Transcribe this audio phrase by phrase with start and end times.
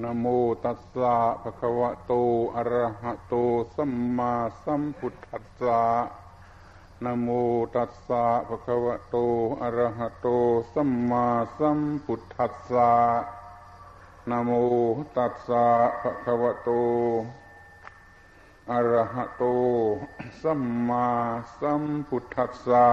[0.00, 0.26] นโม
[0.64, 2.12] ตัสสะภะคะวะโต
[2.56, 3.34] อะระหะโต
[3.74, 4.32] สัมมา
[4.64, 5.82] สัมพุทธัสสะ
[7.04, 7.28] นโม
[7.74, 9.16] ตัสสะภะคะวะโต
[9.62, 10.26] อะระหะโต
[10.72, 11.26] สัมมา
[11.58, 12.92] สัมพุทธัสสะ
[14.30, 14.50] นโม
[15.16, 15.66] ตัสสะ
[16.00, 16.70] ภะคะวะโต
[18.70, 19.42] อะระหะโต
[20.42, 21.06] สัมมา
[21.60, 22.86] สัมพุทธัสสะ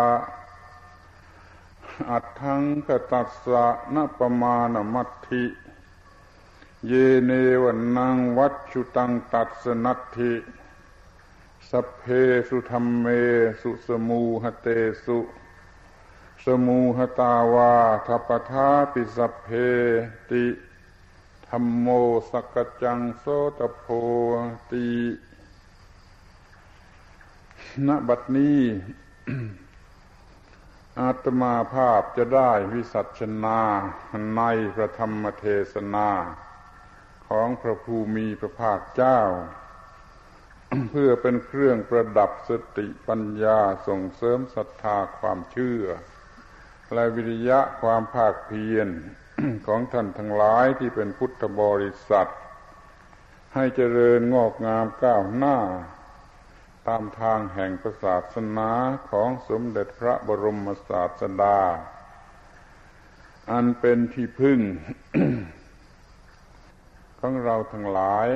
[2.09, 5.43] อัตถังคะตัสสะ นะ ปะมาณะมัตถิ
[6.87, 10.33] เยนะ นังวัชชุตังตัสสะ นัตถิ
[11.69, 12.03] สัพเพ
[12.49, 13.05] สุธัมเม
[13.61, 14.67] สุ สะมูหะเต
[15.05, 15.19] สุ
[16.43, 17.73] สะมูหะตาวา
[18.07, 19.47] ทะปะถาปิสัพเพ
[20.29, 20.45] ติ
[21.47, 21.87] ธัมโม
[22.29, 23.25] สักกัจจังโส
[23.59, 23.85] ตัพโพ
[24.71, 24.87] ติ
[27.87, 28.61] ณบัดนี้
[30.99, 33.59] อาตมาภาพจะได้วิสัชนา
[34.35, 34.41] ใน
[34.75, 36.09] พระธรรมเทศนา
[37.29, 39.21] ของพระภูมิพระภาคเจ้า
[40.89, 45.83] เพื่อเป็นเครื่องประดับสติปัญญาส่งเสริมศรัทธาความเชื่อ
[46.93, 48.89] และวิริยะความภาคเพียร
[49.67, 52.31] ของท่านทั้งหลายที่เป็นพุทธบริษัท
[53.55, 55.57] ให้เจริญงอกงามก้าวหน้า
[56.87, 57.71] ตามทางแห่ง
[58.03, 58.71] ศาสนา
[59.09, 61.59] ของสมเด็จพระบรมศาสดา
[63.51, 64.59] อันเป็นที่พึ่ง
[67.19, 68.27] ของเราทั้งหลาย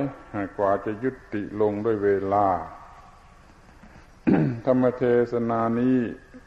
[0.58, 2.48] กว่าจะยุติลงด้วยเวลา
[4.66, 5.98] ธรรมเทศนานี้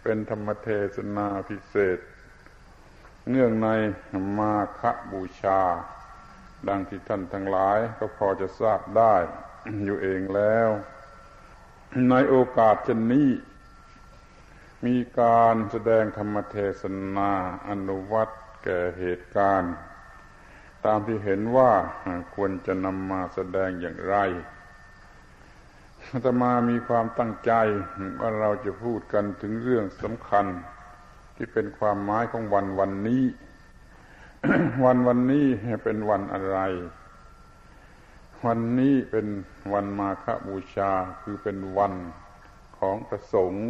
[0.02, 2.00] เป็นธรรมเทศนาพิเศษ
[3.30, 3.70] เนื่องใน
[4.38, 5.62] มาคบูชา
[6.68, 9.16] ดังที่ท่านทั้งหลายก็พอจะทราบได้
[9.84, 10.70] อยู่เองแล้ว
[12.10, 13.30] ในโอกาสเช่นนี้
[14.86, 16.84] มีการแสดงธรรมเทศ
[17.16, 17.32] นา
[17.70, 18.30] อนุวัต
[18.64, 19.74] แก่เหตุการณ์
[20.86, 21.72] ตามที่เห็นว่า
[22.36, 24.16] ควรจะนำมาแสดงอย่างไร
[26.12, 27.52] อาตมามีความตั้งใจ
[28.20, 30.46] ว่าเราจะพูดกันถึงเรื่องสำคัญ
[31.36, 33.24] ที่เป็นความหมายของวันวันนี้
[34.86, 35.46] วันวันนี้
[35.84, 36.60] เป็นวันอะไร
[38.46, 39.28] วันนี้เป็น
[39.74, 41.94] วันมาฆบูชาคือเป็นวัน
[42.78, 43.68] ของประสงค์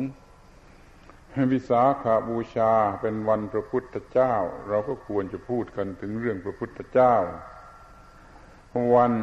[1.54, 2.72] วิสาขาบูชา
[3.02, 4.34] เป็นวันพระพุทธเจ้า
[4.68, 7.16] เราก็ควรจะพูดกันถึงเรื่องพระพุทธเจ้า
[8.96, 9.14] วัน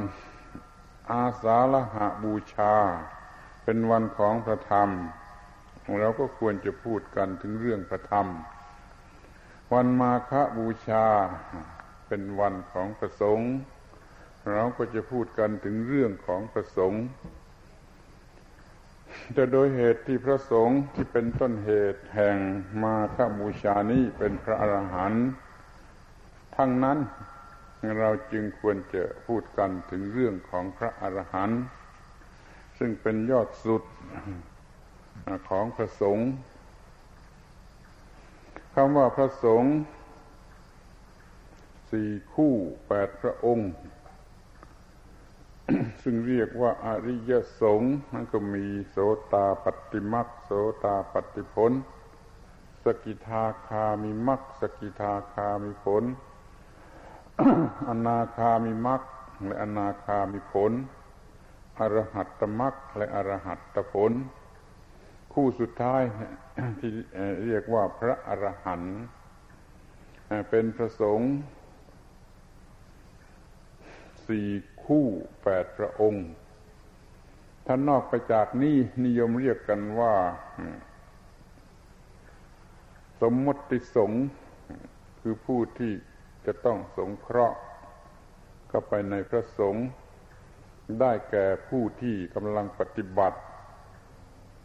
[1.11, 2.75] อาสาฬหาบูชา
[3.65, 4.91] เป็นวันของพระธรรม
[6.01, 8.27] เราก็ควรจะพูดกันถึงเรื่องพระธรรม
[9.73, 11.07] วันมาฆบูชา
[12.09, 13.51] เป็นวันของประสงค์
[14.53, 17.03] เราก็จะพูดกันถึงเรื่องของประสงค์
[19.37, 22.37] จะโดยเหตุที่พระสงฆ์ที่เป็นต้นเหตุแห่ง
[22.83, 25.27] มาฆบูชานี้เป็นพระอรหันต์
[26.57, 26.99] ทั้งนั้น
[28.01, 31.63] เราจึงควรจะพูดกันถึงเรื่องของพระอรหันต์
[32.79, 33.83] ซึ่งเป็นยอดสุด
[35.49, 36.29] ของพระสงฆ์
[38.75, 39.73] คำว่าพระสงฆ์
[41.91, 42.53] สี่คู่
[42.89, 43.71] แปดพระองค์
[46.03, 48.97] ซึ่งเรียกว่าอริยสงฆ์นั้นก็มีโส
[49.33, 50.51] ตาปฏิมักโส
[50.85, 51.73] ตาปฏิผล
[52.85, 56.05] สกิทาคามีมักสกิทาคามีผล
[57.89, 59.03] อนาคามีมัก
[59.47, 60.73] และอนาคามีผล
[61.79, 64.13] อรหัตตมักและอรหัตตผล
[65.33, 66.03] คู่สุดท้าย
[66.79, 66.91] ที่
[67.47, 68.97] เรียกว่าพระอรหันต์
[70.51, 71.33] เป็นพระสงฆ์
[74.29, 74.49] สี่
[74.85, 75.07] คู่
[75.43, 76.27] แปดพระองค์
[77.67, 80.15] ท่านนอกไปจากนี้นิยมเรียกกันว่า
[83.21, 84.25] สมมติสงฆ์
[85.21, 85.93] คือผู้ที่
[86.47, 87.59] จะต้องสงเคราะห์
[88.69, 89.87] เข้าไปในพระสงฆ์
[91.01, 93.39] ได้แก่ผู้ที่กำลังปฏิบัติ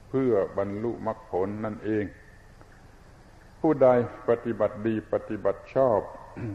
[0.09, 2.06] เพื่อบรรลุมรรคผลนั่นเอง
[3.59, 3.88] ผู้ใด
[4.30, 6.00] ปฏิบัติดีปฏิบัติชอบ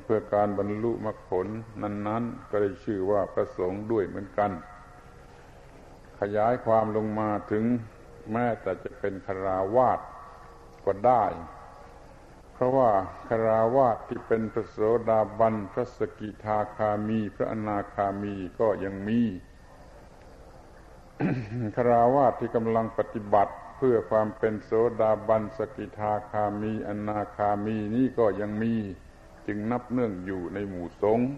[0.04, 1.46] เพื่อการบรรลุมรรคผล
[1.82, 4.50] นั้น ๆ ก็ได้ชื่อว่าประสงค์ด้วยเหมือนกัน
[6.20, 7.64] ขยายความลงมาถึง
[8.32, 10.00] แม้แต่จะเป็นคราวาส
[10.84, 11.24] ก็ได้
[12.52, 12.90] เพราะว่า
[13.28, 14.78] คราวาสที่เป็นพระโส
[15.08, 19.22] ดาบันพระสกิทาคามี พระอนาคามีก็ยังมี
[21.76, 24.70] คราวาสที่กำลังปฏิบัติเพื่อความเป็นโส
[25.00, 28.74] ดาบันสกิทาคามี อนาคามีนี่ก็ยังมี
[29.46, 31.28] จึงนับเนื่องอยู่ในหมู่สงฆ์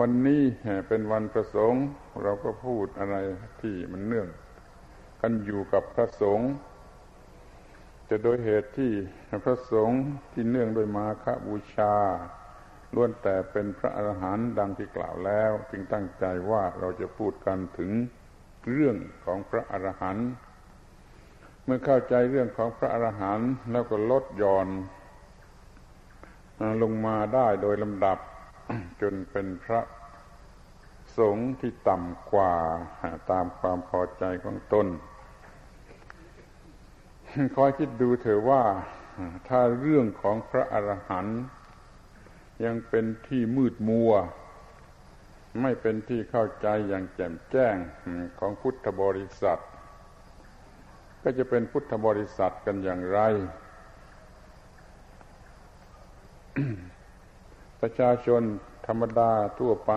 [0.00, 0.42] วันนี้
[0.88, 1.84] เป็นวันประสงค์
[2.22, 3.16] เราก็พูดอะไร
[3.62, 4.28] ที่มันเนื่อง
[5.20, 6.50] กันอยู่กับพระสงฆ์
[8.08, 8.92] จะโดยเหตุที่
[9.44, 10.00] พระสงฆ์
[10.32, 11.94] ที่เนื่องโดยมาคบูชา
[12.94, 17.90] ล้วนแต่เป็นพระอรหันต์ดังที่กล่าวแล้ว จึงตั้งใจว่าเราจะพูดกันถึง
[18.70, 20.28] เรื่องของพระอรหันต์
[21.64, 24.68] เมื่อเข้าใจเรื่องของพระอรหันต์แล้วก็ลดหย่อน
[26.82, 28.18] ลงมาได้โดยลำดับ
[29.00, 29.80] จนเป็นพระ
[31.18, 32.54] สงฆ์ที่ต่ำกว่า
[33.30, 34.86] ตามความพอใจของตน
[37.56, 38.62] คอยคิดดูเถอะว่า
[39.48, 41.40] ถ้าเรื่องของพระอรหันต์
[42.64, 44.12] ยังเป็นที่มืดมัว
[45.62, 47.76] ไม่เป็นที่เข้าใจอย่างแจ่มแจ้ง
[48.38, 49.60] ของพุทธบริษัท
[51.22, 53.20] ก็จะเป็นพุทธบริษัทกันอย่างไร
[57.80, 58.42] ประชาชน
[58.86, 59.92] ธรรมดาทั่วไป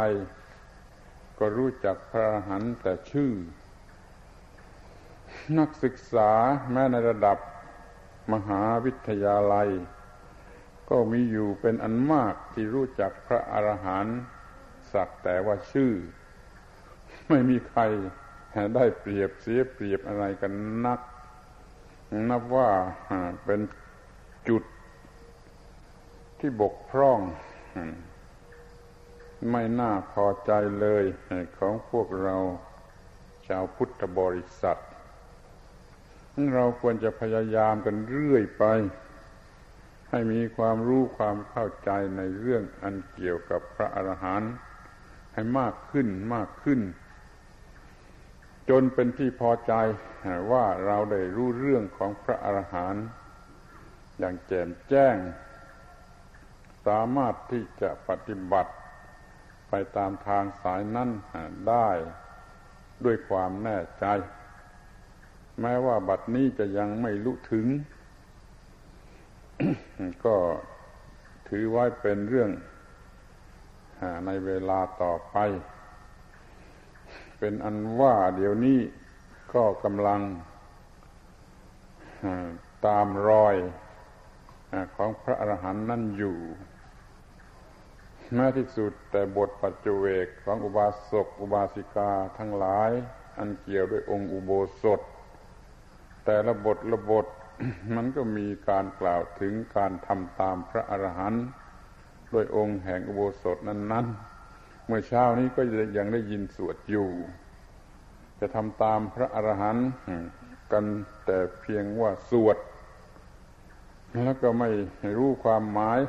[1.40, 3.32] ก็รู้จักพระอรหันต์แต่ชื่อ
[5.60, 6.32] นักศึกษา
[6.72, 7.38] แม้ในระดับ
[8.34, 9.70] มหาวิทยาลัย
[10.90, 14.18] ก็มีอยู่เป็นอันมากที่รู้จักพระอรหันต์
[14.94, 15.94] สักแต่ว่าชื่อ
[17.30, 17.82] ไม่มีใคร
[18.76, 20.52] ได้เปรียบเสียเปรียบอะไรกัน
[20.86, 21.00] นัก
[22.30, 22.70] นับว่า
[23.46, 23.60] เป็น
[24.50, 24.64] จุด
[26.46, 27.20] ที่บกพร่อง
[29.52, 31.04] ไม่น่าพอใจเลย
[31.58, 32.38] ของพวกเรา
[33.48, 34.82] ชาวพุทธบริษัท
[36.54, 38.64] เราควรจะพยายามกันเรื่อยไป
[40.10, 44.54] ให้มีความรู้ความเข้าใจในเรื่องอันเกี่ยวกับพระอรหันต์
[45.34, 46.80] ให้มากขึ้นมากขึ้น
[48.70, 49.74] จนเป็นที่พอใจ
[50.52, 53.04] ว่าเราได้รู้เรื่องของพระอรหันต์
[54.20, 55.18] อย่างแจ่มแจ้ง
[56.88, 58.74] สามารถที่จะปฏิบัติ
[59.70, 61.10] ไปตามทางสายนั้น
[61.70, 61.90] ได้
[63.06, 64.06] ด้วยความแน่ใจ
[65.62, 67.68] แม้ว่าบัดนี้จะยังไม่ลุถึง
[70.26, 70.36] ก็
[71.48, 72.52] ถือไว้เป็นเรื่อง
[74.26, 75.36] ในเวลาต่อไป
[77.40, 78.80] เป็นอันว่าเดี๋ยวนี้
[79.54, 80.22] ก็กำลัง
[82.86, 83.56] ตามรอย
[84.96, 86.38] ของพระอรหันต์นั่นอยู่
[88.32, 92.92] แม้ที่สุดแต่บทปัจจุเวกของอุบาสกอุบาสิกาทั้งหลาย
[93.38, 95.02] อันเกี่ยวด้วยองค์อุโบสถ
[96.26, 97.28] แต่ละบทละบท
[97.96, 101.46] มันก็มีการกล่าวถึงการทำตามพระอรหันต์
[102.32, 104.06] โดยองค์แห่งอุโบสถนั้น
[104.48, 105.62] ๆ เมื่อเช้านี้ก็
[105.98, 107.10] ยังได้ยินสวดอยู่
[108.40, 109.88] จะทำตามพระอรหันต์
[110.72, 110.86] กัน
[111.26, 112.58] แต่เพียงว่าสวด
[114.24, 114.70] แล้วก็ไม่
[115.18, 116.00] รู้ความหมาย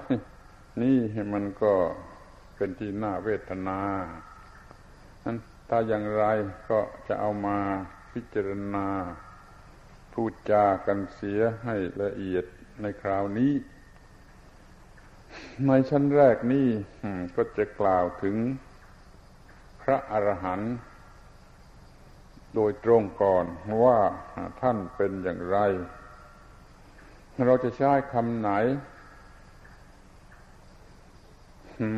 [0.83, 0.99] นี่
[1.33, 1.75] มันก็
[2.57, 3.81] เป็นที่น่าเวทนา
[5.25, 5.37] นั้น
[5.69, 6.25] ถ้าอย่างไร
[6.71, 7.59] ก็จะเอามา
[8.13, 8.87] พิจารณา
[10.13, 12.45] พูดจากันเสียให้ละเอียด
[12.83, 13.53] ในคราวนี้
[15.67, 16.69] ในชั้นแรกนี้
[17.37, 18.37] ก็จะกล่าวถึง
[19.83, 20.75] พระอรหันต์
[22.55, 23.47] โดยตรงก่อน
[23.85, 23.99] ว่า
[24.61, 25.59] ท่านเป็นอย่างไร
[27.47, 28.51] เราจะใช้คำไหน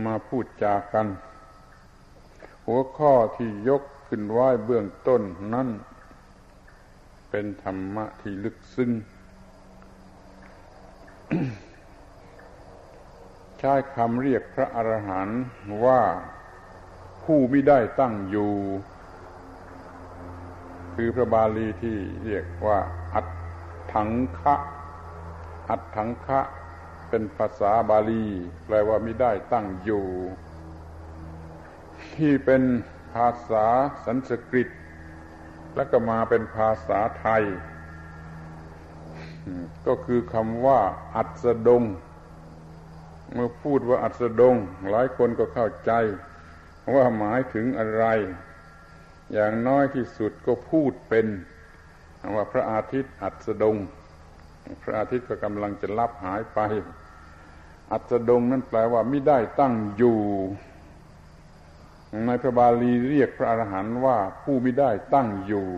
[0.07, 1.07] มาพูดจากัน
[2.67, 5.23] หัวข้อที่ยกขึ้นไว้เบื้องต้น
[5.55, 5.69] นั้น
[7.31, 8.91] เป็นธรรมะที่ลึกซึ้ง
[13.59, 15.43] ใช้คำเรียกพระอรหันต์
[15.85, 16.03] ว่า
[17.25, 18.53] ผู้ไม่ได้ตั้งอยู่
[20.95, 22.79] คือพระบาลีที่เรียกว่า
[23.15, 23.27] อัต
[23.93, 24.55] ถังคะ
[25.71, 26.41] อัตถังคะ
[27.17, 28.27] เป็นภาษาบาลี
[28.67, 30.07] แปลว่าไม่ได้ตั้งอยู่
[32.17, 32.63] ที่เป็น
[33.15, 33.67] ภาษา
[34.05, 34.69] สันสกฤต
[35.77, 37.43] แล้วก็มาเป็นภาษาไทย
[39.87, 40.81] ก็คือคำว่า
[41.17, 41.83] อัศดง
[43.33, 44.57] เมื่อพูดว่าอัศดง
[44.91, 45.93] หลายคนก็เข้าใจ
[46.95, 48.05] ว่าหมายถึงอะไร
[49.33, 51.27] อย่างน้อยที่สุดก็พูดเป็น
[52.35, 53.79] ว่าพระอาทิตย์อัศดง
[54.83, 56.61] พระอาทิตย์ก็กำลังจะลับหายไป
[57.93, 60.19] อัศดงนั้นแปลว่าไม่ได้ตั้งอยู่
[62.27, 65.69] ในพระบาลีเรียกพระอรหันต์ว่าผู้ไม่ได้ตั้งอยู่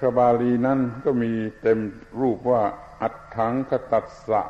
[0.00, 1.32] พระบาลีนั้นก็มี
[1.62, 1.78] เต็ม
[2.20, 2.62] รูปว่า
[3.02, 4.42] อัตถังคตัสสะ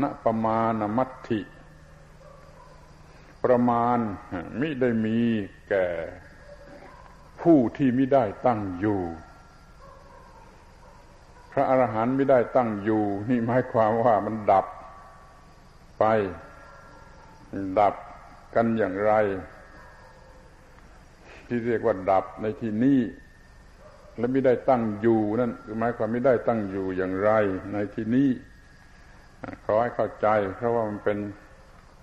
[0.00, 1.40] ณประมาณมัตถิ
[3.44, 3.98] ประมาณ
[4.60, 5.18] มิได้มี
[5.68, 5.86] แก่
[7.42, 9.00] ผู้ที่ไม่ได้ตั้งอยู่
[11.56, 14.66] ระอรหันต์ไม่ได้ตั้งอยู่ นี่หมายความว่ามันดับ
[15.98, 16.04] ไป
[17.80, 17.94] ดับ
[18.54, 19.12] กันอย่างไร
[21.46, 23.00] ที่เรียกว่าดับในที่นี้
[24.18, 27.30] และไม่ได้ตั้งอยู่นั่นคือหมายความไม่ได้ตั้งอยู่อย่างไร
[27.72, 28.28] ในที่นี้
[29.64, 31.18] ขอให้เข้าใจ เพราะว่ามันเป็น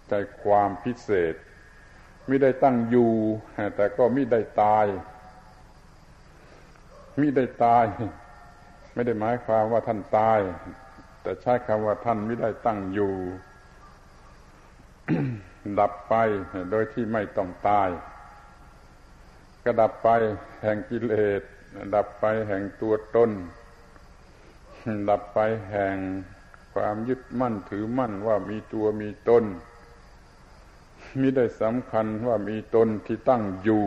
[0.09, 1.33] ใจความพิเศษ
[2.27, 3.11] ไม่ได้ตั้งอยู่
[3.75, 4.85] แต่ก็ไม่ได้ตาย
[7.17, 7.85] ไมิได้ตาย
[8.93, 10.39] ไม่ได้หมายความว่าท่านตาย
[11.21, 13.13] แต่ใช้คำว่าท่านไม่ได้ตั้งอยู่
[15.79, 16.13] ดับไป
[16.71, 17.89] โดยที่ไม่ต้องตาย
[19.63, 20.09] ก็ดับไป
[20.61, 21.41] แห่งกิเลส
[21.95, 23.31] ดับไปแห่งตัวตน
[25.09, 25.39] ดับไป
[25.71, 25.97] แห่ง
[26.73, 29.43] ความยึดมั่นถือมั่นว่ามีตัวมีตน
[31.21, 33.85] มิได้สำคัญว่ามีตนที่ตั้งอยู่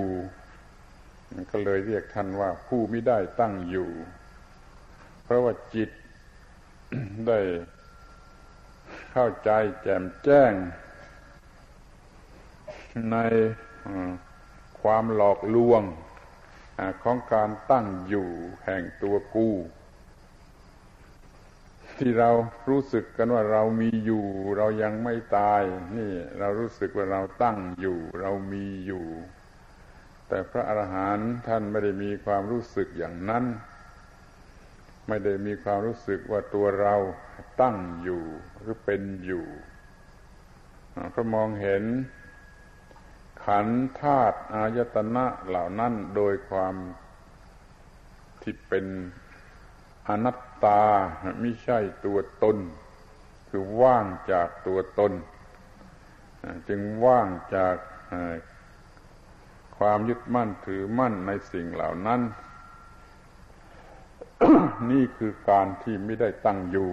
[1.50, 3.90] ก็เลยเรียกท่านว่าผู้ไม่ได้ตั้งอยู่
[5.26, 5.90] เพราะว่าจิต
[7.26, 7.40] ได้
[9.12, 9.50] เข้าใจ
[9.82, 10.52] แจ่มแจ้ง
[13.12, 13.16] ใน
[14.80, 15.82] ความหลอกลวง
[17.02, 18.28] ของการตั้งอยู่
[18.64, 19.54] แห่งตัวกู้
[21.98, 22.30] ที่เรา
[22.68, 24.24] รู้สึกกันว่าเรามีอยู่
[24.56, 25.62] เรายังไม่ตาย
[25.96, 29.06] นี่เรารู้สึกว่าเราตั้งอยู่ เรามีอยู่
[30.28, 33.44] แต่พระอรหันต์ท่านไม่ได้มีความรู้สึกอย่างนั้น
[35.08, 36.94] ไม่ได้มีความรู้สึกว่าตัวเรา
[37.60, 38.22] ตั้งอยู่
[38.60, 39.46] หรือเป็นอยู่
[41.12, 41.84] เขามองเห็น
[43.44, 43.68] ขัน
[44.00, 46.74] ธาตุอายตนะเหล่านั้นโดยความ
[48.42, 48.86] ที่เป็น
[50.08, 50.82] อนัตตา
[51.40, 52.56] ไม่ใช่ตัวตน
[53.48, 55.12] คือว่างจากตัวตน
[56.68, 57.76] จึงว่างจาก
[59.78, 62.20] ความยึดมั่นถือมั่นในสิ่งเหล่านั้น
[64.90, 66.90] นี่คือการที่ไม่ได้ตั้งอยู่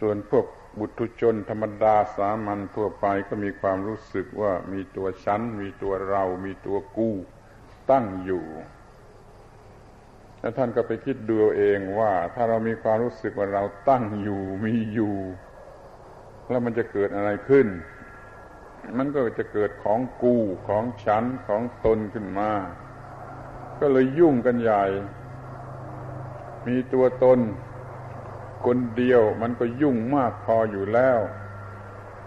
[0.00, 0.46] ส่วนพวก
[0.78, 7.14] บุตุชนธรรมดาสามัญทั่วไปก็มีความรู้สึกว่ามีตัวฉัน มีตัวเรา มีตัวกู้
[7.90, 8.44] ตั้งอยู่
[10.40, 15.16] แล้วท่านก็ไปคิดดูเองว่า ถ้าเรามีความรู้สึกว่าเราตั้งอยู่มีอยู่
[16.48, 17.66] แล้วมันจะเกิดอะไรขึ้น
[18.98, 20.36] มันก็จะเกิดของกู
[20.68, 22.50] ของฉันของตนขึ้นมา
[23.80, 24.84] ก็เลยยุ่งกันใหญ่
[26.66, 27.38] มีตัวตน
[28.64, 31.20] คนเดียวมันก็ยุ่งมากพออยู่แล้ว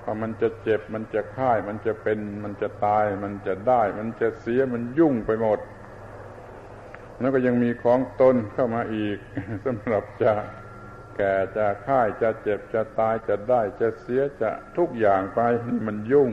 [0.04, 5.60] พอมันจะเจ็บมันจะค่าย มันจะเป็นมันจะตาย มันจะได้ มันจะเสียมันยุ่งไปหมด
[7.20, 9.18] แล้วก็ยังมีของตนเข้ามาอีก
[9.66, 10.34] สำหรับจะ
[11.16, 15.40] แก่จะค่ายจะเจ็บจะตายจะได้จะเสียจะทุกอย่างไป
[15.88, 16.32] มันยุ่ง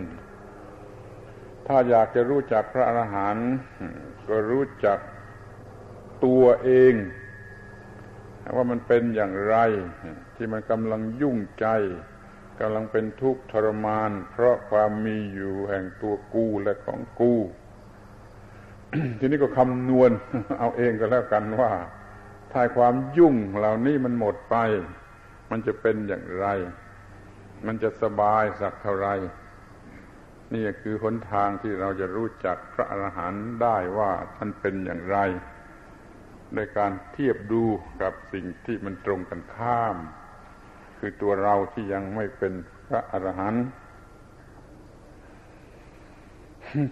[1.66, 3.50] ถ้าอยากจะรู้จักพระอรหันต์
[4.28, 4.98] ก็รู้จัก
[6.24, 6.94] ตัวเอง
[8.56, 9.56] ว่ามันเป็นอย่างไร
[10.36, 11.66] ที่มันกำลังยุ่งใจ
[12.60, 17.34] กำลังเป็นทุกข์ทรมาน เพราะความมีอยู่แห่งตัวกูและของกู
[19.18, 20.10] ทีนี้ก็คำนวณ
[20.58, 21.72] เอาเองก็แล้วกันว่า
[22.52, 24.56] ถ้าความยุ่งเหล่านี้มันหมดไป
[25.50, 26.46] มันจะเป็นอย่างไร
[27.66, 29.08] มันจะสบายสักเท่าไร
[30.54, 35.18] นี่คือหนทางที่เราจะรู้จักพระอรหันต์ได้ว่าท่านเป็นอย่างไร
[36.56, 37.64] ในการเทียบดู
[38.02, 39.96] กับสิ่งที่มันตรงกันข้าม
[40.98, 42.52] คือตัวเราที่ยังไม่เป็น
[42.86, 43.66] พระอรหันต์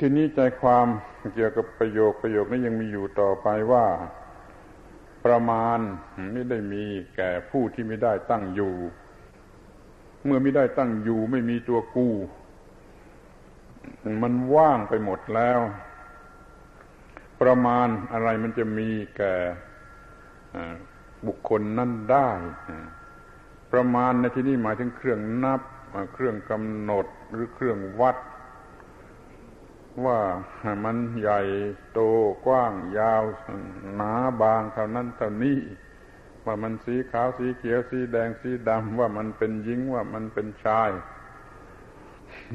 [0.01, 0.87] ทีนี้ใจความ
[1.35, 3.87] เกี่ยวกับประโยคประโยคนี้ยังมีอยู่ต่อไปว่า
[5.25, 5.79] ประมาณ
[6.33, 6.85] ไม่ได้มี
[7.17, 8.75] แก่ผู้ที่ไม่ได้ตั้งอยู่
[10.25, 12.09] เมื่อไม่ได้ตั้งอยู่ไม่มีตัวกู
[14.23, 15.61] มันว่างไปหมดแล้ว
[17.41, 19.35] ประมาณอะไรมันจะมีแก่
[21.27, 22.31] บุคคลนั่นได้
[23.73, 25.61] ประมาณในที่นี้หมายถึงเครื่องนับ
[26.15, 28.17] เครื่องกำหนดหรือเครื่องวัด
[30.05, 30.21] ว่า
[30.85, 31.41] มันใหญ่
[31.93, 32.01] โต
[32.47, 33.23] กว้างยาว
[33.95, 35.59] หนาบางเท่านั้นเท่านี้
[36.45, 40.91] ว่ามันสีขาวสีเขียวสีแดงสีดำว่ามันเป็นหญิงว่ามันเป็นชาย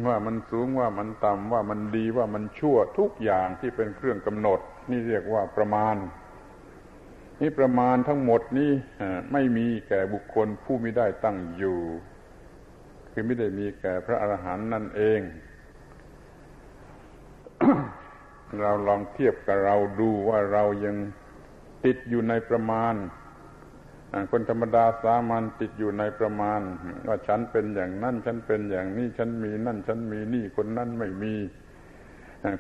[0.08, 4.60] ว่ามันสูงว่ามันต่ำว่ามันดีว่ามันชั่วทุกอย่างที่เป็นเครื่องกำหนด
[4.92, 5.96] นี่เรียกว่าประมาณ
[7.42, 8.72] นี่ประมาณทั้งหมดนี้
[9.32, 11.80] ไม่มีแก่บุคคลผู้ไม่ได้ตั้งอยู่
[13.12, 15.22] คือไม่ได้มีแก่พระอรหันต์นั่นเอง
[18.62, 20.96] เราลองเทียบกับเราดูว่าเรายัง
[21.86, 22.94] ติดอยู่ในประมาณ
[24.32, 26.62] คนธรรมดาสามัญติดอยู่ในประมาณ
[27.08, 31.36] ว่าฉันเป็นอย่างนั่นฉันเป็นอย่างนี้ ฉันมีนั่น ฉันมีนี่คนนั้นไม่มี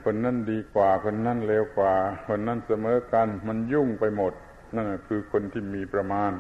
[0.06, 1.94] คนนั้นดีกว่า คนนั้นเลวกว่า
[2.28, 4.34] คนนั้นเสมอกัน มันยุ่งไปหมด
[4.76, 6.32] นั่นคือคนที่มีประมาณ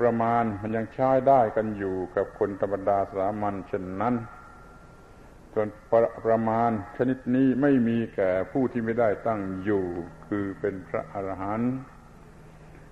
[0.00, 4.14] ประมาณมันยังใช้ได้กันอยู่กับคนธรรมดาสามัญเช่นนั้น
[5.52, 9.84] ส่วนประประมาณชนิดนี้ไม่มีแก่ผู้ที่ไม่ได้ตั้งอยู่
[10.28, 11.72] คือเป็นพระอรหันต์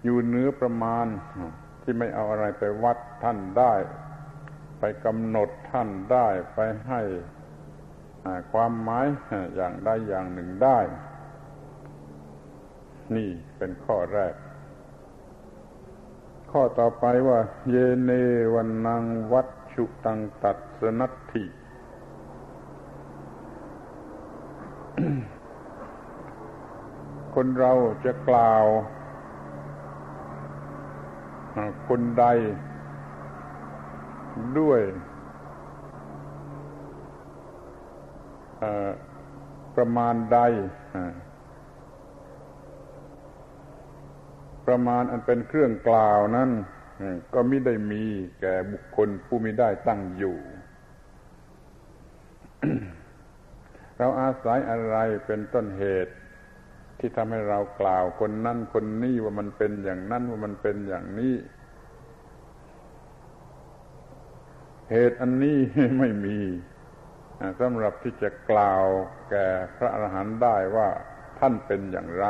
[0.08, 1.06] อยู่เนื้อประมาณ
[1.82, 3.74] ที่ไม่เอาอะไรไปวัดท่านได้
[4.78, 7.00] ไปกำหนดท่านได้ไปให้
[8.52, 9.06] ความหมาย
[9.56, 10.78] อย่างใดอย่างหนึ่งได้
[13.16, 14.34] นี่เป็นข้อแรก
[16.50, 17.38] ข้อต่อไปว่า
[17.70, 18.10] เยเน
[18.54, 21.44] วันนังวัตชุตังตัดสนัตถิ
[27.34, 27.72] คนเรา
[28.04, 28.64] จะกล่าว
[31.88, 32.26] คนใด
[34.58, 34.80] ด้วย
[39.76, 40.40] ประมาณใด
[44.66, 46.50] ประมาณอันเป็นเครื่องกล่าวนั้น
[47.34, 48.04] ก็ไม่ได้มี
[48.40, 50.36] แก่บุคคลผู้ม่ได้ตั้งอยู่
[53.98, 54.96] เราอาศัยอะไร
[55.26, 56.12] เป็นต้นเหตุ
[56.98, 61.34] ที่ทำให้เรากล่าวคนนั้นคนนี้ว่ามันเป็นอย่างนั้นว่ามันเป็นอย่างนี้
[64.90, 65.58] เหตุอันนี้
[65.98, 66.38] ไม่มี
[67.60, 68.84] สำหรับที่จะกล่าว
[69.30, 70.88] แก่พระอรหันต์ได้ว่า
[71.38, 72.26] ท่านเป็นอย่างไร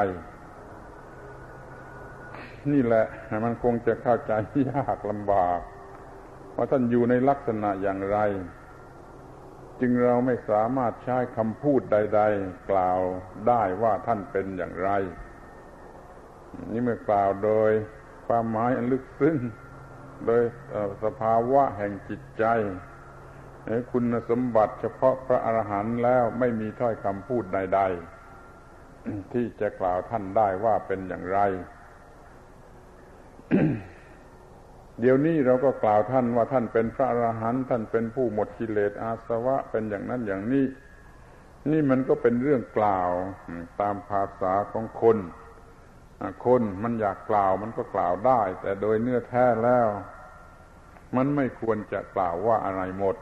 [2.72, 3.06] นี่แหละ
[3.44, 4.32] มันคงจะเข้าใจ
[4.70, 5.60] ยากลำบาก
[6.56, 8.18] ว่าท่านอยู่ในลักษณะอย่างไร
[9.80, 13.00] จึงเราไม่สามารถใช้คำพูดใด ๆ กล่าว
[13.48, 14.90] ได้ว่าท่านเป็นอย่างไร
[16.70, 17.70] นี่เมื่อกล่าวโดย
[18.26, 19.38] ความหมายอันลึกซึ้ง
[20.26, 20.42] โดย
[21.04, 22.44] สภาวะแห่งจิตใจ
[23.92, 27.80] คุณสมบัติเฉพาะพระอรหันต์แล้วไม่มีถ้อยคำพูดใด
[28.56, 31.38] ๆ ที่จะกล่าวท่านได้ว่าเป็นอย่างไร
[35.00, 40.64] เดี๋ยวนี้เราก็กล่าวท่านว่าท่านเป็นพระอรหันต์ท่านเป็นผู้หมดกิเลสอาสวะเป็นอย่างนั้นอย่างนี้
[41.70, 43.10] นี่มันก็เป็นเรื่องกล่าว
[43.80, 45.18] ตามภาษาของคน
[46.46, 49.88] คนมันอยากกล่าวมันก็กล่าวได้ แต่โดยเนื้อแท้แล้ว
[51.16, 53.16] มันไม่ควรจะกล่าวว่าอะไรหมด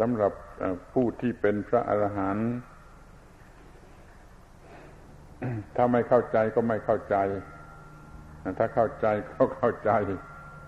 [0.00, 0.32] สำหรับ
[0.92, 2.50] ผู้ที่เป็นพระอรหันต์
[5.76, 7.16] ถ้าไม่เข้าใจก็ไม่เข้าใจ
[8.58, 9.90] ถ้าเข้าใจก็เข้าใจ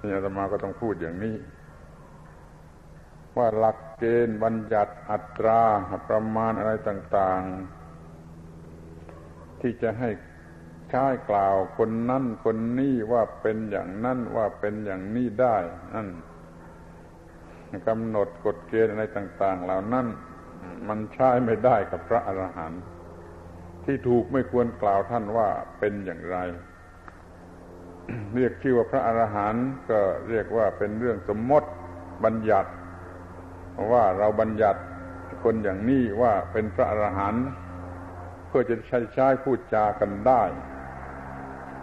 [0.03, 1.37] นี่อาตมาก็ต้องพูดอย่างนี้
[3.37, 5.63] ว่าหลักเกณฑ์บัญญัติอัตรา
[6.09, 7.43] ประมาณอะไรต่าง
[8.71, 10.11] ๆ ที่จะให้
[10.91, 15.57] ใช้กล่าวคนนั่นคนนี้ว่าเป็นอย่างนั้นว่าเป็นอย่างนี้ได้
[15.95, 16.09] นั่น
[17.89, 20.07] กำหนดกฎเกณฑ์อะไรต่าง ๆ เหล่านั้น
[20.89, 22.83] มันใช้ไม่ได้กับพระอรหันต์
[23.85, 26.39] ที่ถูกไม่ควรกล่าวท่านว่าเป็นอย่างไร
[28.35, 31.69] เรียกชื่อว่าพระอรหันต์ก็เรียกว่าเป็นเรื่องสมมติ
[32.25, 32.71] บัญญัติ
[33.93, 34.81] ว่าเราบัญญัติ
[35.43, 37.47] คนอย่างนี้ว่าเป็นพระอรหันต์
[38.49, 40.43] เพื่อจะใช้ใช้พูดจากันได้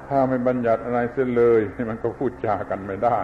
[0.07, 3.19] ถ้าไม่บัญญัติอะไรเสียเลยมันก็พูดจากันไม่ได้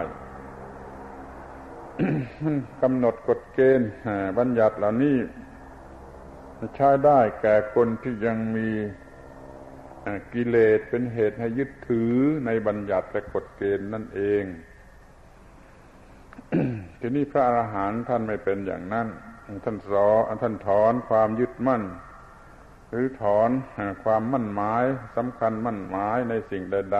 [2.82, 3.90] กำหนดกฎเกณฑ์
[4.38, 5.16] บัญญัติเหล่านี้
[6.76, 8.68] ใช้ได้แก่คนที่ยังมี
[10.32, 12.14] กิเลสเป็นเหตุให้ยึดถือ
[12.46, 14.44] ในบัญญัติและกฎเกณฑ์นั่นเอง
[17.00, 19.08] ทีนี้พระอรหันต์ท่านไม่เป็นอย่างนั้น
[19.64, 21.82] ท่านสอนท่านถอนความยึดมั่น
[22.90, 23.50] หรือถอน
[24.04, 24.84] ความมั่นหมาย
[25.16, 26.98] สำคัญมั่นหมายในสิ่งใด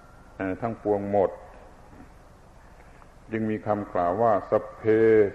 [0.00, 1.30] ๆ ทั้งปวงหมด
[3.32, 4.82] จึงมีคำกล่าวว่า สเพ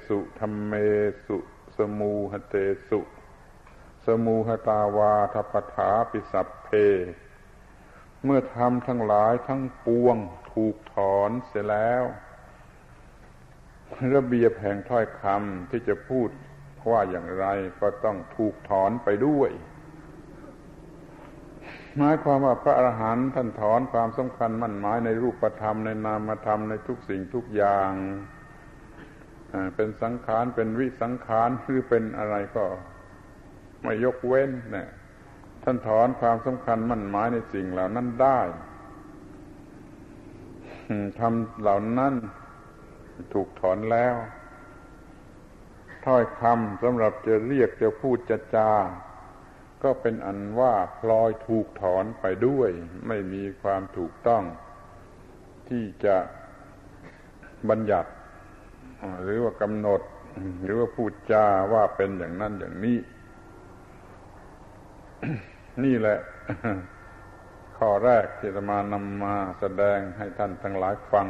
[0.07, 0.73] สุธรรมเม
[1.25, 1.37] สุ
[1.77, 2.55] สมูหเต
[2.89, 2.99] สุ
[4.25, 6.69] มูหตาวาทปถาปิสัพเพ
[8.23, 10.17] เมื่อทำทั้งหลายทั้งปวง
[10.51, 12.03] ถูกถอนเสียแล้ว
[14.15, 16.29] ระเบียบแห่งถ้อยคำที่จะพูด
[16.91, 17.45] ว่าอย่างไร
[17.81, 19.51] ก็ต้องถูกถอนไปด้วย
[21.97, 27.91] หมายความว่าพระอรหันต์ท่านถอนความสำคัญมั่นหมายในรูปธรรมในนามธรรมในทุกสิ่งทุกอย่าง
[29.75, 32.65] เป็นสังขารเป็นวิสังขารหรือเป็นอะไรก็
[33.83, 34.87] ไม่ยกเว้นเนี่ย
[35.63, 38.39] ท่านถอนความสำคัญมั่นหมายในสิ่งเหล่านั้นได้
[41.19, 42.13] ทำเหล่านั้น
[43.33, 44.15] ถูกถอนแล้ว
[46.05, 48.71] ถ้อยคำสำหรับจะเรียกจะพูดจะจา
[49.83, 52.69] ก็เป็นอันว่าพลอยถูกถอนไปด้วย
[53.07, 54.43] ไม่มีความถูกต้อง
[55.69, 56.17] ที่จะ
[57.69, 58.11] บัญญัติ
[59.23, 60.01] หรือว่ากำหนด
[60.63, 62.97] หรือว่าพูดจาว่าเป็นอย่างนั้นอย่างนี้
[65.84, 66.19] นี่แหละ
[67.77, 71.27] ข้อแรกที่จะมานำมาแสดงให้ท่านทั้งหลายฟัง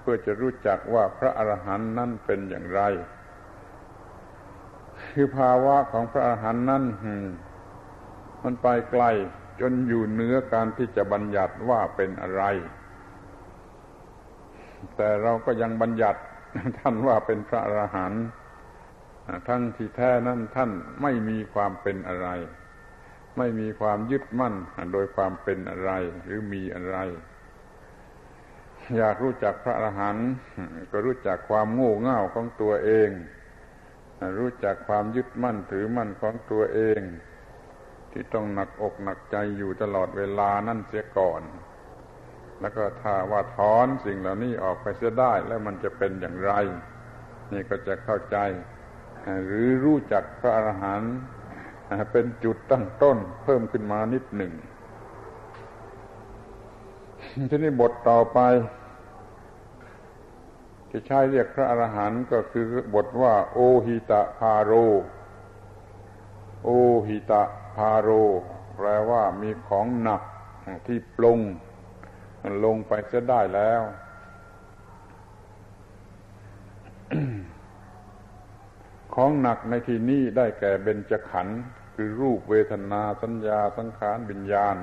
[0.00, 2.82] เพื่อจะรู้จักว่าพระอรหันต์นั้นเป็นอย่างไร
[5.12, 6.84] คือภาวะของพระอาหารนั้น
[8.42, 9.04] มันไปไกล
[9.60, 12.42] จนอยู่เนื้อการที่จะบัญญัติว่าเป็นอะไร
[14.96, 16.20] แต่เราก็ยังบัญญัติ
[16.78, 18.24] ท่านว่าเป็นพระอรหันต์
[19.48, 20.70] ทั้งที่แท้นั้นท่าน
[21.02, 22.28] ไม่มีความเป็นอะไร
[23.38, 24.54] ไม่มีความยึดมั่น
[24.92, 25.90] โดยความเป็นอะไร
[26.22, 26.96] หรือมีอะไร
[28.96, 30.30] อยากรู้จักพระอรหันต์
[30.90, 33.10] ก็รู้จักความโง่เง่าของตัวเอง
[34.38, 37.00] รู้จักความยึดมั่นถือมั่นของตัวเอง
[38.12, 41.42] ที่ต้องหนักอกหนักใจอยู่ตลอดเวลานั่นเสียก่อน
[42.60, 46.52] แล้วก็ถ้าว่าถอนสิ่งเหล่านี้ออกไปเสียได้แล้วมันจะเป็นอย่างไร
[47.52, 48.38] นี่ก็จะเข้าใจ
[49.46, 51.14] หรือรู้จักพระอรหันต์
[52.12, 54.52] เป็นจุดตั้งต้นเพิ่มขึ้นมานิดหนึ่ง
[57.50, 58.38] ทีนี้บทต่อไป
[60.88, 64.72] ที่ใช้เรียกพระอรหันต์ก็คือบทว่า โอหิตะพาโร
[66.64, 66.70] โอ
[67.06, 67.42] หิตะ
[67.76, 68.08] พาโร
[68.76, 70.22] แปลว่ามีของหนัก
[70.86, 71.38] ที่ปลง
[72.64, 73.82] ลงไปจะได้แล้ว
[79.14, 81.60] ของหนักในที่นี้ได้แก่เบญจขันธ์
[82.04, 84.76] คือรูปเวทนาสัญญาสังขารวิญญาณ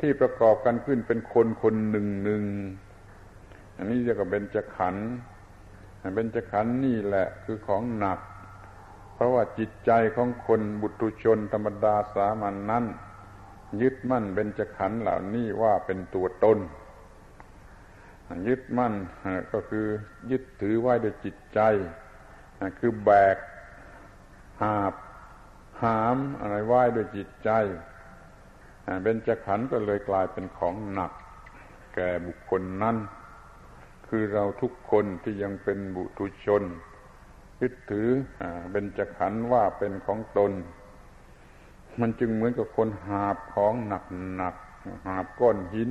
[0.00, 2.44] ที่ประกอบกันขึ้นเป็นคนคนหนึ่งหนึ่ง
[3.76, 5.08] อันนี้เรียกว่าเบญจขันธ์
[6.14, 8.18] เบญจขันธ์นี่แหละคือของหนัก
[9.14, 12.84] เพราะว่าจิตใจของคนบุตุชนธรรมดาสามัญนนั้น
[13.82, 16.58] ยึดมั่นเบญจขันธ์เหล่านี้ว่าเป็นตัวตน
[18.48, 18.94] ยึดมั่น
[19.52, 19.86] ก็คือ
[20.30, 21.60] ยึดถือไว้ด้วยจิตใจ
[22.78, 23.36] คือแบก
[24.62, 24.94] หาบ
[25.84, 27.50] หามอะไรไหว้ด้วยจิตใจ
[29.02, 31.12] เบญจขันธ์ก็เลยกลายเป็นของหนัก
[31.94, 32.96] แก่บุคคลนั้น
[34.08, 36.62] คือเราทุกคนที่ยังเป็นบุตุชน
[37.60, 38.08] ยึดถือ
[38.70, 40.52] เบญจขันธ์ว่าเป็นของตน
[42.00, 44.54] มันจึงเหมือนกับคนหาบของหนักหนัก
[45.06, 45.90] หาบก้อนหิน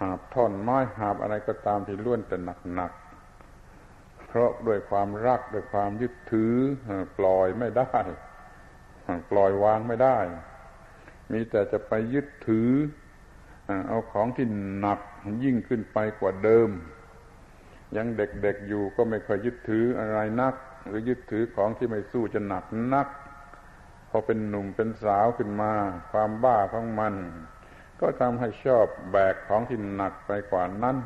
[0.00, 2.92] หาบท่อนไม้หาบอะไรก็ตามที่ล้วนแต่หนักหนัก
[4.26, 6.54] เพราะด้วยความรักด้วยความยึดถือ
[7.18, 7.90] ปล่อยไม่ได้
[9.30, 10.18] ปล่อยวางไม่ได้
[11.32, 12.70] มีแต่จะไปยึดถือ
[13.88, 14.46] เอาของที่
[14.78, 15.00] หนัก
[15.44, 16.70] ยิ่งขึ้นไปกว่าเดิม
[17.96, 20.54] ยังเด็กๆอยู่ก็ไม่ค่อยยึดถืออะไรนัก
[20.86, 23.08] หรือยึดถือของที่ไม่สู้จะหนักนัก
[24.10, 25.72] พอเป็นหนุ่มเป็นสาวขึ้นมา
[26.10, 27.14] ความบ้าของมัน
[28.00, 30.96] ก็ทำให้ชอบแบกของที่หนักไปกว่านั้น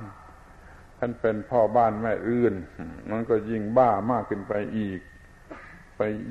[0.99, 2.55] ท่านเป็นพ่อบ้านแม่อื่น
[3.11, 5.01] มันก็ยิ่งบ้ามากขึ้นไปอีก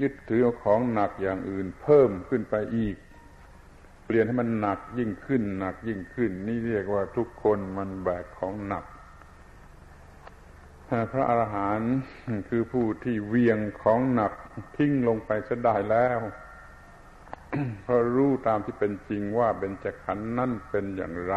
[0.01, 2.95] ยึดถือของหนักอย่างอื่น เพิ่มขึ้นไปอีก
[4.05, 8.85] เปลี่ยนให้มันหนักยิ่งขึ้น หนักยิ่งขึ้น นี่เรียกว่าทุกคนมันแบกของหนัก
[11.11, 11.93] พระอาหารหันต์
[12.49, 14.33] คือผู้ที่เวียงของหนัก
[14.77, 16.19] ทิ้งลงไปจะได้แล้ว
[17.81, 21.35] เพราะรู้ตามที่เป็นจริงว่าเป็นจักขันธ์นั่นเป็นอย่างไร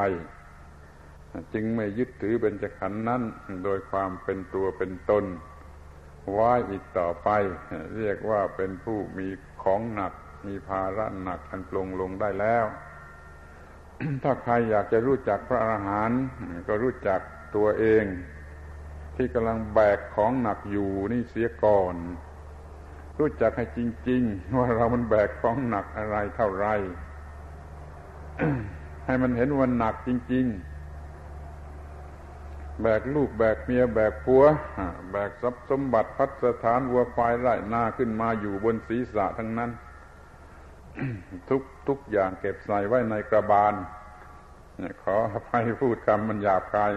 [1.52, 3.22] จึงไม่ยึดถือเบญจขันธ์นั้น
[3.64, 5.24] โดยความเป็นตัวเป็นตน
[6.32, 7.28] ไว้อีกต่อไป
[7.96, 9.28] เรียกว่าเป็นผู้มี
[9.62, 10.12] ของหนัก
[10.46, 12.66] มีภาระหนักอันปลงลงได้แล้ว
[14.22, 16.20] ถ้าใครอยากจะรู้จักพระอาหารหันต์
[16.68, 17.20] ก็รู้จัก
[17.56, 18.04] ตัวเอง
[19.16, 21.96] ที่กำลังแบกของหนักอยู่นี่เสียก่อน
[23.18, 26.66] รู้จักให้จริง ๆ ว่าเรามันแบกของหนักอะไรเท่าไร
[29.06, 30.73] ให้มันเห็นว่าหนักจริง ๆ
[32.82, 34.44] แบกลูกแบกเมียแบกผัว
[35.10, 39.70] แบกทรัพย์สมบัติพัสถานวัวควายไร่นาขึ้นมาอยู่บนศีรษะทั้งนั้น
[41.50, 43.74] ทุกทุกอย่างเก็บใส่ไว้ในกระบาล
[45.02, 46.92] ขออภัยพูดคำมันหยาบคาย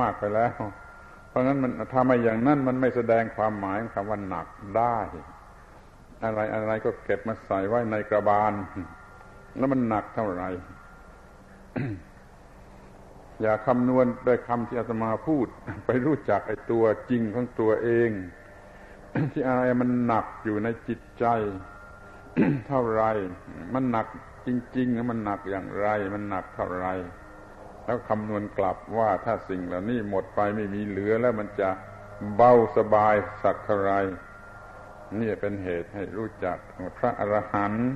[0.00, 0.52] มากไปแล้ว
[1.28, 4.98] เพราะงั้นมันทำไมอย่างนั้นมันไม่แสดงความหมายคำว่าหนักได้
[6.24, 8.52] อะไรอะไรก็เก็บมาใส่ไว้ในกระบาล
[9.58, 10.48] แล้วมันหนักเท่าไหร่
[13.40, 15.46] อย่าคำนวณด้วยคำที่อาตมาพูด
[15.86, 18.10] ไปรู้จักไอ้ตัวจริงของตัวเอง
[19.32, 21.24] ที่อะไรมันหนักอยู่ในจิตใจ
[22.66, 23.02] เท่าไร
[23.74, 24.06] มันหนัก
[24.46, 26.86] จริงๆแล้วมันหนักอย่างไร มันหนักเท่าไร
[27.84, 31.68] แล้วคำนวณกลับว่าถ้าสิ่งเหล่านี้หมดไปไม่มีเหลือแล้วมันจะ
[32.36, 33.92] เบาสบายสักเท่าไร
[35.20, 36.58] นี่เป็นเหตุให้รู้จัก
[36.98, 37.88] พระอรหันต์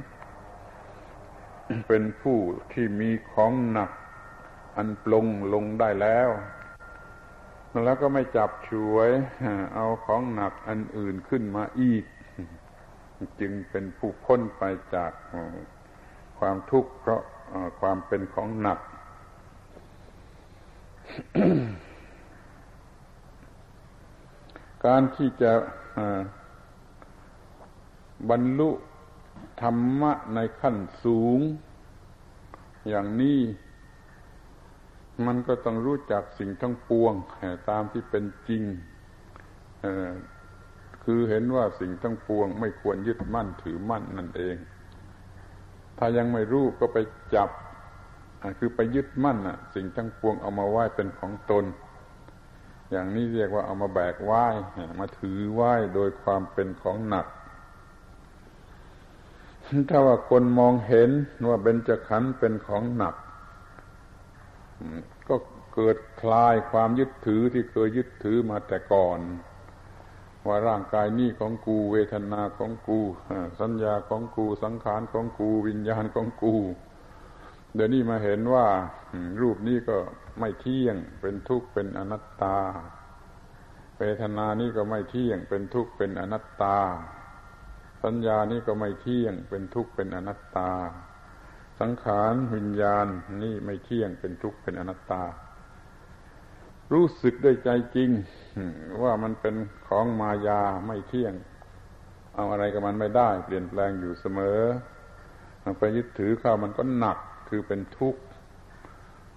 [1.88, 2.38] เป็นผู้
[2.72, 3.90] ที่มีของหนัก
[4.76, 6.28] อันปลงลงได้แล้ว
[7.84, 9.10] แล้วก็ไม่จับฉวย
[9.74, 12.04] เอาของหนักอันอื่นขึ้นมาอีก
[13.40, 14.62] จึงเป็นผู้พ้นไป
[14.94, 15.12] จาก
[16.38, 17.22] ความทุกข์เพราะ
[17.80, 18.78] ความเป็นของหนัก
[24.86, 25.52] การที่จะ
[28.30, 28.70] บรรลุ
[29.62, 31.38] ธรรมะในขั้นสูง
[32.88, 33.38] อย่างนี้
[35.26, 37.14] มันก็ต้องรู้จักสิ่งทั้งปวง
[37.70, 38.62] ตามที่เป็นจริง
[41.04, 44.56] คือเห็นว่าสิ่งทั้งปวง ไม่ควรยึดมั่นถือมั่นนั่นเอง
[45.98, 46.98] ถ้ายังไม่รู้ก็ไป
[47.34, 47.50] จับ
[48.58, 49.38] คือไปยึดมั่น
[49.74, 51.64] สิ่งทั้งปวงเอามาไหว้เป็นของตน
[52.90, 54.46] อย่างนี้เรียกว่าเอามาแบกไหว้
[55.00, 57.26] มาถือไหว้โดยความเป็นของหนัก
[59.90, 61.10] ถ้าว่าคนมองเห็น
[61.48, 63.14] ว่าเบญจขันธ์เป็นของหนัก
[65.28, 65.36] ก็
[65.74, 69.20] เกิดคลายความยึดถือที่เคยยึดถือมาแต่ก่อน
[70.46, 73.00] ว่าร่างกายนี้ของกู เวทนาของกู
[73.60, 76.54] สัญญาของกูสังขารของกู วิญญาณของกู
[77.74, 78.66] เดี๋ยวนี้มาเห็นว่า
[79.42, 79.96] รูปนี้ก็
[80.40, 82.58] ไม่เที่ยง เป็นทุกข์เป็นอนัตตา
[83.98, 86.78] เวทนานี้ก็ไม่เที่ยง เป็นทุกข์เป็นอนัตตา
[88.04, 90.70] สัญญานี้ก็ไม่เที่ยง เป็นทุกข์เป็นอนัตตา
[91.80, 93.06] สังขารวิญญาณ
[93.42, 95.24] นี่ไม่เที่ยงเป็นทุกข์เป็นอนัตตา
[96.92, 98.10] รู้สึกด้วยใจจริง
[99.02, 99.54] ว่ามันเป็น
[99.86, 101.34] ของมายาไม่เที่ยง
[102.34, 104.60] เอาอะไรกับมันไม่ได้ เปลี่ยนแปลงอยู่เสมอ
[105.78, 108.20] ไปยึดถือเข้ามันก็หนักคือเป็นทุกข์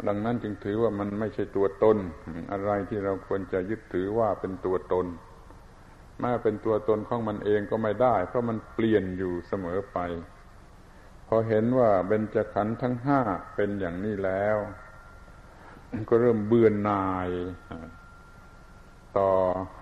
[0.08, 1.98] ดังนั้นจึงถือว่ามันไม่ใช่ตัวตน
[2.52, 5.06] อะไรที่เราควรจะยึดถือว่าเป็นตัวตน
[6.20, 9.98] แม้เป็นตัวตนของมันเองก็ไม่ได้ เพราะมันเปลี่ยนอยู่เสมอไป
[11.28, 13.20] พอเห็นว่าเบญจขันธ์ทั้งห้า
[13.56, 14.58] เป็นอย่างนี้แล้ว
[16.10, 17.30] ก็เริ่มเบื่อหน่าย
[19.18, 19.32] ต่อ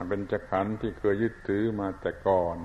[0.10, 2.58] เป็นจักขันธ์ที่เคยยึดถือมาแต่ก่อน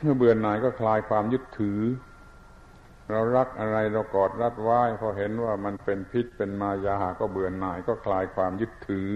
[0.00, 1.80] เมื่อเบื่อหน่ายก็คลายความยึดถือ
[3.10, 9.12] เรารักอะไรเรากอดรัดไว้พอเห็นว่ามันเป็นพิษเป็นมายาก็เบื่อหน่ายก็คลายความยึดถือ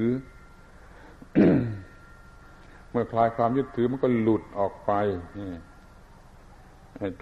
[2.90, 4.92] เมื่อคลายความยึดถือมันก็หลุดออกไป
[5.38, 5.52] นี่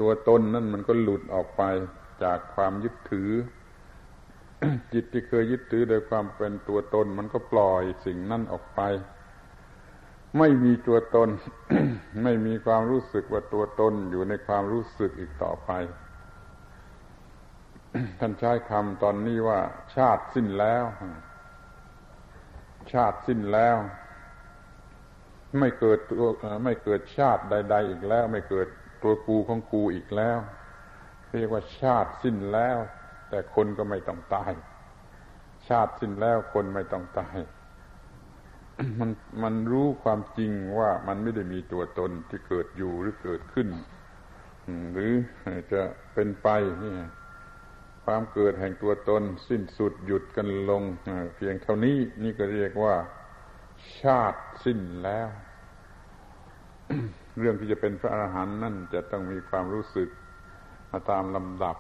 [0.01, 1.63] ตัวตนนั่นมันก็หลุดออกไป
[2.23, 3.31] จากความยึดถือ
[4.93, 8.81] จิตที่เคยยึดถือโดยความเป็นตัวตน มันก็ปล่อยสิ่งนั้นออกไป
[10.39, 11.29] ไม่มีตัวตน
[12.23, 15.71] ไม่มีความรู้สึกว่าตัวตนอยู่ในความรู้สึกอีกต่อไป
[18.19, 19.61] ท่านใช้คำตอนนี้ว่า
[19.97, 20.85] ชาติสิ้นแล้ว
[22.93, 23.77] ชาติสิ้นแล้ว
[25.59, 26.29] ไม่เกิดตัว
[26.65, 28.69] ไม่เกิดชาติใด ๆ อีกแล้ว ไม่เกิด
[29.03, 30.39] ตัวกูของกูอีกแล้ว
[31.33, 32.79] เรียกว่าชาติสิ้นแล้ว
[33.29, 34.53] แต่คนก็ไม่ต้องตาย
[35.69, 37.39] ชาติสิ้นแล้วคนไม่ต้องตาย
[39.01, 39.11] มัน
[39.43, 43.69] มันรู้ความจริงว่ามันไม่ได้มีตัวตนที่เกิดอยู่หรือเกิดขึ้น
[44.93, 45.13] หรือ
[45.73, 45.83] จะ
[46.15, 46.49] เป็นไป
[46.83, 46.93] นี่
[48.05, 50.83] ความเกิดแห่งตัวตน สิ้นสุดหยุดกันลง
[51.37, 52.97] เพียงเท่านี้นี่ก็เรียกว่า
[54.01, 55.29] ชาติสิ้นแล้ว
[57.39, 60.09] เรื่องที่จะเป็นพระอรหันต์นั่นจะต้องมีความรู้สึก
[60.91, 61.77] มาตามลำดับ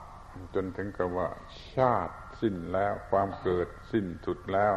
[0.54, 1.28] จนถึงกับว่า
[1.74, 4.74] ชาติสิ้นแล้วความเกิดสิ้นสุดแล้ว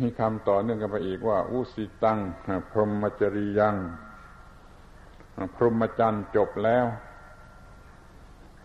[0.00, 2.18] มีคำต่อเนื่องกันไปอีกว่า อุสิตัง
[2.70, 3.76] พรหมจริยัง
[5.56, 6.86] พรหมจรรย์จบแล้ว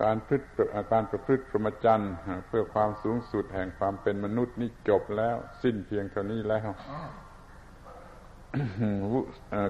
[0.02, 0.45] การพฤติ
[0.91, 2.13] การประพฤติพรหมจรรย์
[2.47, 6.69] เพื่อความสูงสุดแห่งความเป็นมนุษย์นี่จบแล้ว สิ้นเพียงเท่านี้แล้ว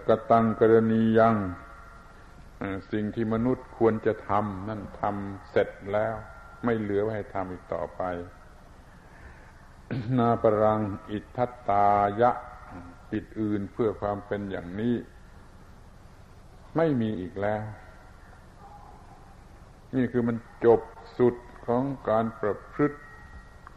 [0.07, 1.35] กตังกรณียัง
[2.91, 6.15] สิ่งที่มนุษย์ควรจะทำนั่นทำเสร็จแล้ว
[6.63, 8.01] ไม่เหลือไว้ให้ทำอีกต่อไป
[10.17, 11.87] นาปรังอิทัตตา
[12.21, 12.31] ยะ
[13.11, 14.95] ปิดอื่นเพื่อความเป็นอย่างนี้
[16.75, 17.63] ไม่มีอีกแล้ว
[19.95, 20.81] นี่คือมันจบ
[21.17, 22.99] สุดของการประพฤติ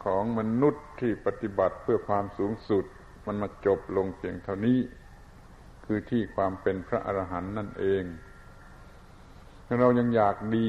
[0.05, 2.85] ของมนุษย์ที่ปฏิบัติเพื่อความสูงสุด
[3.25, 4.79] มันมาจบลงเพียงเท่านี้
[5.93, 8.03] คือที่ความเป็นพระอรหันต์นั่นเอง
[9.79, 10.67] เรายังอยากดี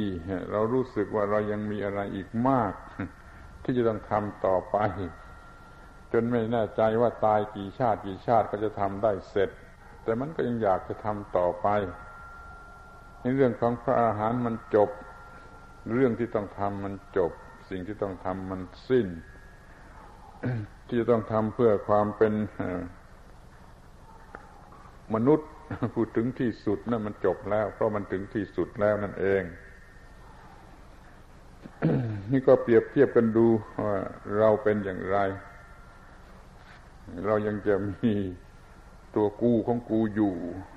[0.50, 2.74] เรารู้สึกว่าเรายังมีอะไรอีกมาก
[3.62, 4.76] ที่จะต้องทำต่อไป
[6.12, 9.50] จนไม่แน่ใจว่าตายกี่ชาติกี่ชาติก็จะทำได้เสร็จ
[10.02, 11.68] แต่มันก็ยังอยากจะทำต่อไป
[13.20, 14.90] ในเรื่องของพระอาหารมันจบ
[15.94, 17.32] เรื่องที่ต้องทำมันจบ
[17.70, 19.06] สิ่งที่ต้องทำมันสิ้น
[20.86, 22.32] ที่จะต้องทำเพื่อความเป็น
[25.14, 25.48] มนุษย์
[25.94, 29.42] พูดถึงที่สุดนั่นมันจบแล้ว เพราะมันถึงที่สุดแล้วนั่นเอง
[32.32, 33.46] นี่ก็เปรียบเทียบกันดู
[33.84, 33.96] ว่า
[34.38, 35.18] เราเป็นอย่างไร
[37.26, 38.14] เรายังจะมี
[39.14, 40.34] ตัวกูของกูอยู่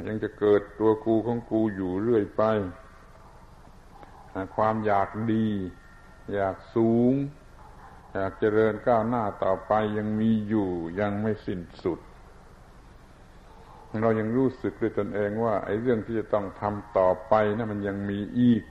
[0.07, 2.43] ยังจะเกิดตัวกูของกูอยู่เรื่อยไป
[4.55, 5.47] ความอยากดี
[6.33, 7.13] อยากสูง
[8.13, 10.69] อยากเจริญก้าวหน้าต่อไปยังมีอยู่
[10.99, 11.99] ยังไม่สิ้นสุด
[14.01, 18.63] เรายังรู้สึกด้วยตนเองว่า ไอ้เรื่องที่จะต้องทำต่อไปนะั้นมันยังมีอีก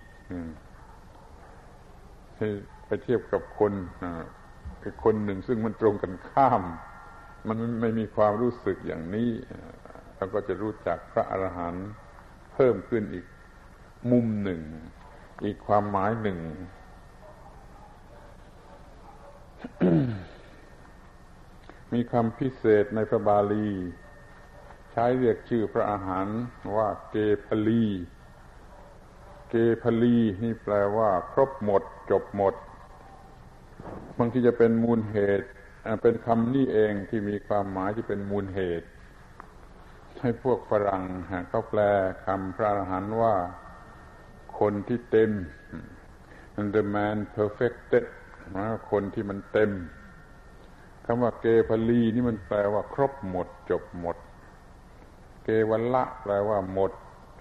[2.86, 3.72] ไปเทียบกับคน
[4.82, 6.62] อีกคนหนึ่งซึ่งมันตรงกันข้าม
[7.48, 9.30] มันไม่มีความรู้สึกอย่างนี้
[10.16, 11.88] เราก็จะรู้จักพระอรหันต์
[12.54, 13.26] เพิ่มขึ้นอีก
[14.10, 14.60] มุมหนึ่ง
[15.44, 16.38] อีกความหมายหนึ่ง
[21.92, 23.68] มีคำพิเศษในพระบาลี
[24.96, 26.26] ใช้เรียกชื่อพระอาหาร
[26.76, 27.84] ว่าเกพลี
[29.50, 32.54] เกพลีนี่แปลว่า ครบหมด จบหมด
[34.18, 35.46] บางทีจะเป็นมูลเหตุ
[36.02, 38.86] เป็นคำนี้เองที่มีความหมายที่เป็นมูลเหตุ
[40.20, 41.02] ให้พวกฝรั่ง
[41.48, 41.80] เขาแปล
[42.26, 43.34] คำพระอรหันต์ว่า
[44.58, 45.30] คนที่เต็ม
[46.74, 48.04] the man perfected
[48.56, 49.70] นะคนที่มันเต็ม
[51.06, 54.16] คำว่าเกพลีนี่มันแปลว่า ครบหมด จบหมด
[55.44, 56.92] เกวัลละ แปลว่าหมด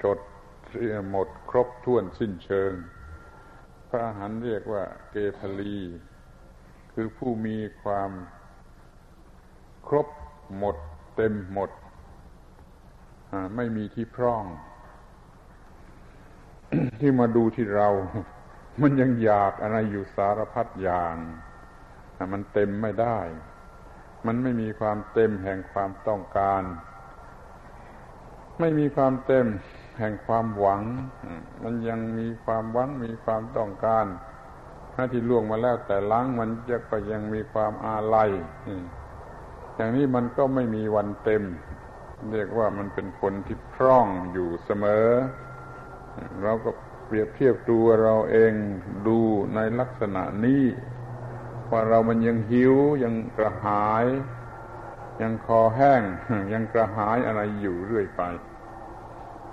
[0.03, 0.19] จด
[1.11, 2.73] หมดครบถ้วนสิ้นเชิง
[3.89, 5.77] พระอรหันต์เรียกว่า เกพลี
[6.93, 8.11] คือผู้มีความ
[9.87, 10.07] ครบ
[10.57, 10.77] หมด
[11.15, 11.71] เต็มหมด
[13.55, 14.43] ไม่มีที่พร่อง
[17.01, 17.89] ที่มาดูที่เรา
[18.81, 21.15] มันยังอยากอะไรอยู่สารพัดอย่าง
[22.33, 23.19] มันเต็มไม่ได้
[24.25, 26.63] มันไม่มีความเต็มแห่งความต้องการ
[28.59, 29.47] ไม่มีความเต็ม
[29.99, 30.81] แห่งความหวัง
[31.63, 34.05] มันยังมีความหวังมีความต้องการ
[34.93, 38.29] ถ้าที่ล่วงมาแล้วแต่ล้างมันจะก็ยังมีความอาลัย
[39.75, 41.43] อย่างนี้มันก็ไม่มีวันเต็ม
[42.31, 45.07] เรียกว่ามันเป็นคนที่พร่องอยู่เสมอ
[46.43, 46.71] เราก็
[47.05, 48.53] เปรียบเทียบตัวเราเอง
[49.07, 49.19] ดู
[49.55, 50.63] ในลักษณะนี้
[51.71, 54.05] ว่าเรามันยังหิวยังกระหาย
[55.21, 56.01] ยังคอแห้ง
[56.53, 58.21] ยังกระหายอะไรอยู่เรื่อยไป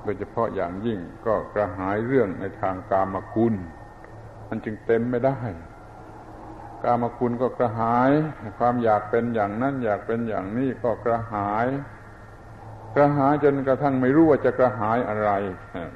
[0.02, 3.54] โดยเฉพาะอย่างยิ่งก็กระหายเรื่องในทางกามคุณ
[4.48, 5.38] มันจึงเต็มไม่ได้
[6.82, 8.10] กามคุณก็กระหาย
[8.58, 11.66] ความอยากเป็นอย่างนั้นอยากเป็นอย่างนี้ก็กระหาย
[12.94, 15.30] กระหายจนกระทั่งไม่รู้ว่าจะกระหายอะไร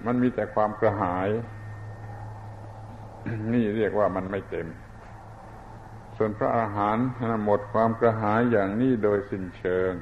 [0.07, 1.29] มันมีแต่ความกระหาย
[3.55, 4.66] นี่เรียกว่ามันไม่เต็ม
[6.16, 6.96] ส่วนพระอาหาร
[7.44, 9.92] หมดความกระหายอย่างนี้โดยสิ้นเชิง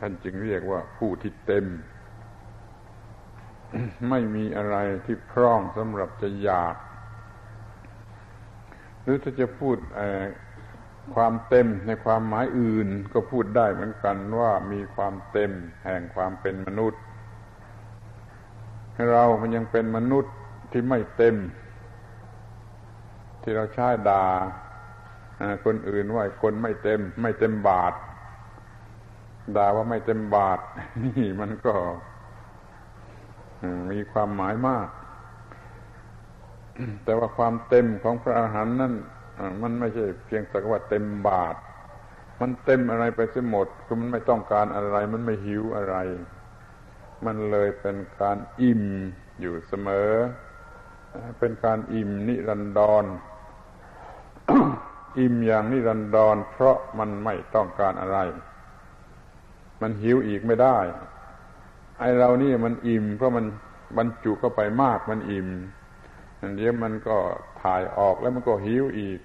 [0.00, 1.66] ท่านจึงเรียกว่าผู้ที่เต็ม
[4.10, 6.76] ไม่มีอะไรที่พร้อมสำหรับจะอยาก
[9.02, 9.76] หรือถ้าจะพูด
[11.14, 15.52] ความเต็มในความหมายอื่นก็พูดได้เหมือนกันว่ามีความเต็ม
[15.84, 17.00] แห่งความเป็นมนุษย์
[19.12, 20.34] เรามันยังเป็นมนุษย์
[20.72, 21.36] ที่ไม่เต็ม
[23.42, 24.26] ที่เราใช้ด่า
[25.64, 27.94] คนอื่นว่าคนไม่เต็ม ไม่เต็มบาท
[29.56, 30.60] ด่าว่าไม่เต็มบาท
[31.04, 31.74] นี่มันก็
[33.90, 34.88] มีความหมายมาก
[37.04, 38.94] แต่ว่าความเต็มของพระอาหารนั่น
[39.62, 41.56] มันไม่ใช่เพียงสักว่าเต็มบาท
[42.40, 45.96] มันเต็มอะไรไปเสียหมดคือมันไม่ต้องการอะไร มันไม่หิวอะไร
[47.26, 48.82] มันเลยเป็นการอิ่ม
[49.40, 50.10] อยู่เสมอ
[51.38, 53.04] เป็นการอิ่มนิรันดร
[55.18, 58.18] อิ่มอย่างนิรันดรเพราะมันไม่ต้องการอะไร
[59.80, 60.78] มันหิวอีกไม่ได้
[61.98, 63.46] ไอเรานี่มันอิ่ม เพราะมัน
[63.96, 65.48] บรรจุเข้าไปมากมันอิ่ม
[66.40, 67.16] อันเดียวมันก็
[67.62, 69.20] ถ่ายออกแล้วมันก็หิวอีก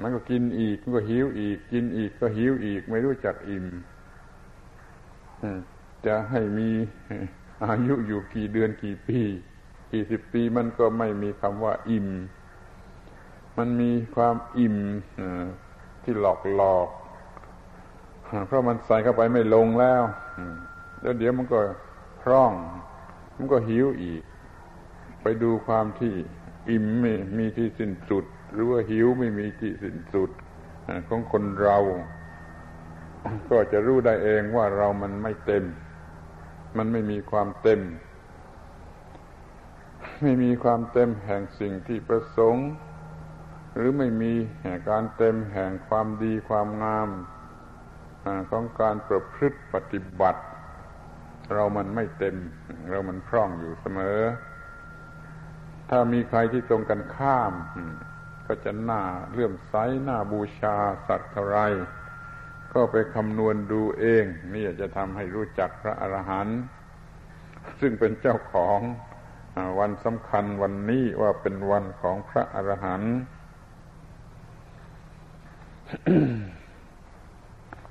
[0.00, 3.66] มันก็กินอีกมันก็หิวอีก กินอีกก็หิวอีก ไม่รู้จักอิ่ม
[6.06, 6.70] จะให้มี
[7.64, 9.20] อายุอยู่กี่เดือนกี่ปี
[9.92, 12.06] กี่สิบปีมันก็ไม่มีคำว่าอิ่ม
[13.58, 14.76] มันมีความอิ่ม
[16.02, 16.88] ที่หลอกหลอก
[18.46, 20.02] เพราะมันใส่เข้าไปไม่ลงแล้ว
[21.02, 21.60] แล้วเดี๋ยวมันก็
[22.22, 22.52] พร่อง
[23.36, 24.22] มันก็หิวอีก
[25.22, 26.14] ไปดูความที่
[26.70, 30.30] อิ่มไม่มีที่สิ้นสุด หรือว่าหิวไม่มีที่สิ้นสุด
[31.08, 31.78] ของคนเรา
[33.50, 35.64] ก็จะรู้ได้เองว่าเรามันไม่เต็ม
[36.76, 37.80] มันไม่มีความเต็ม
[40.22, 42.68] ไม่มีความเต็มแห่งสิ่งที่ประสงค์
[43.78, 47.08] หรือไม่มีแห่งการเต็มแห่งความดีความงาม
[48.50, 50.42] ของการประพฤติปฏิบัติ
[51.54, 52.36] เรามันไม่เต็ม
[52.90, 54.20] เรามันพร่องอยู่เสมอ
[55.90, 57.52] ถ้ามีใครที่ตรงกันข้าม
[58.46, 59.02] ก็จะหน้า
[59.32, 59.74] เลื่อมใส
[60.04, 60.76] หน้าบูชา
[61.06, 61.58] สัตว์เท่าไร
[62.72, 64.24] ก็ไปคำนวณดูเอง
[64.54, 66.58] นี่จะทำให้รู้จักพระอรหันต์
[67.80, 68.78] ซึ่งเป็นเจ้าของ
[69.78, 73.14] วันสำคัญวันนี้ว่าเป็นวันของพระอรหันต์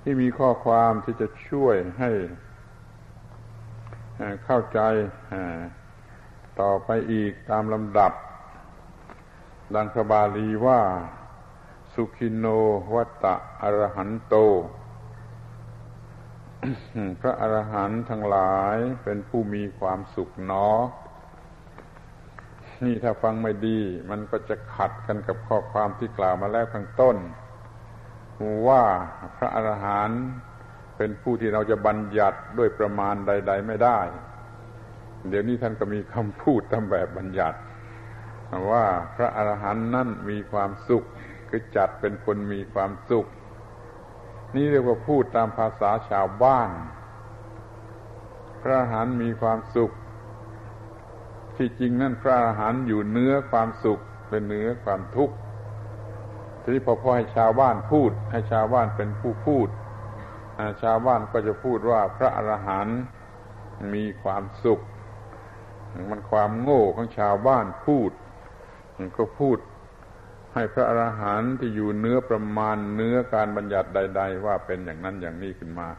[0.02, 2.12] ที่มีข้อความที่จะช่วยให้
[4.46, 4.80] เข้าใจ
[6.62, 8.14] ต่อไปอีกตามลำดับ
[9.76, 10.82] ดังพระบาลีว่า
[11.94, 12.46] สุขิโน
[12.96, 14.36] วัตตะอรหันโต
[17.22, 20.70] พระอรหันต์ทั้งหลายเป็นผู้มีความสุขเนอ
[22.86, 23.80] นี่ถ้าฟังไม่ดี
[24.10, 27.18] มันก็จะขัดกันกับข้อความที่กล่าวมาแล้วข้างต้น
[28.68, 28.84] ว่า
[29.38, 30.24] พระอรหันต์
[30.98, 34.00] เป็นผู้ที่เราจะบัญญัติด้วยประมาณใด ๆ ไม่ได้
[35.30, 37.58] เดี๋ยวนี้ท่านก็มีคำพูดตามแบบบัญญัติ
[38.72, 38.86] ว่า
[39.16, 41.04] พระอรหันต์นั่นมีความสุข
[41.50, 43.26] คือจัดเป็นคนมีความสุข
[44.56, 46.70] นี่เรียกว่าพูดตามภาษาชาวบ้าน
[48.62, 49.92] พระอรหันต์มีความสุข
[51.58, 55.36] ที่จริงนั่นพระอรหันต์อยู่เนื้อความสุขเป็นเนื้อความทุกข์
[56.68, 59.68] ทีนี้พอพอให้ชาวบ้านพูด ให้ชาวบ้านเป็นผู้พูด
[60.84, 63.00] ชาวบ้านก็จะพูดว่าพระอรหันต์
[63.94, 64.80] มีความสุข
[66.10, 68.12] มันความโง่ของชาวบ้านพูด
[69.18, 69.58] ก็พูด
[70.54, 75.90] ให้พระอรหันต์ที่อยู่เนื้อประมาณเนื้อการบัญญัติใด ๆ ว่าเป็นอย่างนั้นอย่างนี้ขึ้นมา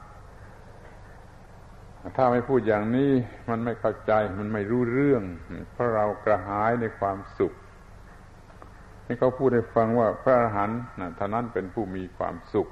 [2.17, 3.13] ถ้าไม่พูดอย่างนี้
[3.51, 5.23] มันไม่เข้าใจมันไม่รู้เรื่อง
[5.73, 7.55] เพราะเรากระหายในความสุข
[9.09, 10.81] นี่เขาพูดให้ฟังว่าพระอรหันต์
[11.19, 12.69] ท่านั้นเป็นผู้มีความสุข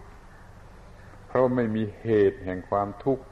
[1.28, 3.24] เพราะไม่มีเหตุแห่งความทุกข์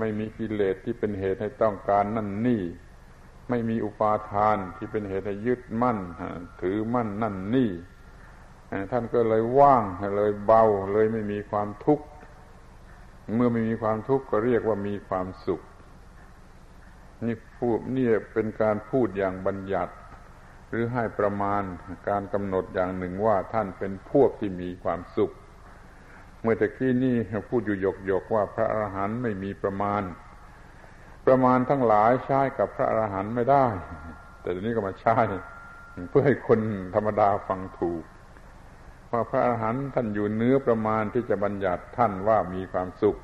[0.00, 2.62] ไม่มีกิเลสที่เป็นเหตุให้ต้องการนั่นนี่
[3.48, 5.98] ไม่มีอุปาทานที่เป็นเหตุให้ยึดมั่น
[6.62, 7.70] ถือมั่นนั่นนี่
[8.90, 9.82] ท่านก็เลยว่าง
[10.16, 12.06] เลยเบาเลยไม่มีความทุกข์
[13.34, 15.60] เมื่อไม่มีความทุกข์ก็เรียกว่ามีความสุข
[17.26, 19.92] นี่พูดนี่เป็นการพูดอย่างบัญญัติ
[20.68, 21.62] หรือให้ประมาณ
[22.08, 25.32] การกำหนดอย่างหนึ่งว่าท่านเป็นพวกที่มีความสุข
[26.42, 27.16] เมื่อตะกี้นี่
[27.48, 30.02] พูดอยู่หยกๆว่าพระอรหันต์ไม่มีประมาณ
[31.26, 33.66] ประมาณทั้งหลายใช้กับพระอรหันต์ไม่ได้
[34.40, 35.18] แต่ทีนี้ก็มาใช้
[36.08, 36.60] เพื่อให้คน
[36.94, 38.04] ธรรมดาฟังถูก
[39.10, 43.16] ว่าพระอรหันต์ท่านอยู่เนื้อประมาณที่จะบัญญัติท่านว่ามีความสุข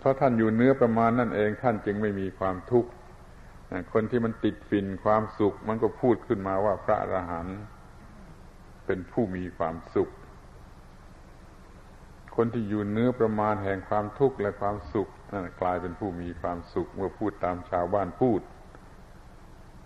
[0.00, 2.90] เพราะท่านอยู่เนื้อประมาณนั่นเองท่านจึงไม่มีความทุกข์
[3.92, 7.58] คนที่มันติดฝิ่นความสุข มันก็พูดขึ้นมาว่าพระอรหันต์
[8.86, 10.10] เป็นผู้มีความสุข
[12.36, 15.08] คนที่อยู่เนื้อประมาณแห่งความทุกข์และความสุข
[15.60, 18.40] กลายเป็นผู้มีความสุข เมื่อพูดตามชาวบ้านพูด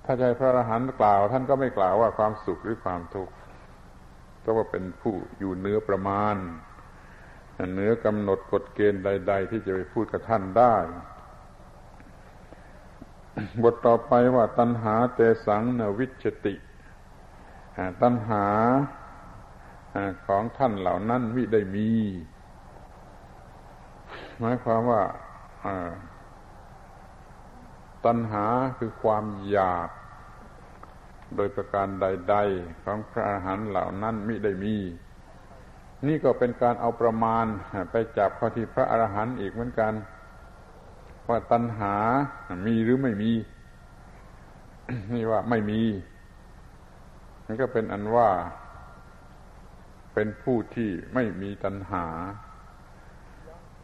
[0.04, 3.32] ถ้าใจพระอรหันต์กล่าว ท่านก็ไม่กล่าวว่าความสุขหรือความทุกข์
[4.44, 6.36] ก็ว่าเป็นผู้อยู่เนื้อประมาณ
[7.74, 10.74] เนื้อกำหนดกฎเกณฑ์ใด ๆ ที่จะไปพูดกับท่านได้
[13.62, 16.55] บทต่อไปว่าตัณหาเตสังนวิชติ
[18.03, 18.47] ตัณหา
[20.26, 21.91] ของท่านเหล่านั้นวิได้มี
[24.38, 25.03] หมายความว่า
[28.07, 28.47] ตัณหา
[28.78, 29.88] คือความอยาก
[31.36, 34.76] โดยประการใด ๆ ของพระอาหารเหล่านั้นมิได้มี
[36.07, 37.47] นี่ก็เป็นการเอาประมาณ
[37.91, 39.93] ไปจับข้อที่พระอรหันต์อีกเหมือนกัน
[41.30, 41.94] ว่าตัณหา
[42.66, 43.32] มีหรือไม่มี
[45.12, 45.82] นี่ว่าไม่มี
[47.46, 48.30] นี่ก็เป็นอันว่า
[50.14, 52.06] เป็นผู้ที่ไม่มีตัณหา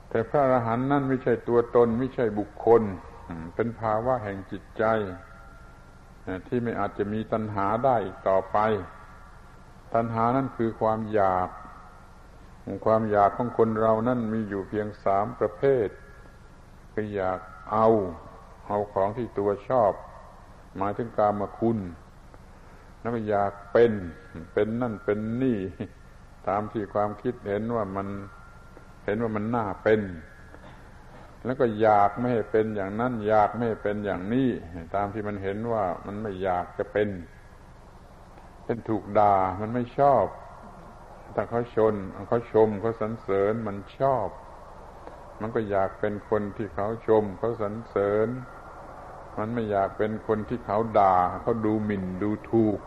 [0.09, 2.83] แต่พระอรหันต์นั่นไม่ใช่ตัวตน ไม่ใช่บุคคล
[3.55, 4.85] เป็นภาวะแห่งจิตใจ
[6.47, 8.59] ที่ไม่อาจจะมีตัณหาได้อีกต่อไป
[9.95, 11.49] ตัณหานั่นคือความอยาก
[12.87, 15.89] ความอยากของคนเรานั่นมีอยู่เพียงสามประเภท
[16.99, 17.41] คืออยาก
[17.73, 17.89] เอา
[18.67, 19.93] เอาของที่ตัวชอบ
[20.77, 21.79] หมายถึงกามคุณ
[23.01, 23.93] แล้วก็อยากเป็น
[24.53, 25.59] เป็นนั่นเป็นนี่
[26.49, 28.09] ตามที่ความคิดเห็นว่ามัน
[29.05, 30.01] เห็นว่ามันน่าเป็น
[31.45, 34.49] แล้วก็อยากไม่ให้เป็นอย่างนั้น อยากไม่ให้เป็นอย่างนี้
[34.95, 37.09] ตามที่มันเห็นว่ามันไม่อยากจะเป็น
[38.65, 40.25] เป็นถูกด่ามันไม่ชอบ
[41.35, 41.95] ถ้าเขาชน
[42.29, 44.29] เขาชมเขาสรรเสริญมันชอบ
[45.41, 48.29] มันก็อยากเป็นคนที่เขาชมเขาสรรเสริญ
[49.39, 52.79] มันไม่อยากเป็นคนที่เขาด่าเขาดูหมิ่นดูถูก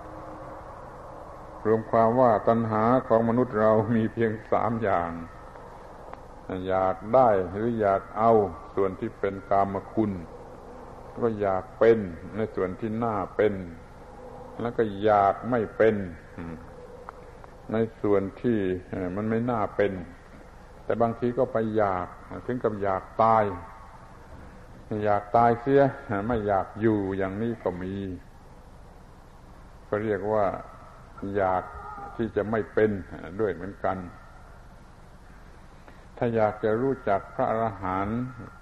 [1.65, 5.11] รวมความว่าตัณหาของมนุษย์เรามีเพียงสามอย่าง
[6.67, 8.31] อยากได้หรืออยากเอา
[8.75, 10.11] ส่วนที่เป็นกามคุณ
[11.23, 11.97] ก็อยากเป็น
[12.35, 13.53] ในส่วนที่น่าเป็น
[14.61, 15.95] แล้วก็อยากไม่เป็น
[17.73, 18.59] ในส่วนที่
[19.15, 19.91] มันไม่น่าเป็น
[20.89, 22.07] แต่บางทีก็ไปอยาก
[22.45, 23.43] ถึงกับอยากตาย
[25.03, 25.81] อยากตายเสีย
[26.27, 27.95] ไม่อยากอยู่อย่างนี้ก็มี
[29.87, 30.45] ก็เรียกว่า
[31.35, 31.63] อยาก
[32.17, 32.91] ที่จะไม่เป็น
[33.39, 33.97] ด้วยเหมือนกัน
[36.17, 38.21] ถ้าอยากจะรู้จักพระอรหันต์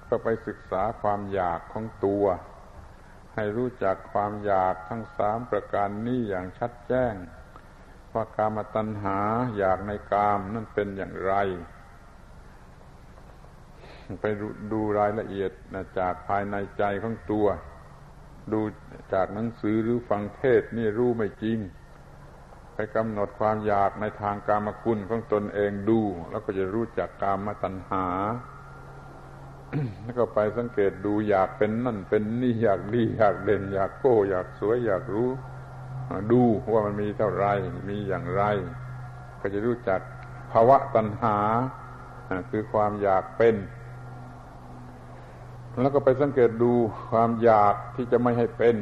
[0.09, 2.25] ก็ไปศึกษาความอยากของตัว
[3.36, 7.13] ให้รู้จักความอยากทั้งสามประการนี้อย่างชัดแจ้ง
[8.13, 9.19] ว่ากามตัณหา
[9.57, 11.36] อยากในกามนั่นเป็นอย่างไร
[14.22, 14.26] ไป
[14.72, 15.51] ดูรายละเอียด
[15.99, 17.47] จากภายในใจของตัว
[18.53, 18.62] ดู
[19.14, 21.60] จากหนังสือหรือฟังเทศนี่รู้ไม่จริง
[22.74, 25.99] ไปกำหนดความอยากในทางกามคุณของตนเองดู
[26.32, 28.05] แล้วก็จะรู้จักกามตัณหา
[30.03, 35.30] แล้วก็ไปสังเกตดูอยากเป็นนั่นเป็นนี่อยากดีอยากเด่น อยากโก้อยากสวย อยากรู้
[36.32, 36.41] ดู
[36.72, 37.45] ว่ามันมีเท่าไร
[37.89, 38.43] มีอย่างไร
[39.41, 39.99] ก็จะรู้จัก
[40.51, 41.38] ภาวะตัณหา
[42.49, 43.55] คือความอยากเป็น
[45.82, 46.71] แล้วก็ไปสังเกตดู
[47.11, 48.75] ความอยากที่จะไม่ให้เป็น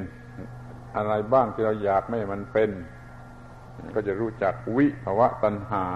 [0.98, 2.70] อะไรบ้างที่เราอยากไม่ให้มันเป็น
[3.96, 5.88] ก็จะรู้จักวิภาวะตัณหา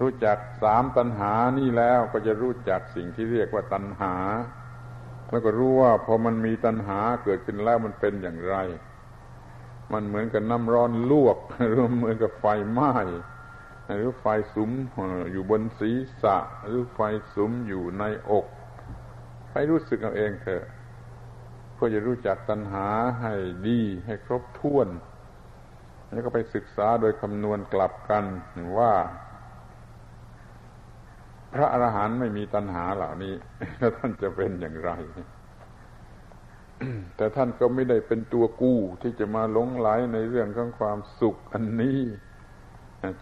[0.00, 4.14] รู้จักสามตัณหานี่แล้วก็จะรู้จักสิ่งที่เรียกว่าตัณหา
[5.30, 8.56] แล้วก็รู้ว่าพอมันมีตัณหาเกิดขึ้นแล้วมันเป็นอย่างไร
[9.92, 12.92] มันเหมือนกับน้ำร้อนลวกหรือเหมือนกับไฟไหม้
[13.96, 14.24] หรือไฟ
[14.54, 14.70] สุม
[15.32, 17.00] อยู่บนศีรษะหรือไฟ
[17.34, 18.46] สุมอยู่ในอก
[19.52, 20.64] ให้รู้สึกเอาเองเถอะ
[21.74, 22.86] เพื่อจะรู้จักตัณหา
[23.20, 23.34] ให้
[23.68, 24.88] ดีให้ครบถ้วน
[26.10, 28.24] แล้วก็ไปศึกษาโดยคำนวณกลับกัน
[28.78, 28.92] ว่า
[31.54, 33.34] พระอรหันต์ไม่มีตัณหาเหล่านี้
[33.78, 34.90] แล้วท่านจะเป็นอย่างไร
[37.16, 42.00] แต่ท่านก็ไม่ได้เป็นตัวกู้ที่จะมาหลงไหลในเรื่องของความสุขอันนี้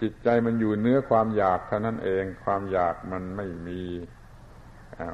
[0.00, 3.82] จิตใจมันอยู่เนื้อความอยากเท่านั้นเอง ความอยากมันไม่มี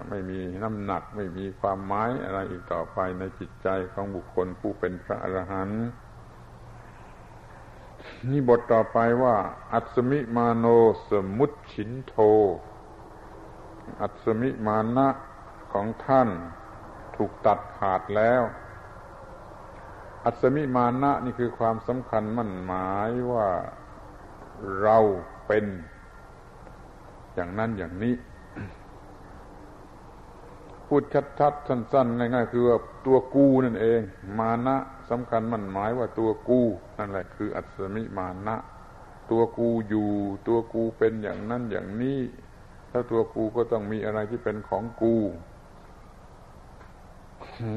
[0.09, 5.85] ไม่มีน้ำหนักไม่มีความหมายอะไรอีกต่อไปในจิตใจของบุคคลผู้เป็นพระอรหันต์
[8.31, 9.37] นี่บทต่อไปว่า
[9.73, 10.67] อัศมิมาโน
[11.09, 12.15] สมุตชินโท
[14.01, 15.09] อัศมิมานะ
[15.73, 16.29] ของท่าน
[17.17, 18.43] ถูกตัดขาดแล้ว
[20.25, 23.49] อัศมิมานะนี่คือความสำคัญมั่นหมายว่า
[24.83, 24.99] เรา
[25.47, 25.65] เป็น
[27.35, 28.15] อย่างนั้นอย่างนี้
[30.97, 31.09] พูด
[31.41, 32.77] ชัดๆสั้นๆง่ายๆคือว่า
[33.07, 34.01] ตัวกูนั่นเอง
[34.39, 34.77] มานะ
[35.11, 36.61] สำคัญมันหมายว่าตัวกู
[36.99, 38.57] นั่นแหละคือ อัศมิมานะ
[39.31, 40.09] ตัวกูอยู่
[40.49, 42.21] ตัวกูเป็นอย่างนั้นอย่างนี้
[42.91, 45.17] แล้วตัวกูก็ต้องมีอะไรที่เป็นของกู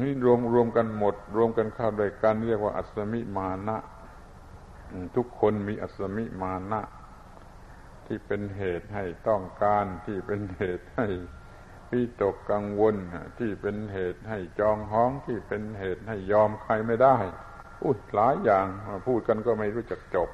[0.02, 3.78] นี่รวมรวมกันหมด รวมกันเข้าด้วยกันเรียกว่า อัศมิมานะ
[5.16, 6.82] ทุกคนมีอัศมิมานะ
[8.06, 11.08] ที่เป็นเหตุให้ต้องการที่เป็นเหตุให้
[11.90, 12.96] พิตกกังวล
[13.40, 17.18] ที่เป็นเหตุให้จองห้องที่เป็นเหตุให้ยอมใครไม่ได้
[17.84, 18.68] อุ้ยหลายอย่าง
[19.08, 20.30] พูดกันก็ไม่รู้จักจบ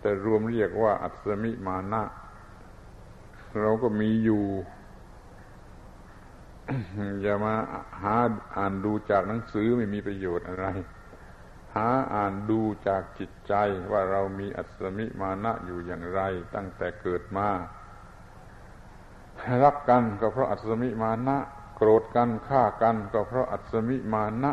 [0.00, 2.02] แต่รวมเรียกว่าอัศมิมานะ
[3.60, 4.44] เราก็มีอยู่
[7.22, 7.54] อย่ามา
[8.02, 8.16] หา
[8.56, 10.66] อ่านดูจากหนังสือไม่มีประโยชน์อะไร
[11.74, 13.54] หาอ่านดูจากจิตใจ
[13.90, 16.20] ว่าเรามีอัศมิมานะอยู่อย่างไร
[16.54, 17.48] ตั้งแต่เกิดมา
[19.64, 21.36] รักกันก็เพราะอัศมิมานะ
[21.76, 24.52] โกรธกันฆ่ากันก็เพราะอัศมิมานะ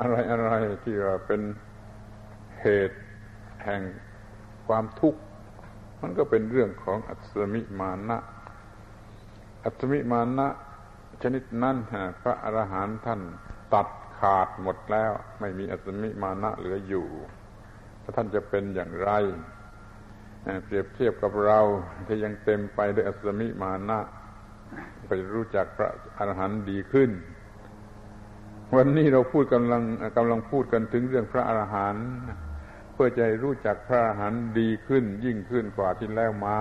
[0.00, 0.50] อะไรอะไร
[0.82, 1.40] ที่ว่าเป็น
[2.60, 2.98] เหตุ
[3.64, 3.82] แห่ง
[4.66, 5.20] ความทุกข์
[6.00, 8.18] มันก็เป็นเรื่องของอัศมิมานะ
[9.64, 10.48] อัตมิมานะ
[11.22, 11.76] ชนิดนั้น
[12.22, 13.20] พระอรหันต์ท่าน
[13.74, 17.06] ตัดขาดหมดแล้ว ไม่มีอัตมิมานะเหลืออยู่
[18.02, 19.10] ถ้าท่านจะเป็นอย่างไร
[20.64, 21.60] เปรียบเทียบกับเรา
[22.06, 23.98] ที่ยังเต็มไปด้วยอัตมิมานะ
[25.08, 27.10] ไปรู้จักพระอรหันต์ดีขึ้น
[28.76, 29.82] วันนี้เราพูดกำลัง
[30.16, 32.08] กำลังพูดกันถึงเรื่องพระอรหันต์
[32.92, 36.60] เพื่อจะรู้จักพระอรหันต์ดีขึ้น ยิ่งขึ้นกว่าที่แล้วมา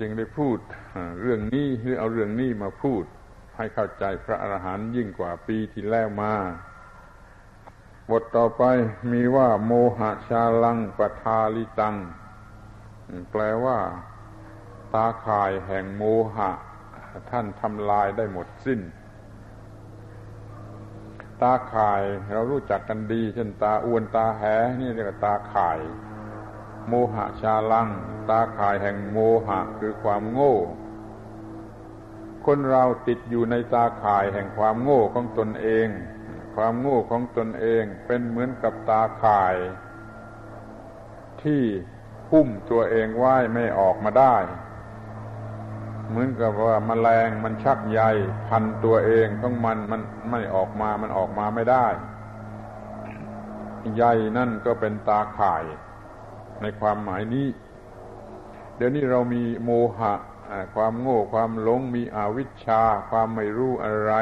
[0.00, 0.58] จึงได้พูด
[1.20, 3.04] เรื่องนี้หรือเอาเรื่องนี้มาพูด
[3.56, 6.34] ให้เข้าใจพระอรหันต์ยิ่งกว่าปีที่แล้วมา
[8.10, 8.62] บทต่อไป
[9.12, 11.96] มีว่า โมหะชาลังปทาลิตัง
[13.30, 13.78] แปลว่า
[14.94, 16.02] ตาข่ายแห่งโม
[16.34, 16.50] หะ
[17.30, 18.80] ท่านทำลายได้หมดสิ้น
[21.42, 24.42] ตาข่ายเรารู้จักกันดี เช่นตาอ้วนตาแห
[24.80, 25.78] นี่เรียกว่าตาข่าย
[26.88, 27.88] โมหะชาลัง
[28.30, 30.54] ตาข่ายแห่งโมหะคือความโง่
[32.46, 35.88] คนเราติดอยู่ในตาข่ายแห่งความโง่ของตนเอง
[36.54, 39.56] ความโง่ของตนเองเป็นเหมือนกับตาข่าย
[41.42, 41.62] ที่
[42.30, 44.36] หุ้มตัวเองไว้ไม่ออกมาได้
[46.08, 48.00] เหมือนกับว่ามาแมลงมันชักใย
[48.48, 50.00] พันตัวเองของมันมัน
[50.30, 51.86] ไม่ออกมามันออกมาไม่ได้
[53.96, 54.04] ใย
[54.36, 55.64] นั่นก็เป็นตาข่าย
[56.62, 57.48] ในความหมายนี้
[58.76, 60.14] เดี๋ยวนี้เรามีโมหะ
[60.74, 64.12] ความโง่ความหลงมีอวิชชา ความไม่รู้อะไร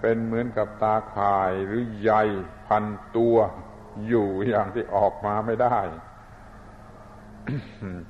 [0.00, 2.12] เป็นเหมือนกับตาข่ายหรือใย
[2.66, 2.84] พัน
[3.16, 3.36] ตัว
[4.06, 5.78] อยู่อย่างที่ออกมาไม่ได้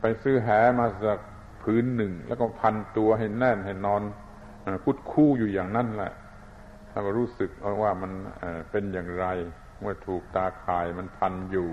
[0.01, 0.49] ไปซื้อแห
[0.79, 1.21] มาสัก
[1.63, 4.03] พื้นหนึ่ง แล้วก็พันตัวให้แน่นให้นอน
[4.85, 6.13] คุดคู่อยู่อย่างนั้นแหละ
[6.91, 7.51] ถ้ารู้สึก
[7.83, 8.13] ว่ามัน
[8.71, 9.27] เป็นอย่างไร
[9.81, 11.71] เมื่อถูกตาข่ายมันพันอยู่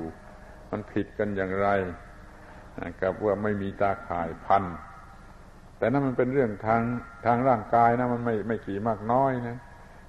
[0.72, 1.70] มันผิดกันอย่างไร
[3.02, 4.64] กับว่าไม่มีตาข่ายพัน
[5.78, 6.82] แต่นั่นมันเป็นเรื่องทาง
[7.26, 9.58] ทางร่างกายนะมันไม่ไม่ขี่มากน้อยนะ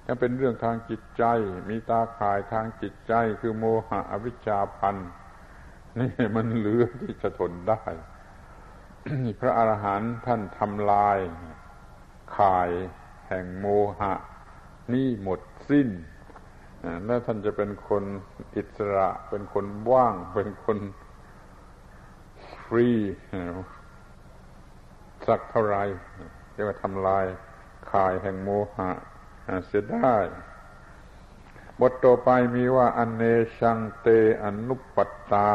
[0.05, 1.23] ถ้าเป็นเรื่องทางจิตใจ
[1.69, 4.95] มีตาข่ายทางจิตใจ คือโมหะอวิชชาพัน
[5.99, 7.81] นี่มันเหลือที่จะทนได้
[9.39, 11.17] พระอรหันต์ท่านทำลาย
[12.37, 12.69] ข่าย
[13.27, 13.65] แห่งโม
[13.99, 14.13] หะ
[14.93, 15.39] นี่หมด
[15.69, 15.89] สิ้น
[17.05, 18.03] แล้วท่านจะเป็นคน
[18.55, 20.77] อิสระ เป็นคนว่าง เป็นคน
[22.61, 22.89] ฟรี
[25.27, 25.77] สักเท่าไร
[26.55, 27.25] จะมาทำลาย
[27.91, 28.91] ข่ายแห่งโมหะ
[29.65, 30.17] เสียได้
[31.79, 33.23] บทต่อไปมีว่าอเน
[33.59, 34.07] ชังเต
[34.43, 35.51] อนุปปตตา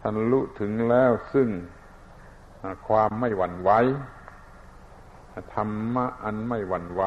[0.00, 1.48] ท่านรู้ถึงแล้วซึ่ง
[2.88, 3.70] ความไม่หวั่นไหว
[5.54, 7.02] ธรรมะอันไม่หวั่นไหว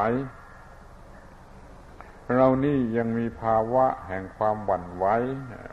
[2.34, 5.06] เรานี่ยังมีภาวะแห่งความหวั่นไหว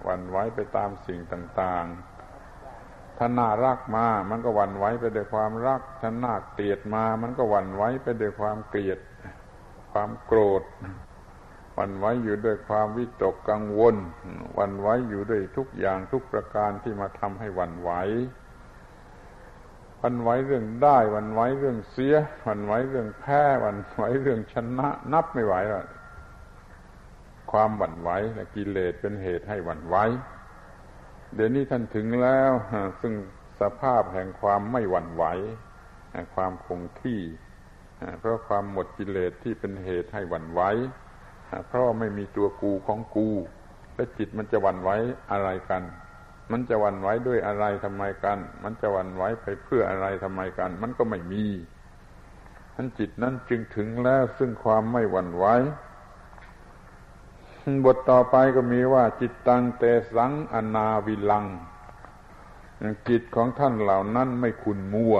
[0.03, 8.99] หวั่นไหวไปตามสิ่งต่างๆถ้าน่ารักมา มันก็หวั่นไหวไปด้วยความรักถ้าน่าเกลียดมา มันก็หวั่นไหวไปด้วยความเกลียด
[9.91, 10.63] ความโกรธ
[11.75, 13.95] หวั่นไหวอยู่ด้วยความวิตกกังวล
[14.55, 17.91] หวั่นไหวอยู่ด้วยทุกอย่างทุกประการที่มาทำให้หวั่นไหว
[20.01, 22.15] วันไหวเรื่องได้ วันไหวเรื่องเสีย
[22.47, 25.87] วันไหวเรื่องแพ้วันไหวเรื่องชนะ นับไม่ไหวแล้ว
[27.51, 29.95] ความหวั่นไหวและกิเลสเป็นเหตุให้หวั่นไหว
[31.35, 32.51] เดี๋ยวนี้ท่านถึงแล้ว
[33.01, 33.13] ซึ่ง
[33.61, 35.23] สภาพแห่งความไม่หวั่นไหว
[36.35, 37.21] ความคงที่
[38.19, 40.61] เพราะความหมดกิเลสที่เป็นเหตุให้หวั่นไหว
[41.67, 43.29] เพราะไม่มีตัวกูของกู
[43.95, 44.89] และจิตมันจะหวั่นไหว
[45.31, 45.83] อะไรกัน
[46.51, 51.45] มันจะวันไหวด้วยอะไรทำไมกัน มันจะวันไหวไปเพื่ออะไรทำไมกัน มันก็ไม่มี
[52.75, 55.45] ท่านจิตนั้นจึงถึงแล้วซึ่งความไม่หวั่นไหว
[57.85, 59.83] บทต่อไปก็มีว่า จิตตังเต
[60.15, 61.45] สังอนาวิลัง
[63.09, 65.15] จิตของท่านเหล่านั้นไม่ขุนมัว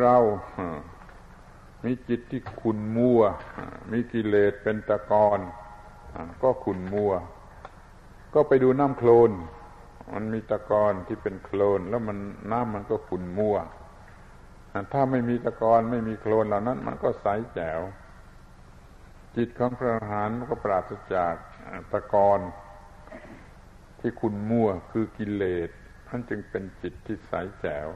[0.00, 0.16] เรา
[1.84, 3.20] มีจิตที่ขุนมัว
[3.92, 5.40] มีกิเลสเป็นตะกอน
[6.42, 7.12] ก็ขุนมัว
[8.36, 9.30] ก็ไปดูน้ำโคลน
[10.14, 12.18] มันมีตะกอนที่เป็นโคลน แล้วมัน
[12.52, 13.56] น้ำมันก็ขุ่นมัว
[14.92, 17.80] ถ้าไม่มีตะกอนไม่มีโคลนเหล่านั้น มันก็ใสแจ๋ว
[19.36, 21.34] จิตของพระอรหันต์ก็ปราศจาก
[21.92, 22.40] ตะกอน
[24.00, 25.70] ที่ขุ่นมัวคือกิเลส
[26.08, 27.88] ท่านจึงเป็นจิตที่ใสแจ๋ว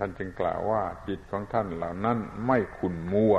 [0.00, 3.34] ท่านจึงกล่าวว่าจิตของท่านเหล่านั้นไม่ขุ่นมัว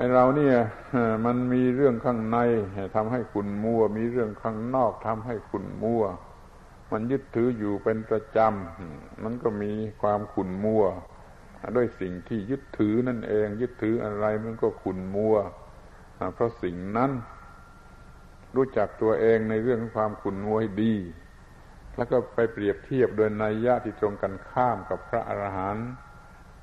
[0.00, 0.56] อเราเนี่ย
[1.26, 2.38] มันมีเรื่องข้างใน
[2.96, 6.02] ทำให้ขุนมัว มีเรื่องข้างนอกทำให้ขุนมัว
[6.92, 9.72] มันยึดถืออยู่เป็นประจำมันก็มี
[10.02, 10.84] ความขุนมัว
[11.76, 15.36] ด้วยสิ่งที่ยึดถือนั่นเอง ยึดถืออะไรมันก็ขุนมัว
[16.34, 17.10] เพราะสิ่งนั้น
[18.56, 20.94] รู้จักตัวเองในเรื่องความขุนมัวให้ดี
[21.96, 25.88] แล้วก็ไปเปรียบเทียบโดยนัยยะที่ตรงกันข้ามกับพระอรหันต์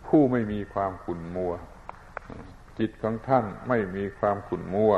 [0.08, 1.54] ผู้ไม่มีความขุนมัว
[2.80, 4.94] จิตของท่านไม่มีความขุ่นมัว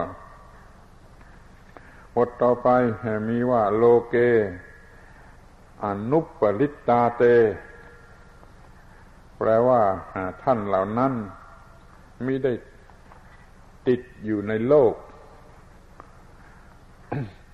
[2.16, 2.70] บทต่อไป
[3.30, 4.16] มีว่าโลเก
[5.84, 7.24] อนุปริตตาเต
[9.38, 9.82] แปลว่า
[10.44, 11.14] ท่านเหล่านั้น
[12.26, 12.54] มิได้
[13.88, 14.94] ติดอยู่ในโลก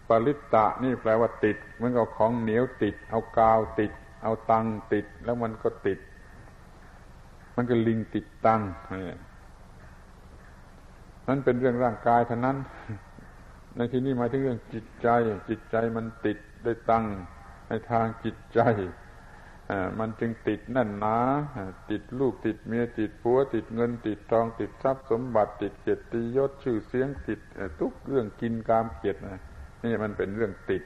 [0.09, 3.91] ปริตตะนี่แปลว่าติดเหมือนกับของเหนียวติด เอากาวติด
[4.23, 5.99] เอาตังติด แล้วมันก็ติด
[7.55, 8.61] มันก็ลิงติดตัง
[8.91, 8.99] นั่
[11.27, 12.57] นั่นเป็นเรื่องร่างกายเท่านั้น
[13.77, 15.07] ในที่นี้หมายถึงเรื่องจิตใจ
[15.49, 17.05] จิตใจมันติดได้ตั้ง
[17.69, 18.61] ในทางจิตใจ
[19.99, 21.17] มันจึงติดนั่นนา
[21.91, 27.39] ติดลูกติดเมียติดผัว ติดเงิน ติดทองติดทรัพย์สมบัติ ติดเกียรติยศชื่อเสียงติด
[27.79, 29.19] ทุกเรื่องกินกามเกียรติ
[29.83, 30.83] นี่มันเป็นเรื่องติด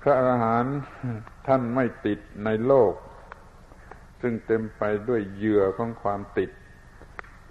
[0.00, 0.76] พระอรหันต์
[1.46, 2.94] ท่านไม่ติดในโลก
[4.22, 6.50] ซึ่งเต็มไปด้วยเหยื่อของความติด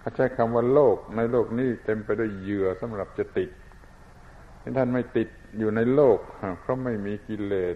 [0.04, 3.50] เขาใช้คำว่าโลกในโลกนี้เต็มไปด้วยเหยื่อสำหรับจะติด
[4.78, 6.20] ท่านไม่ติดอยู่ในโลก
[6.60, 7.76] เพราะไม่มีกิเลส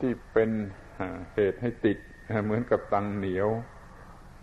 [0.00, 0.50] ที่เป็น
[1.34, 1.98] เหตุให้ติด
[2.44, 3.48] เหมือนกับตังเหนียว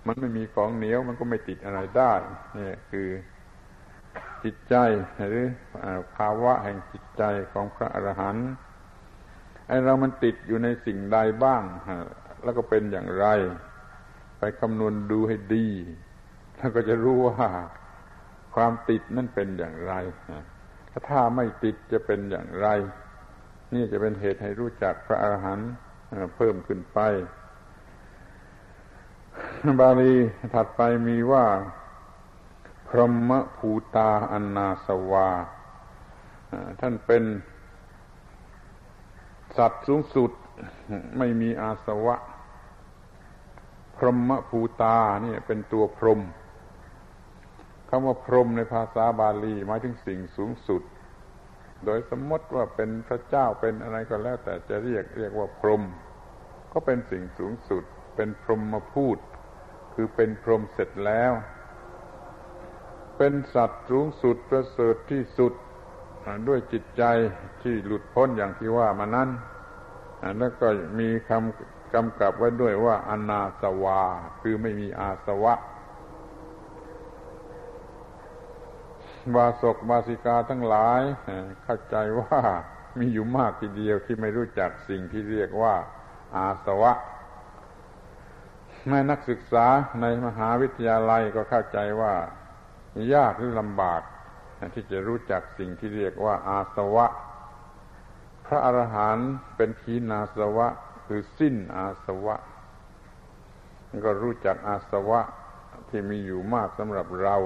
[0.08, 2.14] มันไม่มีของเหนียวมันก็ไม่ติดอะไรได้
[2.58, 3.08] นี่คือ
[4.44, 4.76] จิตใจ
[5.30, 5.48] หรือ
[6.16, 7.24] ภาวะแห่งจิตใจ
[7.54, 8.50] ของพระอรหันต์
[9.68, 11.64] ไอเรามันติดอยู่ในสิ่งใดบ้าง
[12.44, 13.26] แล้วก็เป็นอย่างไร
[14.40, 15.68] ไปคำนวณดูให้ดี
[16.58, 17.50] แล้วก็จะรู้ว่า
[18.56, 19.94] ความติดนั่นเป็นอย่างไร
[21.10, 22.68] ถ้าไม่ติดจะเป็นอย่างไร
[23.74, 25.70] นี่จะเป็นเหตุให้รู้จักพระอาหารหันต์
[26.36, 27.00] เพิ่มขึ้นไป
[29.80, 30.14] บาลี
[30.54, 31.46] ถัดไปมีว่า
[32.88, 35.30] พรหมภูตาอนนาสวา
[36.82, 37.24] ท่านเป็น
[39.58, 40.32] สัตว์สูงสุด
[41.18, 42.16] ไม่มีอาสวะ
[43.98, 46.22] พรหมภูตาเนี่ยเป็นตัวพรหม
[47.90, 50.82] คำว่าพรหมในภาษาบาลีหมายถึงสิ่งสูงสุด
[51.86, 55.84] โดยสมมติว่าเป็นพระเจ้าเป็นอะไรก็แล้ว แต่จะเรียกเรียกว่าพรหม
[56.72, 57.84] ก็เป็นสิ่งสูงสุด
[58.16, 59.18] เป็นพรหมมาพูด
[59.94, 61.34] คือเป็นพรหมเสร็จแล้ว
[63.18, 65.54] เป็นสัตว์สูงสุดประเสริฐที่สุด
[66.48, 67.04] ด้วยจิตใจ
[67.62, 69.30] ที่หลุดพ้นอย่างที่ว่ามานั้น
[70.40, 70.68] แล้วก็
[71.00, 74.02] มีคำกำกับไว้ด้วยว่าอนาสวา
[74.42, 75.54] คือไม่มีอาสวะ
[79.36, 81.02] วาสกวาสิกาทั้งหลาย
[81.64, 82.40] เข้าใจว่า
[83.00, 85.76] มีอยู่มากทีเดียวที่ไม่รู้จักสิ่งที่เรียกว่า
[86.36, 86.94] อาสวะ
[88.88, 89.66] แม่นักศึกษา
[90.02, 92.14] ในมหาวิทยาลัยก็เข้าใจว่า
[93.14, 94.02] ยากหรือลำบาก
[94.74, 97.08] ที่จะรู้จักสิ่งที่เรียกว่า อาสวะ
[98.46, 100.68] พระอรหันต์เป็นขีณาสวะ
[101.08, 102.36] คือสิ้นอาสวะ
[104.06, 105.22] ก็รู้จักอาสวะ
[105.90, 107.38] ที่มีอยู่มากสำหรับเรา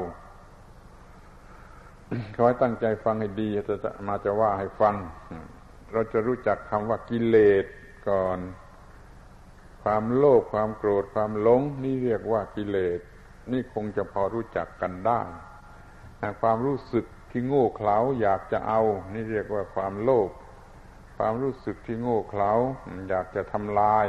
[2.36, 4.96] ขอให้ตั้งใจฟังให้ดีจะมาจะว่าให้ฟัง
[5.92, 7.66] เราจะรู้จักคำว่ากิเลส
[8.10, 8.40] ก่อน
[9.84, 13.00] ความโลภความโกรธความหลง นี่เรียกว่ากิเลส
[13.52, 15.22] นี่คงจะพอรู้จักกันได้
[16.42, 18.82] ความรู้สึกที่โง่เขลาอยากจะเอา
[19.14, 20.30] นี่เรียกว่าความโลภ
[21.18, 22.52] ความรู้สึกที่โง่เขลา
[23.10, 24.08] อยากจะทำลาย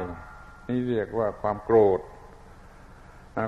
[0.68, 2.00] นี่เรียกว่าความโกรธ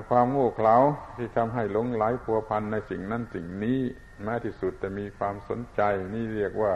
[0.09, 0.75] ความโง่เขลา
[1.17, 3.79] ที่ทำให้หลงไหลพัวพันในสิ่งนั้นสิ่งนี้
[4.23, 5.81] แม้ที่สุดแต่มีความสนใจ
[6.13, 6.73] นี่เรียกว่า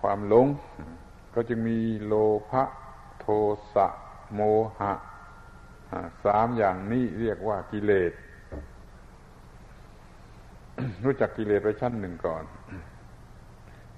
[0.00, 0.46] ความหลง
[1.34, 2.14] ก็จึงมีโล
[2.50, 2.64] ภะ
[3.20, 3.26] โท
[3.74, 3.86] สะ
[4.34, 4.40] โม
[4.78, 4.92] หะ
[6.24, 8.12] สามอย่างนี้เรียกว่ากิเลส
[11.04, 12.44] รู้จักกิเลสไปชั้นหนึ่งก่อน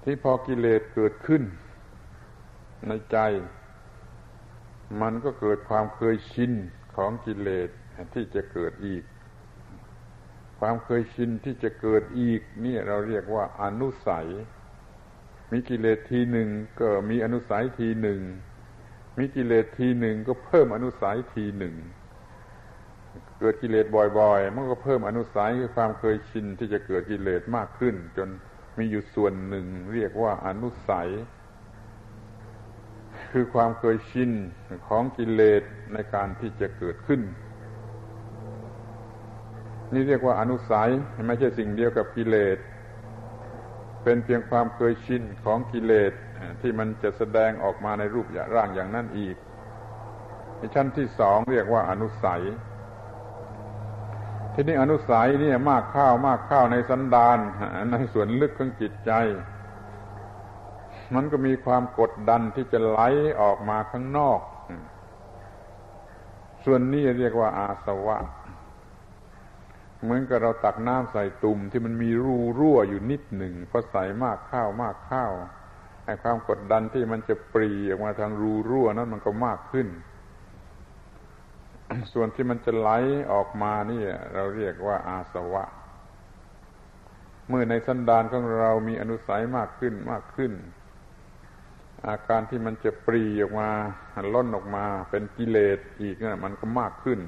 [0.03, 1.43] ที่พอกิเลสเกิดขึ้น
[2.87, 3.17] ในใจ
[5.01, 6.51] มันก็เกิดความเคยชิน
[6.95, 7.69] ของกิเลส
[8.13, 9.03] ที่จะเกิดอีก
[10.63, 14.27] ความเคยชินที่จะเกิดอีกนี่เราเรียกว่าอนุสัย
[15.51, 16.49] มีกิเลสทีหนึ่ง
[16.79, 18.21] ก็มีอนุสัยทีหนึ่ง
[19.17, 21.75] มีกิเลสทีหนึ่งก็เพิ่มอนุสัยทีหนึ่ง
[23.39, 23.85] เกิดกิเลส
[24.19, 28.29] บ่อยๆ มันก็เพิ่มอนุสัยคือความเคยชินที่จะเกิดกิเลสมากขึ้น จน
[28.77, 31.09] มีอยู่ส่วนหนึ่ง เรียกว่าอนุสัย
[33.31, 34.31] คือความเคยชิน
[34.87, 37.21] ของกิเลสในการที่จะเกิดขึ้น
[39.93, 40.89] นี่เรียกว่าอนุสัย
[41.27, 42.57] ไม่ใช่สิ่งเดียวกับกิเลส
[44.03, 46.13] เป็นเพียงความเคยชินของกิเลส
[46.61, 49.35] ที่มันจะแสดงออกมาในรูปอย่างร่างอย่างนั้นอีก
[50.57, 52.41] ในชั้นที่สองเรียกว่าอนุสัย
[54.53, 57.37] ที่นี้อนุสัยนี่ยมากข้าวมากข้าวในสันดาน
[57.91, 59.11] ในส่วนลึกของจิตใจ
[61.15, 62.99] มันก็มีความกดดันที่จะไหล
[63.41, 64.39] ออกมาข้างนอก
[66.65, 68.17] ส่วนนี้เรียกว่าอาสวะ
[70.03, 75.31] เหมือนกับเราตักน้ำใส่ตุ่มที่มันมีรูรั่วอยู่นิดหนึ่งพอใส่มากข้าวมากข้าว
[76.05, 79.87] ไอ้ความกดดันที่มันจะปรีออกมาทางรูรั่วนั้นมันก็มากขึ้น
[82.13, 82.89] ส่วนที่มันจะไหล
[83.31, 84.01] ออกมานี่
[84.33, 85.65] เราเรียกว่าอาสวะ
[87.49, 90.51] เมื่อในสันดานของเรามีอนุสัยมากขึ้นมากขึ้น
[92.07, 93.69] อาการที่มันจะปรีออกมา
[94.33, 97.19] ล้นออกมา เป็นกิเลสอีกนะมันก็มากขึ้น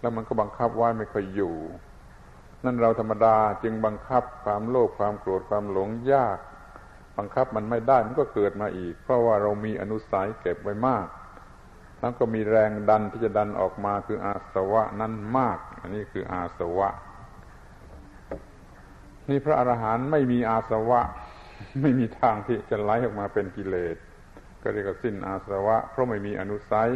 [0.00, 1.54] แล้วมันก็บังคับไว้ไม่ค่อยอยู่
[2.64, 6.38] นั่นเราธรรมดาจึงบังคับความโลภความโกรธความหลงยาก
[7.18, 11.06] บังคับมันไม่ได้มันก็เกิดมาอีก เพราะว่าเรามีอนุสัยเก็บไว้มาก
[12.00, 16.90] แล้วก็มีแรงดันที่จะดันออกมาคืออาสวะนั้นมาก อันนี้คืออาสวะ
[19.30, 21.00] นี่พระอรหันต์ไม่มีอาสวะ
[21.82, 23.96] ไม่มีทางที่จะไหลออกมาเป็นกิเลส
[24.62, 26.90] ก็เรียกว่าสิ้นอาสวะ เพราะไม่มีอนุสัย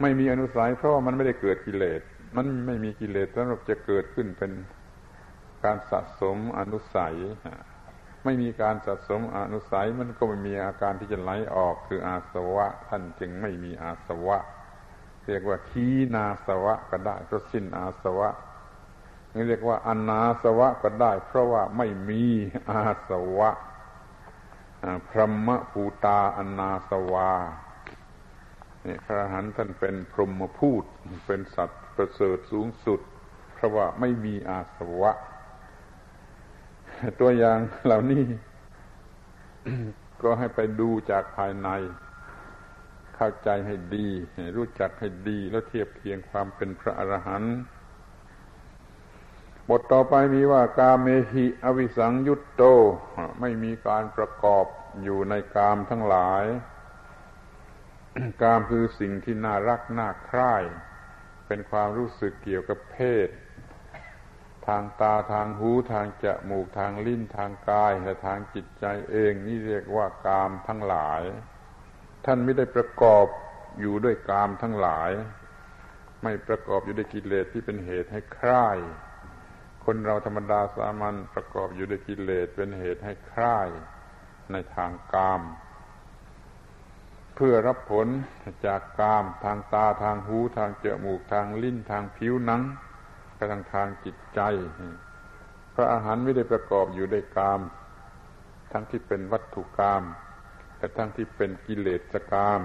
[0.00, 2.00] ไม่มีอนุสัยเพราะว่ามันไม่ได้เกิดกิเลส
[2.36, 4.52] มันไม่มีกิเลสสำหรับจะเกิดขึ้นเป็น
[5.64, 7.16] การสะสมอนุสัย
[8.24, 14.38] ไม่มีการสะสมอนุสัยมันก็ไม่มีอาการที่จะไหลออกคืออาสวะ ท่านจึงไม่มีอาสวะ
[15.26, 18.28] เรียกว่าขีนาสวะก็ได้เพราะสิ้นอาสวะ
[19.34, 22.22] นี่เรียกว่าอนาสวะก็ได้ เพราะว่าไม่มี
[22.70, 23.50] อาสวะ
[25.08, 27.30] พรหมภูตาอนาสวา
[28.84, 30.84] นี่พระหันท่านเป็นพรหมพูด
[31.26, 33.00] เป็นสัตว์ ประเสริฐสูงสุด
[33.54, 35.12] เพราะว่าไม่มีอาสวะ
[37.20, 38.24] ตัวอย่างเหล่านี้
[40.22, 41.68] ก็ให้ไปดูจากภายใน
[43.16, 44.08] เข้าใจให้ดี
[44.56, 47.56] รู้จักให้ดีแล้วเทียบเคียงความเป็นพระอรหันต์
[49.68, 52.62] บทต่อไปมีว่ากาเมหิอวิสังยุตโต
[53.40, 54.64] ไม่มีการประกอบ
[55.02, 56.44] อยู่ในกามทั้งหลาย
[58.42, 60.54] กามคือสิ่งที่น่ารักน่าใคร่
[61.48, 62.96] เป็นความรู้สึกเกี่ยวกับเพ
[63.26, 63.28] ศ
[64.66, 71.22] ทางตาทางหูทางจมูกทางลิ้นทางกายและทางจิตใจเองนี่เรียกว่ากามทั้งหลาย
[72.24, 73.26] ท่านไม่ได้ประกอบ
[73.80, 75.10] อยู่ด้วยกามทั้งหลาย
[76.22, 78.68] ไม่ประกอบอยู่ด้วยกิเลสที่เป็นเหตุให้ใคร่
[79.84, 83.58] คนเราธรรมดาสามัญประกอบอยู่ด้วยกิเลสเป็นเหตุให้ใคร่
[84.52, 85.40] ในทางกาม
[87.40, 88.08] เพื่อรับผล
[88.66, 92.62] จากกามทางตาทางหูทางจมูกทางลิ้นทางผิวหนัง
[93.38, 94.40] กระทั่งทางจิตใจ
[95.74, 97.60] พระอาหารไม่ได้ประกอบอยู่ด้วยกาม
[98.72, 100.02] ทั้งที่เป็นวัตถุกาม
[100.76, 102.60] แต่ทั้งที่เป็นกิเลสกาม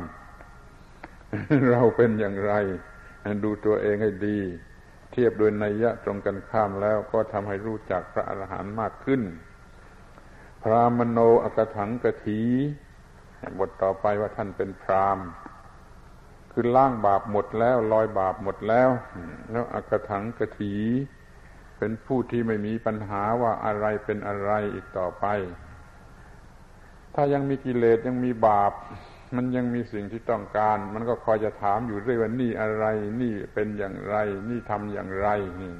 [1.70, 2.54] เราเป็นอย่างไร
[3.44, 4.40] ดูตัวเองให้ดี
[5.12, 9.22] เทียบโดยนัยยะตรงกันข้ามแล้วก็ทำให้รู้จักพระอรหันต์มากขึ้น
[10.64, 12.42] พรามโนอกถังกถี
[13.60, 15.20] บทต่อไปว่าท่านเป็นพราม
[16.52, 18.90] คือล้างบาปหมดแล้วลอยบาปหมดแล้ว
[19.52, 20.76] แล้วอกถังกะถี
[21.78, 25.26] เป็นผู้ที่ไม่มีปัญหาว่าอะไรเป็นอะไรอีกต่อไป
[27.16, 28.74] ถ้ายังมีกิเลสยังมีบาป
[29.36, 32.86] มันยังมีสิ่งที่ต้องการ มันก็คอยจะถามอยู่เรื่อยว่านี่อะไร
[33.22, 34.16] นี่เป็นอย่างไร
[34.50, 35.30] นี่ทำอย่างไร
[35.62, 35.74] นี่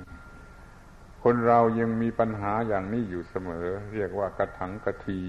[1.24, 5.22] คนเรายังมีปัญหาอย่างนี้อยู่เสมอ เรียกว่ากระถังกระถี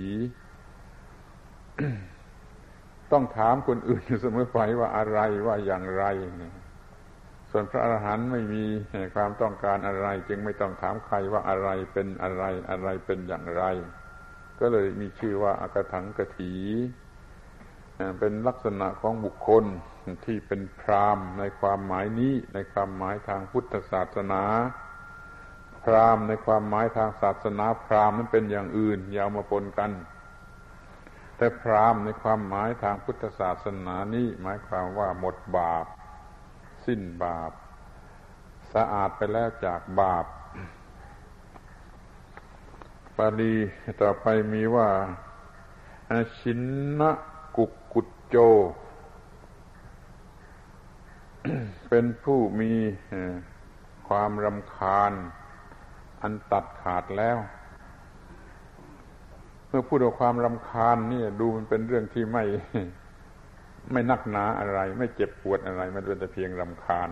[3.14, 6.04] ต้องถามคนอื่นเสมอไปว่าอะไรว่าอย่างไร
[7.50, 8.64] ส่วนพระอรหันต์ไม่มี
[9.14, 13.64] ความต้องการอะไร จึงไม่ต้องถามใครว่าอะไรเป็นอะไรอะไรเป็นอย่างไร
[14.60, 16.52] ก็เลยมีชื่อว่าอากถังกถี
[18.18, 19.64] เป็นลักษณะของบุคคล
[20.24, 24.42] ที่เป็นพรามในความหมายนี้ในความหมายทางพุทธศาสนา
[25.84, 29.90] พรามในความหมายทางศาสนาพรามนั้นเป็นอย่างอื่นอย่ามาปนกัน
[31.44, 35.86] แต่พรามในความหมายทางพุทธศาสนานี้หมายความว่าหมดบาป
[36.86, 37.52] สิ้นบาป
[38.72, 40.26] สะอาดไปแล้วจากบาป
[43.16, 43.54] ปาลี
[44.02, 44.88] ต่อไปมีว่า
[46.38, 46.60] ชิน
[47.00, 47.10] นะ
[47.56, 48.36] กุกกุจโจ
[51.88, 52.72] เป็นผู้มี
[54.08, 55.12] ความรำคาญ
[56.22, 57.38] อันตัดขาดแล้ว
[59.76, 62.44] มื่อพูดถึงความรำคาญนี่ดูมันเป็นเรื่องที่ไม่
[63.92, 67.10] ไม่นักหนาอะไร ไม่เจ็บปวดอะไร มันเป็นแต่เพียงรำคาญ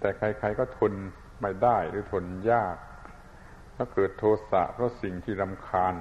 [0.00, 0.92] แต่ใครๆก็ทน
[1.40, 2.76] ไม่ได้หรือทนยาก
[3.76, 5.94] ถ้าเกิดโทสะเพราะสิ่งที่รำคาญ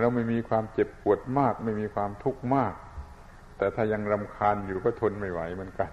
[0.00, 2.74] เราไม่มีความเจ็บปวดมาก ไม่มีความทุกข์มาก
[3.58, 5.92] แต่ถ้ายังรำคาญอยู่ก็ทนไม่ไหวเหมือนกัน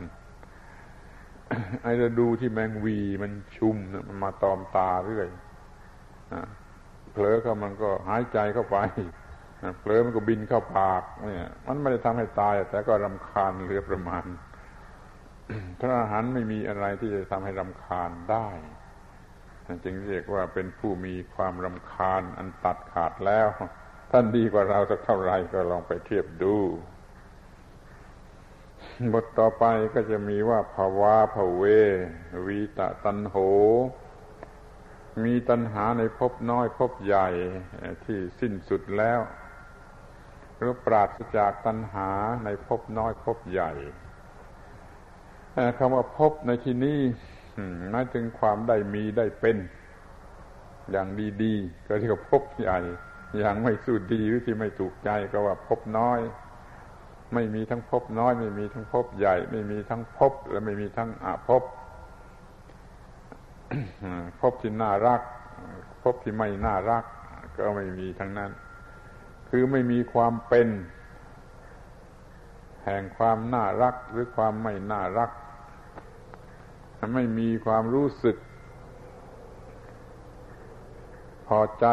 [1.82, 3.76] ไอ้เราดูที่แมงวีมันชุม
[4.08, 5.28] มันมาตอมตาเรื่อย
[6.32, 8.78] เผลอเข้ามันก็หายใจเข้าไป
[9.80, 14.26] เผลอมันก็บินเข้าปากเนี่ยมันไม่ได้ทำให้ตาย แต่ก็รำคาญเหลือประมาณ
[15.80, 18.48] พระอาหารไม่มีอะไรที่จะทำให้รำคาญได้
[19.84, 23.48] จึงเรียกว่าเป็นผู้มีความรำคาญอันตัดขาดแล้ว
[24.12, 26.58] ท่านดีกว่าเราสักเท่าไรก็ลองไปเทียบดู
[29.14, 31.64] บทต่อไปก็จะมีว่าภาวะภเว
[32.46, 33.36] วีตะตันโห
[35.24, 37.28] มีตัณหาในภพน้อยภพใหญ่
[38.06, 39.20] ที่สิ้นสุดแล้ว
[40.58, 42.10] หรือปราศจากตัณหา
[42.46, 43.72] ในภพน้อยภพใหญ่
[45.78, 47.00] คำว่าภพในที่นี้
[47.92, 49.58] หมายถึงความได้มีได้เป็น
[50.92, 51.08] อย่าง
[51.44, 52.80] ดีๆก็เรียกว่าภพใหญ่
[53.40, 56.20] อย่างไม่สู้ดีหรือที่ไม่ถูกใจก็ว่าภพน้อย
[57.34, 61.50] ไม่มีทั้งภพน้อย ไม่มีทั้งภพใหญ่ ไม่มีทั้งภพและไม่มีทั้งอาพ
[64.40, 65.22] พบที่น่ารัก
[66.04, 67.04] พบที่ไม่น่ารัก
[67.58, 68.52] ก็ไม่มีทั้งนั้น
[69.50, 70.68] คือไม่มีความเป็น
[72.84, 75.32] แห่งความน่ารักหรือความไม่น่ารัก
[77.14, 78.38] ไม่มีความรู้สึก
[81.48, 81.86] พอใจ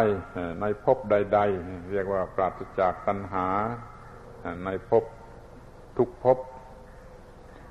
[0.60, 3.46] ในภพใด ๆ เรียกว่าปราศจากตัณหา
[4.64, 5.04] ในภพ
[5.96, 6.38] ทุกภพ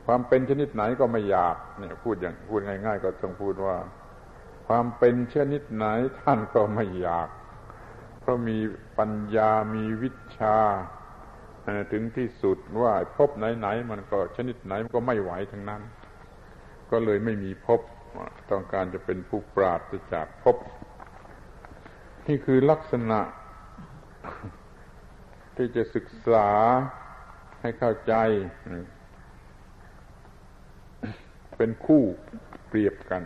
[0.05, 3.77] ความเป็นชนิดไหนก็ไม่อยากเนี่ยพูดอย่างพูดง่าย ๆ ก็ต้องพูดว่า
[4.67, 5.85] ความเป็นชนิดไหน
[6.21, 7.29] ท่านก็ไม่อยาก
[8.19, 8.57] เพราะมี
[8.99, 10.57] ปัญญามีวิชา
[11.91, 15.81] ถึงที่สุดว่าพบไหนๆมันก็ชนิดไหนมันก็ไม่ไหวทั้งนั้น
[16.91, 17.81] ก็เลยไม่มีพบ
[18.51, 20.57] ต้องการจะเป็นผู้ปราศจากพบ
[22.27, 23.19] นี่คือลักษณะ
[25.55, 26.49] ที่จะศึกษา
[27.61, 28.13] ให้เข้าใจ
[31.57, 32.03] เป็นคู่
[32.67, 33.23] เปรียบกัน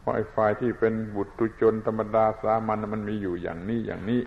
[0.00, 4.22] เพราะไอ้ฝ่ายที่เป็นบุตรชนธรรมดาสามัญมันมีอยู่อย่างนี้อย่างนี้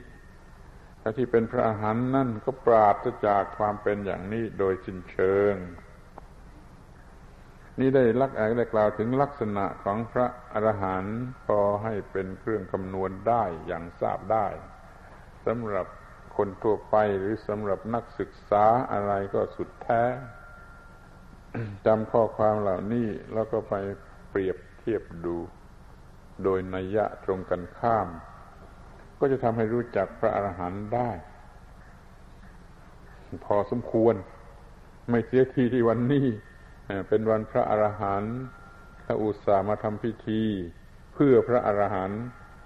[1.00, 5.56] แต่ที่เป็นพระอรหันต์นั่นก็ปราศจากความเป็นอย่างนี้โดยสิ้นเชิง
[7.80, 14.48] นี่ได้ลักแอกได้กล่าวถึงลักษณะของพระอรหันต์พอให้เป็นเครื่องคำนวณได้อย่างทราบได้
[15.46, 15.88] สำหรับ
[16.38, 20.04] คนทั่วไปหรือสำหรับนักศึกษาอะไรก็สุดแท้
[21.86, 23.74] จำข้อความเหล่านี้แล้วก็ไป
[24.30, 25.38] เปรียบเทียบดู
[26.44, 28.08] โดยนัยยะตรงกันข้าม
[29.20, 31.10] ก็จะทำให้รู้จักพระอรหันต์ได้
[33.46, 34.16] พอสมควร
[35.10, 36.26] ไม่เสียทีที่วันนี้
[37.10, 38.36] เป็นวันพระอรหันต์
[39.06, 40.44] ถ้าอุตส่าห์มาทำพิธี
[41.14, 42.22] เพื่อพระอรหันต์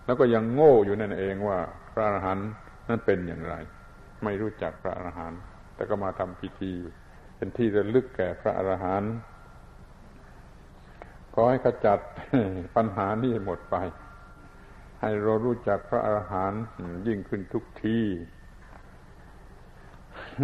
[0.05, 1.59] แล้วก็ยังโง่อยู่นั่นเองว่า
[1.93, 2.47] พระอรหันต์
[2.87, 3.55] นั้นเป็นอย่างไร
[4.23, 5.39] ไม่รู้จักพระอรหันต์
[5.75, 6.73] แต่ก็มาทำพิธี
[7.41, 9.13] เป็นที่ระลึกแก่พระอรหันต์
[11.33, 11.99] ขอให้ขจัด
[12.75, 13.75] ปัญหานี้หมดไป
[15.01, 16.61] ให้เรารู้จักพระอรหันต์
[17.07, 17.99] ยิ่งขึ้นทุกที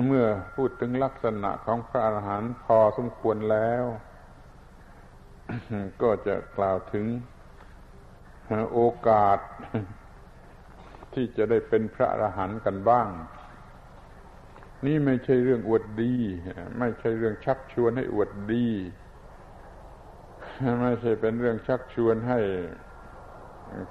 [0.06, 0.26] เมื่อ
[0.56, 3.84] พูดถึงลักษณะของพระอรหันต์พอสมควรแล้ว
[6.02, 7.06] ก็จะกล่าวถึง
[8.74, 9.40] โอกาส
[11.14, 13.08] ที่จะได้เป็นพระอรหันต์กันบ้าง
[14.86, 16.14] นี่ไม่ใช่เรื่องอวดดี
[16.80, 18.68] ไม่ใช่เรื่องชักชวนให้อวดดี
[20.82, 22.40] ไม่ใช่เป็นเรื่องชักชวนให้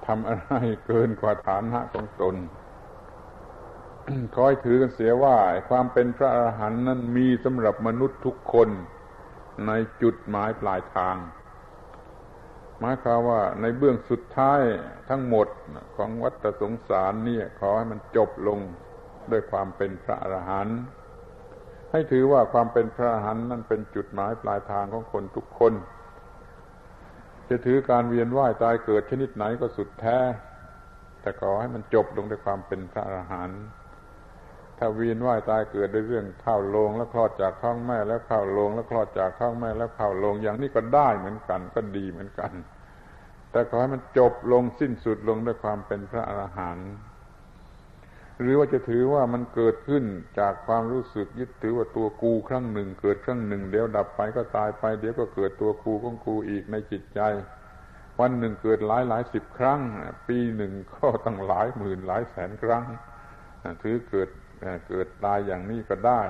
[0.07, 0.53] ทำอะไร
[0.87, 2.37] เกินกว่าฐานะของตน
[4.37, 5.37] คอยถือกันเสียว่า
[5.69, 8.69] ความเป็นพระอรหันต์นั้นมีสำหรับมนุษย์ทุกคน
[9.67, 9.73] ใน
[10.03, 11.17] จุดหมายปลายทาง
[12.81, 14.61] หมายความว่าในเบื้องสุดท้าย
[15.09, 15.49] ทั้งหมด
[15.97, 18.59] ของวัฏสงสารนี่ขอให้มันจบลง
[19.33, 20.79] ด้วยความเป็นพระอรหันต์
[21.91, 25.73] ให้ถือว่าความเป็นพระอรหันต์นั่นเป็นจุดหมายปลายทางของคนทุกคน
[27.49, 30.19] จะถือการเวียนว่ายตายเกิดชนิดไหนก็สุดแท้
[31.21, 33.61] แต่ขอให้มันจบลงด้วยความเป็นพระอรหันต์
[34.79, 42.53] ถ้าเวียนว่ายตายเกิดด้วยเรื่องเข้าลงแล้วคลอดจากท้องแม่แล้วเข้าลงแล้วคลอดจากท้องแม่แล้วเข้าลงอย่างนี้ก็ได้เหมือนกันก็ดีเหมือนกัน
[43.51, 46.91] แต่ขอให้มันจบลงสิ้นสุดลงด้วยความเป็นพระอรหันต์
[48.41, 50.05] หรือว่าจะถือว่ามันเกิดขึ้น
[50.39, 57.21] จากความรู้สึกยึดถือว่าตัวกูครั้งหนึ่ง เกิดครั้งหนึ่ง เดี๋ยวดับไปก็ตายไป เดี๋ยวก็เกิดตัวกูของกูอีกในจิตใจ
[58.21, 59.81] วันหนึ่งเกิดหลายหลายสิบครั้ง
[60.29, 62.85] ปีหนึ่งก็ตั้งหลายหมื่นหลายแสนครั้ง
[63.83, 64.29] ถือเกิด
[64.89, 66.23] เกิดตายอย่างนี้ก็ได้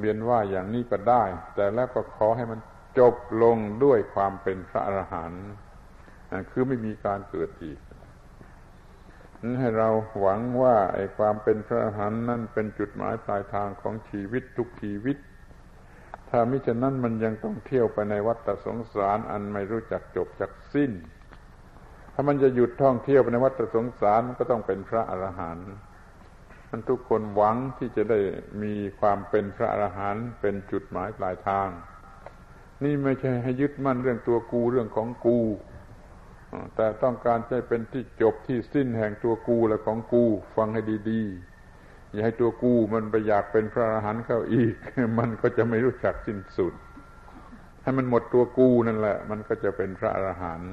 [0.00, 1.24] เรียนว่าอย่างนี้ก็ได้
[1.54, 2.60] แต่แล้วก็ขอให้มัน
[2.98, 5.46] จบลงด้วยความเป็นพระอรหันต์
[6.50, 7.78] คือไม่มีการเกิดอีก
[9.58, 9.88] ให้เรา
[10.20, 15.16] หวังว่าไอ้ความเป็นพระอรหันต์นั่นเป็นจุดหมายปลายทางของชีวิตทุกชีวิต
[16.30, 20.92] ถ้ามิฉะนั้นมันยังต้องเที่ยวไปในวัฏสงสารอันไม่รู้จักจบจักสิ้น
[22.14, 25.70] ถ้ามันจะหยุดท่องเที่ยวไปในวัฏสงสารก็ต้องเป็นพระอรหันต์
[26.70, 28.18] มันทุกคนหวังที่จะได้
[28.62, 31.68] มีความเป็นพระอรหันต์เป็นจุดหมายปลายทาง
[32.84, 35.38] นี่ไม่ใช่ให้ยึดมั่นเรื่องตัวกูเรื่องของกู
[36.74, 40.24] แต่ต้องการจะเป็นที่จบที่สิ้นแห่งตัวกูและของกู
[40.56, 44.74] ฟังให้ดีๆ อย่าให้ตัวกูมันไปอยากเป็นพระอรหันต์เข้าอีก
[45.18, 46.74] มันก็จะไม่รู้จักสิ้นสุด
[47.82, 50.72] ให้มันหมดตัวกูนั่นแหละ มันก็จะเป็นพระอรหันต์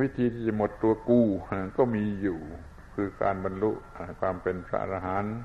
[0.00, 1.20] วิธีที่จะหมดตัวกู
[1.76, 2.38] ก็มีอยู่
[2.94, 3.72] คือการบรรลุ
[4.20, 5.36] ความเป็นพระอรหันต์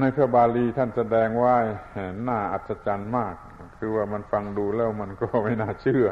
[0.00, 1.56] ในพระบาลีท่านแสดงว่า
[2.22, 3.36] หน้าอัศจรรย์มาก
[3.78, 6.08] คือว่ามันฟังดูแล้วมันก็ไม่น่าเชื่อ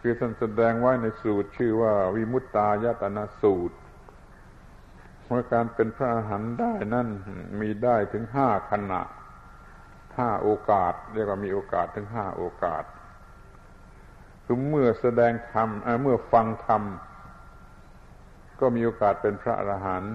[0.00, 3.76] คือท่านแสดงไว้ในสูตรชื่อว่าวิมุตตายตนาสูตร
[5.30, 7.08] ว่าการเป็นพระอรหันต์ได้นั่น
[7.60, 9.02] มีได้ถึงห้าขณะ
[10.18, 12.84] ห้าโอกาส เรียกว่ามีโอกาสถึงห้าโอกาส
[14.44, 15.68] คือเมื่อแสดงธรรม
[16.02, 16.82] เมื่อฟังธรรม
[18.60, 20.14] ก็มีโอกาสเป็นพระอรหันต์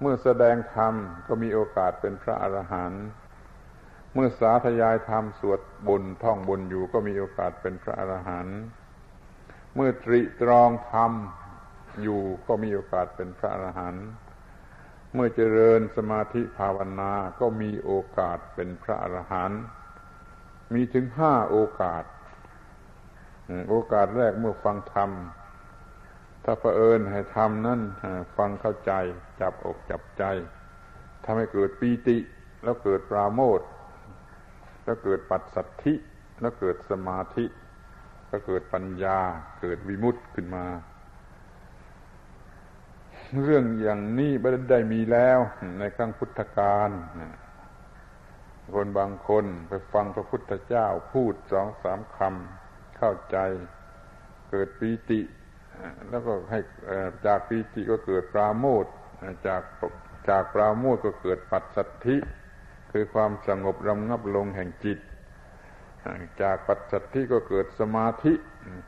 [0.00, 0.94] เมื่อแสดงธรรม
[1.28, 3.04] ก็มีโอกาสเป็นพระอรหันต์
[4.14, 8.58] เมื่อสาธยายธรรมสวดบนท่องบนอยู่ก็มีโอกาสเป็นพระอรหันต์
[9.74, 11.12] เมื่อตริตรองธรรม
[12.02, 14.06] อยู่ก็มีโอกาสเป็นพระอรหันต์
[15.14, 19.60] เมื่อเจริญสมาธิภาวนาก็มีโอกาสเป็นพระอรหันต์
[20.74, 22.04] มีถึงห้าโอกาส
[23.68, 25.10] โอกาสแรกเมื่อฟังธรรม
[26.44, 27.80] ถ้าเผอิญให้ทำนั้น
[28.36, 28.92] ฟังเข้าใจ
[29.40, 30.24] จับอกจับใจ
[31.24, 32.18] ทำให้เกิดปีติ
[32.62, 33.60] แล้วเกิดปราโมท
[34.84, 35.94] แล้วเกิดปัสสัทธิ
[36.40, 37.44] แล้วเกิดสมาธิ
[38.30, 39.18] ก็เกิดปัญญา
[39.60, 40.66] เกิดวิมุตติขึ้นมา
[43.44, 45.38] เรื่องอย่างนี้ไม่ได้มีแล้ว
[45.78, 46.90] ในครั้งพุทธกาล
[48.74, 53.36] คนบางคนไปฟังพระพุทธเจ้าพูดสองสามคำเข้าใจ
[54.50, 55.20] เกิดปีติ
[56.08, 56.58] แล้วก็ให้
[57.26, 58.84] จากปีติก็เกิดปราโมท
[59.46, 59.62] จาก
[60.28, 62.16] จากปราโมทก็เกิดปัสสัทธิ
[62.92, 64.98] คือความสงบรำงับลงแห่งจิต
[66.42, 68.32] จากปัจจัตที่ก็เกิดสมาธิ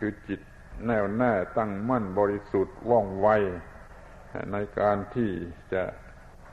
[0.00, 0.40] คือจิต
[0.86, 3.28] แน่วแน่ตั้งมั่นบริสุทธิ์ว่องไว
[4.52, 5.30] ในการที่
[5.74, 5.82] จะ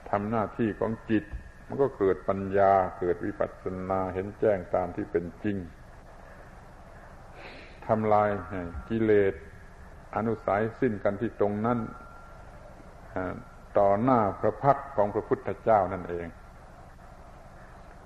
[0.09, 1.23] ทำหน้าที่ของจิต
[1.67, 5.57] มันก็เกิดปัญญาเกิดวิปัสสนาเห็นแจ้งตามที่เป็นจริง
[7.87, 8.29] ทำลาย
[8.89, 9.33] กิเลส
[10.15, 11.79] อนุสัยสิ้นกันที่ตรงนั้น
[13.77, 16.27] ต่อหน้าพระพักของพระพุทธเจ้านั่นเอง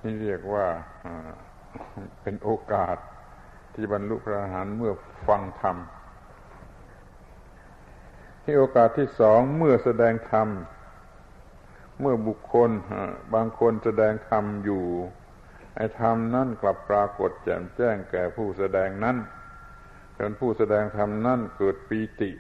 [0.06, 0.66] นี่เรียกว่า
[2.22, 2.98] เป็นโอกาส
[3.74, 4.94] ที่บรรลุพระอรหันต์เมื่อ
[5.28, 5.78] ฟังธรรม
[8.44, 10.48] ที่โอกาสที่สองเมื่อแสดงธรรม
[12.02, 12.72] เมื่อบุคคล
[13.34, 14.84] บางคนแสดงธรรมอยู่
[15.76, 19.18] ไอ้ธรรมนั่นกลับปรากฏแจ่มแจ้งแก่ผู้แสดงนั้น
[20.18, 22.32] จนผู้แสดงธรรมนั่นเกิดปีติ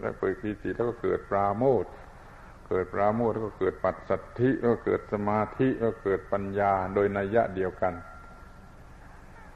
[0.00, 1.84] แล้วเกิดปีติแล้วก็เกิดปราโมท
[2.68, 7.94] เกิดปราโมทก็เกิดปัจสัทธิก็เกิดสมาธิแล้วเกิดปัญญาโดยนัยยะเดียวกัน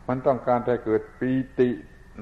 [0.09, 1.71] มันต้องการจะเกิดปีติ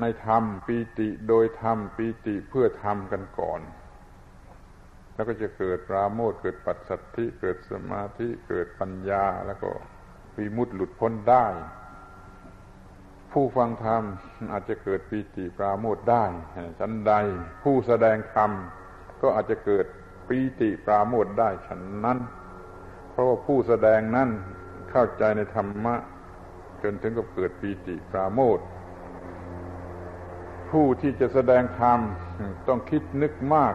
[0.01, 3.61] ในธรรมปีติโดยธรรมปีติเพื่อธรรมกันก่อน
[5.15, 9.71] แล้วก็จะเกิดปราโมทเกิดปัจสัทธิเกิดสมาธิเกิดปัญญาแล้วก็
[10.37, 11.47] วิมุตติหลุดพ้นได้
[13.33, 14.03] ผู้ฟังธรรม
[14.53, 16.25] อาจจะเกิดปีติปราโมทได้
[16.79, 17.13] ฉันใด
[17.63, 18.51] ผู้แสดงธรรม
[19.23, 19.87] ก็อาจจะเกิด
[20.31, 22.19] ปีติปราโมทได้ฉันนั้น
[23.11, 24.29] เพราะว่าผู้แสดงนั้น
[24.91, 25.95] เข้าใจในธรรมะ
[26.83, 28.59] จนถึงกับเกิดปีติปราโมท
[30.71, 31.99] ผู้ที่จะแสดงธรรม
[32.69, 33.75] ต้องคิดนึกมาก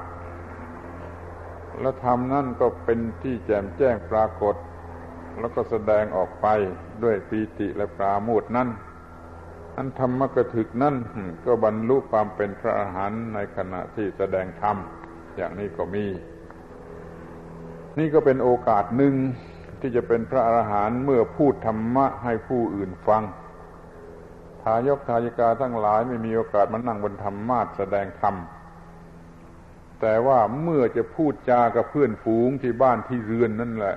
[1.82, 4.56] แล้วธรรมนั่นก็เป็นที่แจ่มแจ้งปรากฏ
[5.40, 6.48] แล้วก็แสดงออกไป
[7.04, 8.70] ด้วยปีติและปราโมทนั้น
[9.78, 10.96] อันธรรมกถึกนั่น
[11.46, 14.78] ก็บรรลุความเป็นพระอรหันต์ในขณะที่แสดงธรรม
[15.36, 16.06] อย่างนี้ก็มี
[18.00, 19.14] นี่ก็เป็นโอกาสหนึ่ง
[19.80, 23.24] ที่จะเป็นพระอรหันต์เมื่อพูดธรรมะให้ผู้อื่นฟัง
[24.62, 28.36] ทายกทายิกาทั้งหลายไม่มีโอกาสมานั่งบนธรรมาสแสดงธรรม
[30.02, 33.96] แต่ว่าเมื่อจะพูดจากับเพื่อนฝูงที่บ้านที่เรือนนั่นแหละ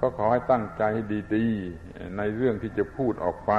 [0.00, 1.02] ก็ขอให้ตั้งใจให้
[1.34, 3.52] ดีๆในเรื่องที่จะพูดออกไป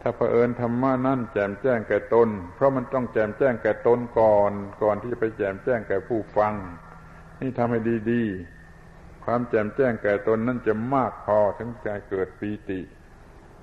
[0.00, 4.52] ถ้าเผอิญธรรมะนั่นแจมแจ้งแก่ตน เพราะมันต้องแจมแจ้งแก่ตนก่อน
[4.82, 6.54] ก่อนที่จะไปแจมแจ้งแก่ผู้ฟัง
[7.42, 7.80] นี่ทำให้
[8.12, 12.80] ดีๆ ความแจ่มแจ้งแก่ตนนั้นจะมากพอถึงจะเกิดปีติ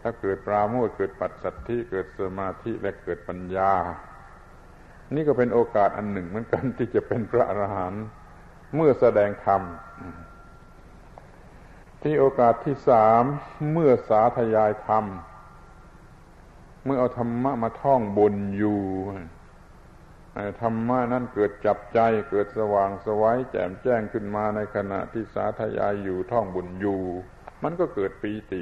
[0.02, 3.74] ถ้าเกิดปราโมทเกิดปัจสัทธิเกิดสมาธิและเกิดปัญญา
[5.16, 8.06] นี่ก็เป็นโอกาสอันหนึ่งเหมือนกันที่จะเป็นพระอรหันต์
[8.76, 9.62] เมื่อแสดงธรรม
[12.02, 13.24] ที่โอกาสที่สาม
[13.72, 15.06] เมื่อสาธยายธรรม
[16.86, 18.82] เมื่อเอาธรรมะมาท่องบนอยู่
[20.62, 22.00] ธรรมะนั้นเกิดจับใจ
[22.30, 27.02] เกิดสว่างสวัยแจ่มแจ้งขึ้นมาในขณะที่สาธยายอยู่ท่องบุญอยู่
[27.64, 28.62] มันก็เกิดปีติ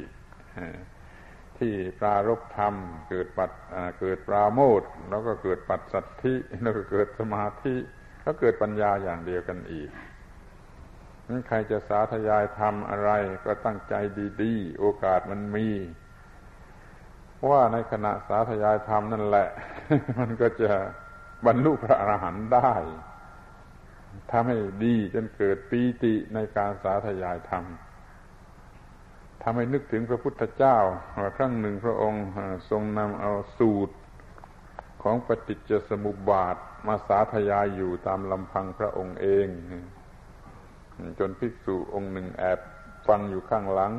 [1.58, 2.74] ที่ปรารบธรรม
[3.10, 3.52] เกิดปัด
[3.99, 7.76] เกิดปราโมทแล้วก็เกิดปัดสัตธิแล้วก็เกิดสมาธิ
[8.22, 9.90] แล้วเกิดปัญญาอย่างเดียวกันอีก
[11.28, 13.12] นั้นใครจะสาธยายทำอะไร
[13.45, 13.94] ก็ตั้งใจ
[14.41, 15.68] ดีๆ โอกาสมันมี
[17.49, 19.48] ว่าในขณะสาธยายธรรมนั่นแหละ
[20.20, 20.72] มันก็จะ
[21.45, 22.72] บรรลุพระอรหันต์ได้
[24.31, 27.65] ทำให้ดีจนเกิดปีติในการสาธยายธรรม
[29.43, 30.77] ทำให้นึกถึงพระพุทธเจ้า
[31.19, 32.26] ว่าครั้งหนึ่งพระองค์
[32.69, 33.95] ทรงนำเอาสูตร
[35.03, 36.55] ของปฏิจจสมุปบาท
[36.88, 39.47] มาสาธยายอยู่ตามลำพังพระองค์เอง
[41.19, 42.59] จนภิกษุองค์หนึ่งแอบ
[43.07, 43.93] ฟังอยู่ข้างหลัง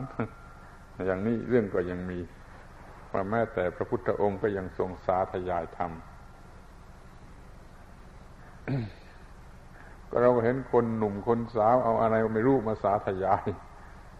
[1.06, 2.18] อย่างนี้เรื่องก็ยังมี
[3.12, 5.92] ว่าแม้แต่พระพุทธองค์ก็ยังทรงสาธยายธรรม
[10.10, 13.46] ก็เราเห็นคนหนุ่มคนสาวเอาอะไรไม่รู้มาสาธยาย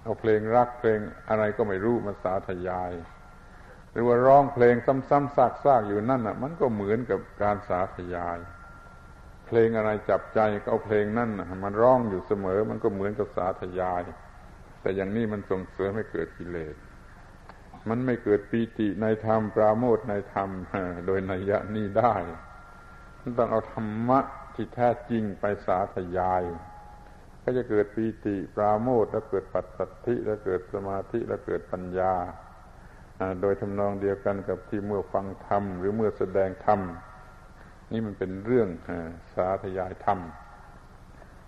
[0.03, 0.99] เอาเพลงรักเพลง
[1.29, 2.93] อะไรก็ไม่รู้มาสาธยาย
[3.93, 8.39] หรือว่าร้องเพลงซ้ำๆซากๆอยู่นั่นอะ มันก็เหมือนกับการสาธยาย
[9.47, 11.31] เพลงอะไรจับใจก็เอาเพลงนั่น
[11.65, 14.03] มันร้องอยู่เสมอ มันก็เหมือนกับสาธยาย
[14.81, 16.75] แต่อย่างนี้มันส่งเสริมให้เกิดกิเลส
[17.89, 20.49] มันไม่เกิดปีติในธรรมปราโมทในธรรม
[21.07, 22.15] โดยนัยยะนี้ได้
[23.39, 24.21] ต้องเอาธรรมะ
[24.59, 26.43] ที่แท้จริงไปสาธยาย
[27.43, 32.15] ก็จะเกิดปีติปราโมทแล้วเกิดปัสสัทธิแล้วเกิดสมาธิแล้วเกิดปัญญา
[33.41, 36.81] โดยทำนองเดียวกันกับที่เมื่อฟังธรรมหรือเมื่อแสดงธรรม
[37.93, 38.69] นี่มันเป็นเรื่อง
[39.35, 40.19] สาธยายธรรม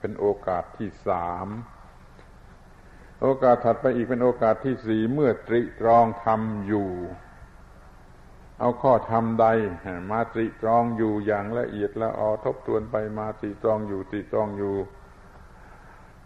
[0.01, 1.47] เป็นโอกาสที่สาม
[3.23, 6.91] โอกาสถัดไปอีกเป็นโอกาสที่สี่เมื่อตริตรองทำอยู่
[8.61, 9.47] เอาข้อธรรมใด
[10.11, 14.75] มาตริตรองอยู่อย่างละเอียดละออทบทวนไปมาตริตรองอยู่ตริตรองอยู่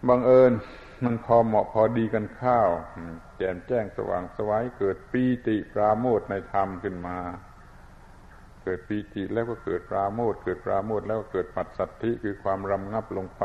[0.07, 0.53] บังเอิญ
[1.03, 2.69] มันพอเหมาะพอดีกันข้าว
[3.37, 7.17] แจ่มแจ้งสว่างสวัยเกิดปีติปราโมทในธรรมขึ้นมา
[8.63, 13.43] เกิดปีติแล้วก็เกิดปราโมทเกิดปราโมทแล้วก็เกิดปัสสัทธิคือความรำงับลงไป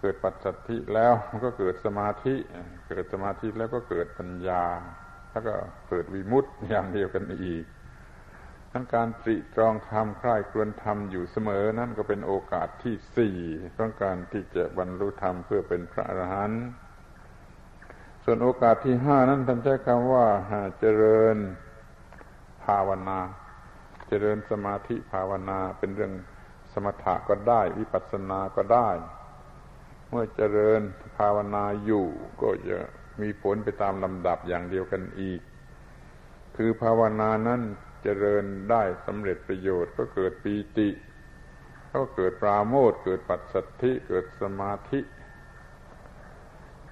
[0.00, 2.34] เกิดปัสสัทธิแล้วมันก็เกิดสมาธิ
[2.88, 4.64] เกิดสมาธิแล้วก็เกิดปัญญา
[5.38, 5.58] แล้วก็
[5.88, 7.64] เกิดวิมุตติอย่างเดียวกันอีก
[8.72, 13.36] ทั้งการตรีตรองธรรมใคร่ควรรมอยู่เสมอนั่นก็เป็นโอกาสที่สี่
[13.76, 16.64] ของการที่จะบรรลุธรรมเพื่อเป็นพระอรหันต์
[18.24, 20.26] ส่วนโอกาสที่ห้านั้นท่านใช้คำว่า
[20.80, 21.36] เจริญ
[22.64, 23.18] ภาวนา
[24.08, 26.12] เจริญสมาธิภาวนาเป็นเรื่อง
[26.72, 28.90] สมถะก็ได้ วิปัสสนาก็ได้
[30.08, 30.80] เมื่อเจริญ
[31.16, 32.06] ภาวนาอยู่
[32.42, 32.78] ก็จะ
[33.22, 35.40] มีผลไปตามลำดับอย่างเดียวกันอีก
[36.56, 37.60] คือภาวนานั้น
[38.02, 40.88] เจริญได้สำเร็จประโยชน์ก็เกิดปีติ
[41.92, 45.00] ก็เกิดปราโมทเกิดปัสสัทธิเกิดสมาธิ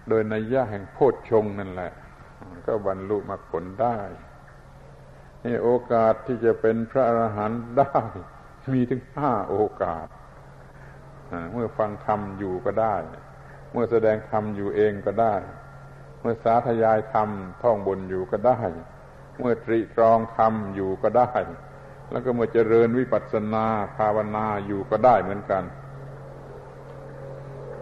[0.09, 1.93] โดยนัยยะแห่งโพชฌงนั่นแหละ
[2.67, 3.99] ก็บรรลุมรรคผลได้
[5.45, 8.01] นี่โอกาสที่จะเป็นพระอรหันต์ได้
[8.73, 10.09] มีถึงห้าโอกาส
[11.53, 12.97] เมื่อฟังธรรมอยู่ก็ได้
[13.73, 15.35] เมื่อแสดงธรรมอยู่เองก็ได้
[16.27, 17.29] มื่อสาธยายธรรม
[17.63, 18.59] ท่องบนอยู่ก็ได้
[19.39, 21.31] เมื่อตรีตรองทำอยู่ก็ได้
[22.11, 23.67] แล้วก็เมื่อเจริญวิปัสสนา
[23.97, 25.65] ภาวนาอยู่ก็ได้เหมือนกัน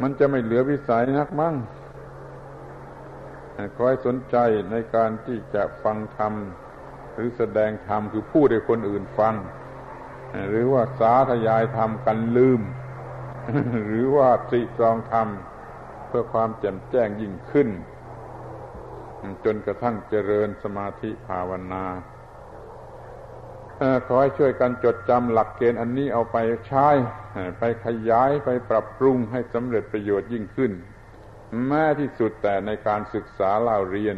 [0.02, 1.56] มันจะไม่เหลือวิสัยนักมั่ง
[3.76, 4.36] คอยสนใจ
[4.70, 6.32] ในการที่จะฟังธรรม
[7.14, 9.34] หรือแสดงธรรมคือพูดให้คนอื่นฟัง
[10.48, 12.60] หรือว่าสาธยายธรรมกันลืม
[13.86, 15.28] หรือว่าตรีตรองธรรม
[16.08, 17.68] เพื่อความแจ่มแจ้งยิ่งขึ้น
[19.44, 21.84] จนกระทั่งเจริญสมาธิภาวนา
[24.06, 26.36] ขอให้ช่วยกันจดจำหลักเกณฑ์อันนี้เอาไป
[26.66, 26.88] ใช้
[27.58, 30.72] ไปขยายไปปรับปรุงให้สำเร็จประโยชน์ยิ่งขึ้น
[31.66, 34.16] แม้ที่สุดแต่ในการศึกษาเล่าเรียน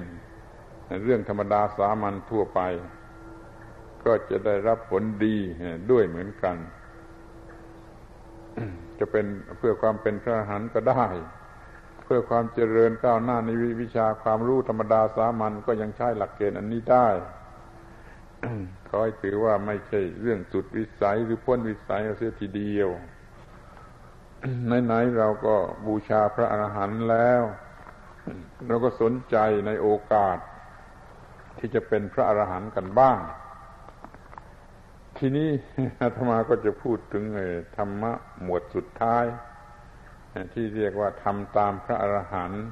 [1.04, 2.60] เรื่องธรรมดาสามัญทั่วไป
[4.04, 5.36] ก็จะได้รับผลดี
[5.90, 6.56] ด้วยเหมือนกัน
[8.98, 9.26] จะเป็น
[9.58, 11.04] เพื่อความเป็นพระหันก็ได้
[12.06, 13.50] เพื่อความเจริญก้าวหน้าใน
[13.82, 17.08] วิชาความรู้ธรรมดาสามัญก็ยังใช้หลักเกณฑ์อันนี้ได้
[18.88, 22.88] ขอให้ถือว่าไม่ใช่เรื่องสุดวิสัยหรือพ้นวิสัยเสียทีเดียว
[24.84, 25.54] ไหนๆเราก็
[25.86, 27.42] บูชาพระอรหันต์แล้ว
[28.66, 30.38] เราก็สนใจในโอกาส
[31.58, 33.18] ที่จะเป็นพระอรหันต์กันบ้าง
[35.18, 35.50] ทีนี้
[36.00, 37.24] อาตมาก็จะพูดถึง
[37.76, 38.12] ธรรมะ
[38.42, 39.24] หมวดสุดท้าย
[40.54, 42.64] ที่เรียกว่าทำตามพระอรหันต์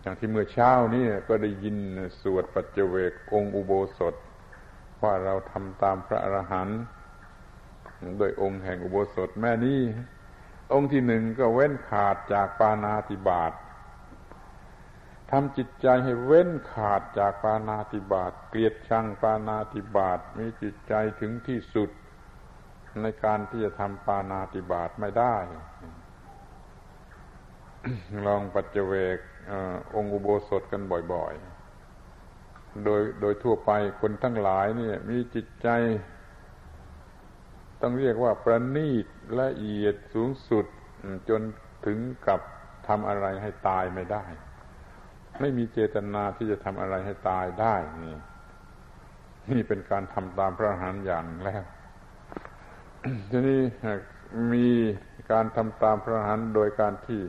[0.00, 1.76] อย่างที่เมื่อเช้านี้ก็ได้ยิน
[2.20, 4.14] สวดปัจเจเวกองอุโบสถ
[5.02, 6.80] ว่าเราทำตามพระอรหันต์
[8.18, 9.80] โดยองค์แห่งอุโบสถแม่นี้
[10.72, 13.52] องค์ที่หนึ่งก็เว้นขาดจากปานาติบาต
[15.30, 21.90] ทำจิตใจให้เว้นขาดจากปานาติบาตเกลียดชังปานาติบาตมีจิตใจถึงที่สุด
[23.02, 25.36] ในการที่จะทำปานาติบาตไม่ได้
[28.26, 29.18] ลองปัจเจเวก
[29.94, 30.82] องค์อุโบสถกัน
[31.12, 35.68] บ่อยๆ โดยโดยทั่วไปคนทั้งหลายเนี่ย มีจิตใจ
[37.80, 39.06] ต้องเรียกว่าประณีต
[39.40, 40.66] ละเอียดสูงสุด
[41.28, 41.40] จน
[41.86, 42.40] ถึงกับ
[42.88, 44.24] ทำอะไรให้ตายไม่ได้
[45.40, 47.74] ไม่มีเจตนาที่จะทำอะไรให้ตายได้
[48.04, 48.16] นี่
[49.50, 51.62] นี่เป็นการทำตามพระอรหันต์อย่างแล้ว
[53.30, 53.60] ทีนี้
[54.52, 54.68] มี
[55.32, 57.20] การทำตามพระอรหันต์โดยการที่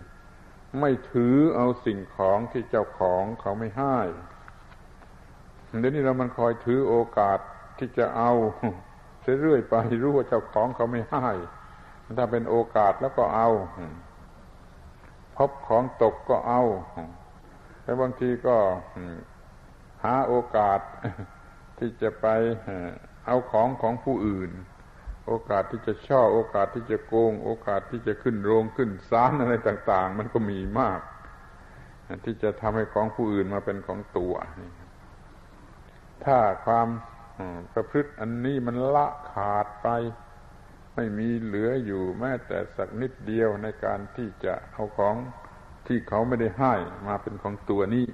[0.80, 3.98] ไม่ถือเอาสิ่งของที่เจ้าของเขาไม่ให้
[5.80, 7.40] เดี๋ยวนี้เรามันคอยถือโอกาส
[7.78, 8.32] ที่จะเอา
[9.42, 11.28] เรื่อยไปรู้ว่าเจ้าของเขาไม่ให้
[12.18, 13.50] ถ้าเป็นโอกาสแล้วก็เอา
[15.38, 16.62] พบของตกก็เอา
[17.84, 18.56] แต่บางทีก็
[20.04, 20.80] หาโอกาส
[21.78, 22.28] ที่จะไป
[23.26, 24.52] เอาของของผู้อื่น
[25.30, 31.02] โอกาสที่จะช่อ โอกาสที่จะโกง โอกาสที่จะขึ้นโรงขึ้นศาลอะไรต่าง ๆ มันก็มีมาก
[32.26, 34.34] ที่จะทำให้ของผู้อื่นมาเป็นของตัว
[36.26, 36.88] ถ้าความ
[37.74, 39.88] ประพฤติอันนี้มันละขาดไป
[40.96, 45.16] ไม่มีเหลืออยู่แม้แต่สักนิดเดียวในการที่จะเอาของ
[45.88, 46.74] ที่เขาไม่ได้ให้
[47.08, 48.06] มาเป็นของตัวนี้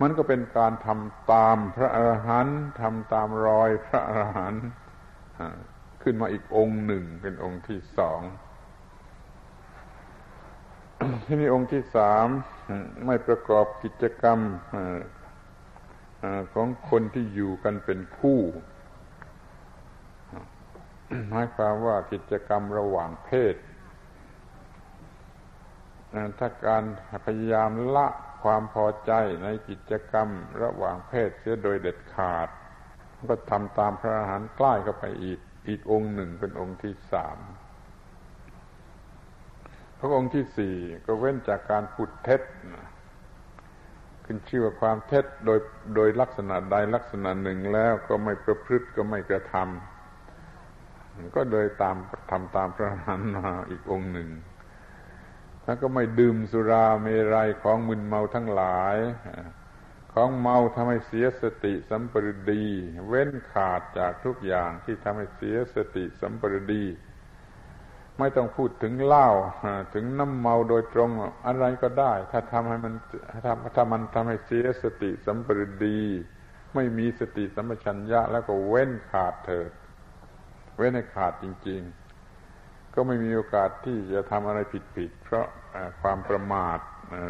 [0.00, 4.64] มันก็เป็นการทำตามพระอรหันต์ทำตามรอยพระอรหันต์
[6.02, 8.20] ขึ้นมาอีกองค์หนึ่งเป็นองค์ที่สอง
[11.26, 12.26] ที่นี่องค์ที่สาม
[13.06, 14.38] ไม่ประกอบกิจกรรม
[16.54, 18.40] ของคนที่อยู่กันเป็นคู่
[21.28, 23.54] หมายความว่ากิจกรรมระหว่างเพศ
[26.38, 26.84] ถ้าการ
[27.26, 28.06] พยายามละ
[28.42, 29.12] ความพอใจ
[29.42, 30.28] ในกิจกรรม
[30.62, 32.48] ระหว่างเพศเสียโดยเด็ดขาด
[33.28, 37.38] ก็ทำตามพระอาหารใกล้เข้าไปอีก อีกองค์หนึ่งเป็นองค์ที่สาม
[39.98, 40.76] พระองค์ที่สี่
[41.06, 42.42] ก็เว้นจากการพูดเท็จ
[44.24, 45.58] ขึ้นชื่อว่าความเท็จโดย
[45.96, 51.96] โดยลักษณะใดลักษณะหนึ่งแล้วก็ไม่ประพฤติก็ไม่กระทำก็โดยตาม
[52.30, 54.30] ทำตามพระหันมาอีกองค์หนึ่ง
[55.64, 58.96] แล้วก็ไม่ดื่มสุราเมรัยของมึนเมาทั้งหลาย
[60.14, 62.64] ของเมาทำให้เสียสติสัมปรดี
[63.06, 66.84] เว้นขาดจากทุกอย่างที่ทำให้เสียสติสัมปรดี
[68.18, 69.28] ไม่ต้องพูดถึงเหล้า
[69.94, 71.10] ถึงน้ำเมาโดยตรง
[71.46, 72.94] อะไรก็ได้ ถ้าทำให้มัน
[73.44, 76.00] ถ้าถ้ามันทำให้เสียสติสัมปรดี
[76.74, 79.70] ไม่มีสติสัมปชัญญะแล้วก็เว้นขาดเถิด
[80.76, 81.80] เว้นให้ขาดจริง
[82.38, 84.58] ๆ ก็ไม่มีโอกาสที่จะทำอะไร
[84.96, 85.46] ผิดๆเพราะ
[86.02, 86.78] ความประมาท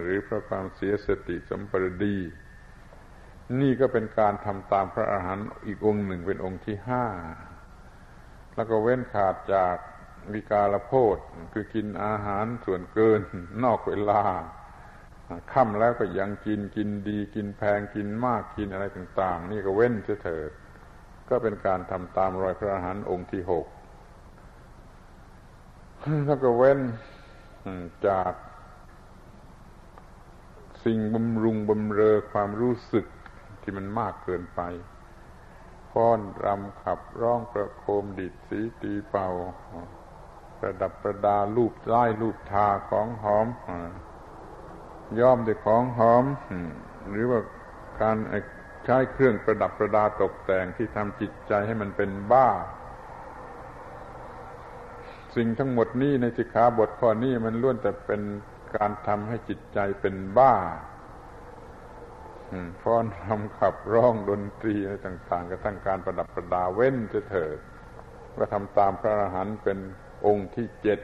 [0.03, 2.17] หรือเพราะความเสียสติสัมปรดี
[3.61, 7.05] นี่ก็เป็นการทำตามพระอาหารหันต์อีกองค์หนึ่งเป็นองค์ที่ห้า
[8.55, 9.77] แล้วก็เว้นขาดจาก
[10.33, 11.19] วิกาลโพธ
[11.53, 13.23] คือกินอาหารส่วนเกิน
[13.65, 14.23] นอกเวลา
[15.53, 20.51] ค่ำแล้วก็ยังกินกินดีกินแพงกินมากกินอะไรต่าง ๆ นี่ก็เว้นเถิด
[21.29, 23.67] ก็เป็นการทำตามรอยพระอาหารองค์ที่หก
[26.27, 26.81] แล้วก็เว้น
[28.09, 28.33] จาก
[30.85, 33.07] สิ่งบำรุงบำเรอความรู้สึก
[33.63, 34.61] ที่มันมากเกินไป
[35.93, 39.29] ฟ้อนรำขับร้องประโคมดิดสีตีเป่า
[40.59, 43.47] ประดับประดารูปไล่รูปทาของหอม
[45.21, 46.25] ย้อมด้วยของหอม
[47.11, 47.41] หรือว่า
[48.01, 48.17] การ
[48.85, 52.49] ใช้เครื่องประดับประดาตกแต่งที่ทำจิตใจให้มันเป็นบ้า
[55.37, 58.23] สิ่งทั้งหมดนี้ในสิกขาบทข้อนี้มันล้วนแต่เป็น
[58.77, 60.55] การทำให้จิตใจเป็นบ้า
[62.83, 67.59] ฟ้อนรำขับร้องดนตรีอะไรต่างๆกระทั่งการประดับประดาเว้นจะเถิด
[68.37, 69.79] ก็ทำตามพระอรหันต์เป็น
[70.27, 71.01] องค์ที่เจ็ด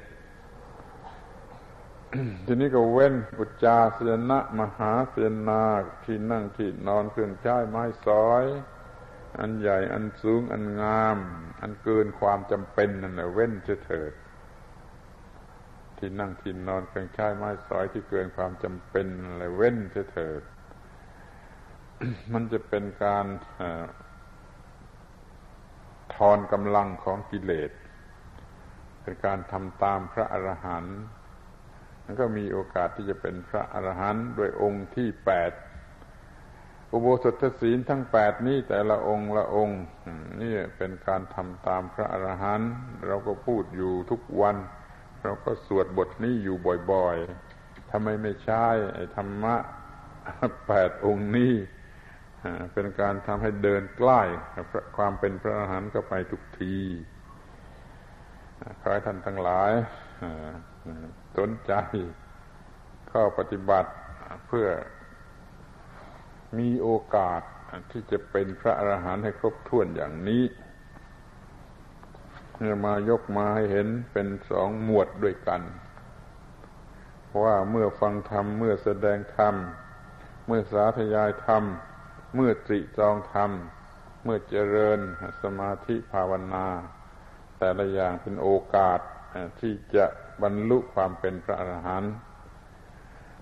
[2.46, 3.98] ทีนี้ก็เว้นอุจจาเส
[4.30, 5.16] นะ มหาเส
[5.48, 5.62] นา
[6.04, 8.44] ที่นั่งที่นอนเครื่องใช้ไม้สอย
[9.38, 11.18] อันใหญ่อันสูงอันงาม
[11.60, 13.52] อันเกินความจำเป็นนั่นแหละเว้น
[13.86, 14.12] เถิด
[15.98, 19.76] ที่นั่งที่นอนเครื่องใช้ไม้สอยที่เกินความจำเป็นอะไรเว้น
[20.12, 20.42] เถิด
[22.32, 23.26] มันจะเป็นการ
[26.14, 27.70] ทอนกำลังของกิเลส
[29.02, 30.98] เป็นการทำตามพระอรหันต์
[32.04, 35.52] มันก็มีโอกาสที่จะเป็นพระอรหันต์โดยองค์ที่แปด
[36.92, 39.80] อุโบสถศีลทั้งแปดนี้แต่ละองค์ละองค์
[40.40, 42.70] นี่เป็นการทำตามพระอรหันต์
[43.06, 44.56] เราก็พูดอยู่ทุกวัน
[45.22, 46.56] เราก็สวดบทนี้อยู่
[46.92, 48.66] บ่อยๆทำไมไม่ใช่
[49.16, 49.54] ธรรมะ
[50.68, 51.52] แปดองค์นี้
[52.72, 54.22] เป็นการทำให้เดินใกล้
[54.96, 56.76] ความเป็นพระอรหันต์ก็ไปทุกที
[58.80, 59.72] ขอให้ท่านทั้งหลาย
[61.38, 61.72] สนใจ
[63.08, 63.90] เข้าปฏิบัติ
[64.46, 64.68] เพื่อ
[66.58, 67.42] มีโอกาส
[67.90, 70.44] ที่จะเป็นพระอรหันต์ให้ครบถ้วนอย่างนี้
[72.58, 75.62] เนี่ยมายกมาให้เห็นเป็นสองหมวดด้วยกัน
[77.44, 79.54] ว่าเมื่อฟังธรรม เมื่อแสดงธรรม
[80.46, 81.62] เมื่อสาธยายธรรม
[82.34, 83.50] เมื่อตริจองธรรม
[84.24, 84.98] เมื่อเจริญ
[85.42, 86.66] สมาธิภาวนา
[87.58, 89.00] แต่ละอย่างเป็นโอกาส
[89.60, 90.06] ที่จะ
[90.42, 92.14] บรรลุความเป็นพระอรหันต์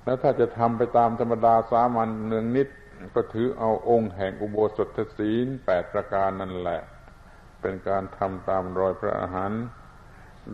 [0.04, 2.68] แล้วถ้าจะทำไปตามธรรมดาสามัญเนืองนิด
[3.14, 6.80] ก็ถือเอาองค์แห่งอุโบสถศีลแปดประการนั่นแหละ
[7.60, 9.64] เป็นการทำตามรอยพระอรหันต์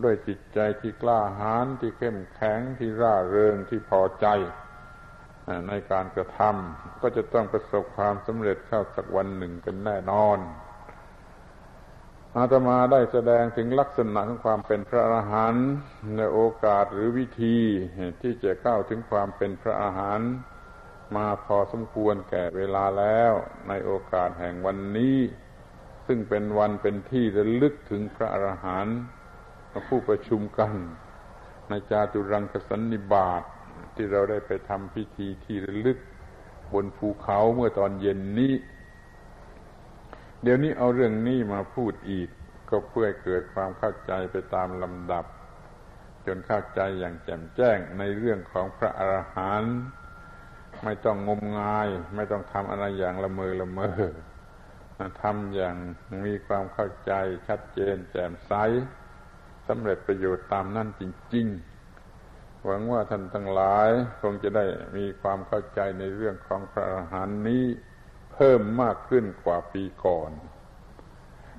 [0.03, 4.27] ด้วยจิตใจที่กล้าหาญที่เข้มแข็งที่ร่าเริงที่พอใจ
[5.67, 10.39] ในการกระทำก็จะต้องประสบความสำเร็จเข้าสักวันหนึ่งเป็นแน่นอน
[12.37, 15.67] อาตมาได้แสดงถึงลักษณะของความเป็นพระอรหันต์
[16.17, 17.57] ในโอกาสหรือวิธี
[18.21, 20.31] ที่จะเข้าถึงความเป็นพระอรหันต์
[21.15, 23.33] มาพอสมควรแก่เวลาแล้ว
[23.67, 25.17] ในโอกาสแห่งวันนี้
[26.07, 28.97] ซึ่งเป็นวันเป็นที่ระลึกถึงพระอรหันต์
[29.87, 30.73] ผู้ประชุมกัน
[31.69, 33.43] ในจาตุรังคสันนิบาต
[33.95, 35.99] ที่เราได้ไปทำพิธีที่ลึก
[36.73, 38.53] บนภูเขาเมื่อตอนเย็นนี้
[40.43, 42.29] เดี๋ยวนี้เอาเรื่องนี้มาพูดอีก
[42.69, 45.25] ก็เพื่อเกิดความเข้าใจไปตามลำดับ
[46.25, 49.77] จนเข้าใจอย่างแจ่มแจ้งในเรื่องของพระอรหันต์
[50.83, 53.91] ไม่ต้องงมงาย ไม่ต้องทำอะไรอย่างละเมอละเมอ
[55.21, 55.75] ทำอย่าง
[56.25, 57.13] มีความเข้าใจ
[57.47, 58.53] ชัดเจนแจ่มใส
[59.67, 61.03] สำเร็จประโยชน์ตามนั่นจ
[61.35, 61.72] ริง ๆ
[62.65, 63.89] หวังว่าท่านทั้งหลาย
[64.21, 64.65] คงจะได้
[64.97, 67.65] มีความเข้าใจในเรื่องของพระอรหันต์นี้
[68.33, 70.31] เพิ่มมากขึ้นกว่าปีก่อน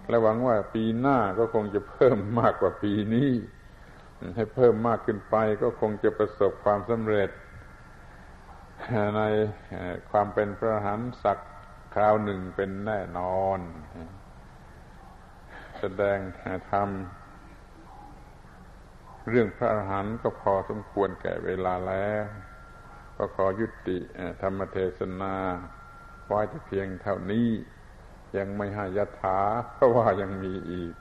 [0.09, 3.31] และหวังว่าปีหน้าก็คงจะเพิ่มมากกว่าปีนี้
[4.37, 7.31] ให้เพิ่มมากขึ้นไปก็คงจะประสบความสำเร็จ
[9.17, 9.23] ใน
[10.11, 11.39] ความเป็นพระอรหันต์สัก
[11.95, 13.59] คราวหนึ่งเป็นแน่นอน
[15.79, 16.19] แสดง
[16.71, 16.89] ธรรม
[19.29, 22.25] เรื่องพระอรหันต์ก็พอสมควรแก่เวลาแล้ว
[23.17, 23.99] ก็ขอยุติ
[24.43, 25.35] ธรรมเทศนา
[26.27, 27.49] ไว้แต่เพียงเท่านี้
[28.37, 29.39] ยังไม่หายถา
[29.73, 30.95] เพราะว่ายังมีอีก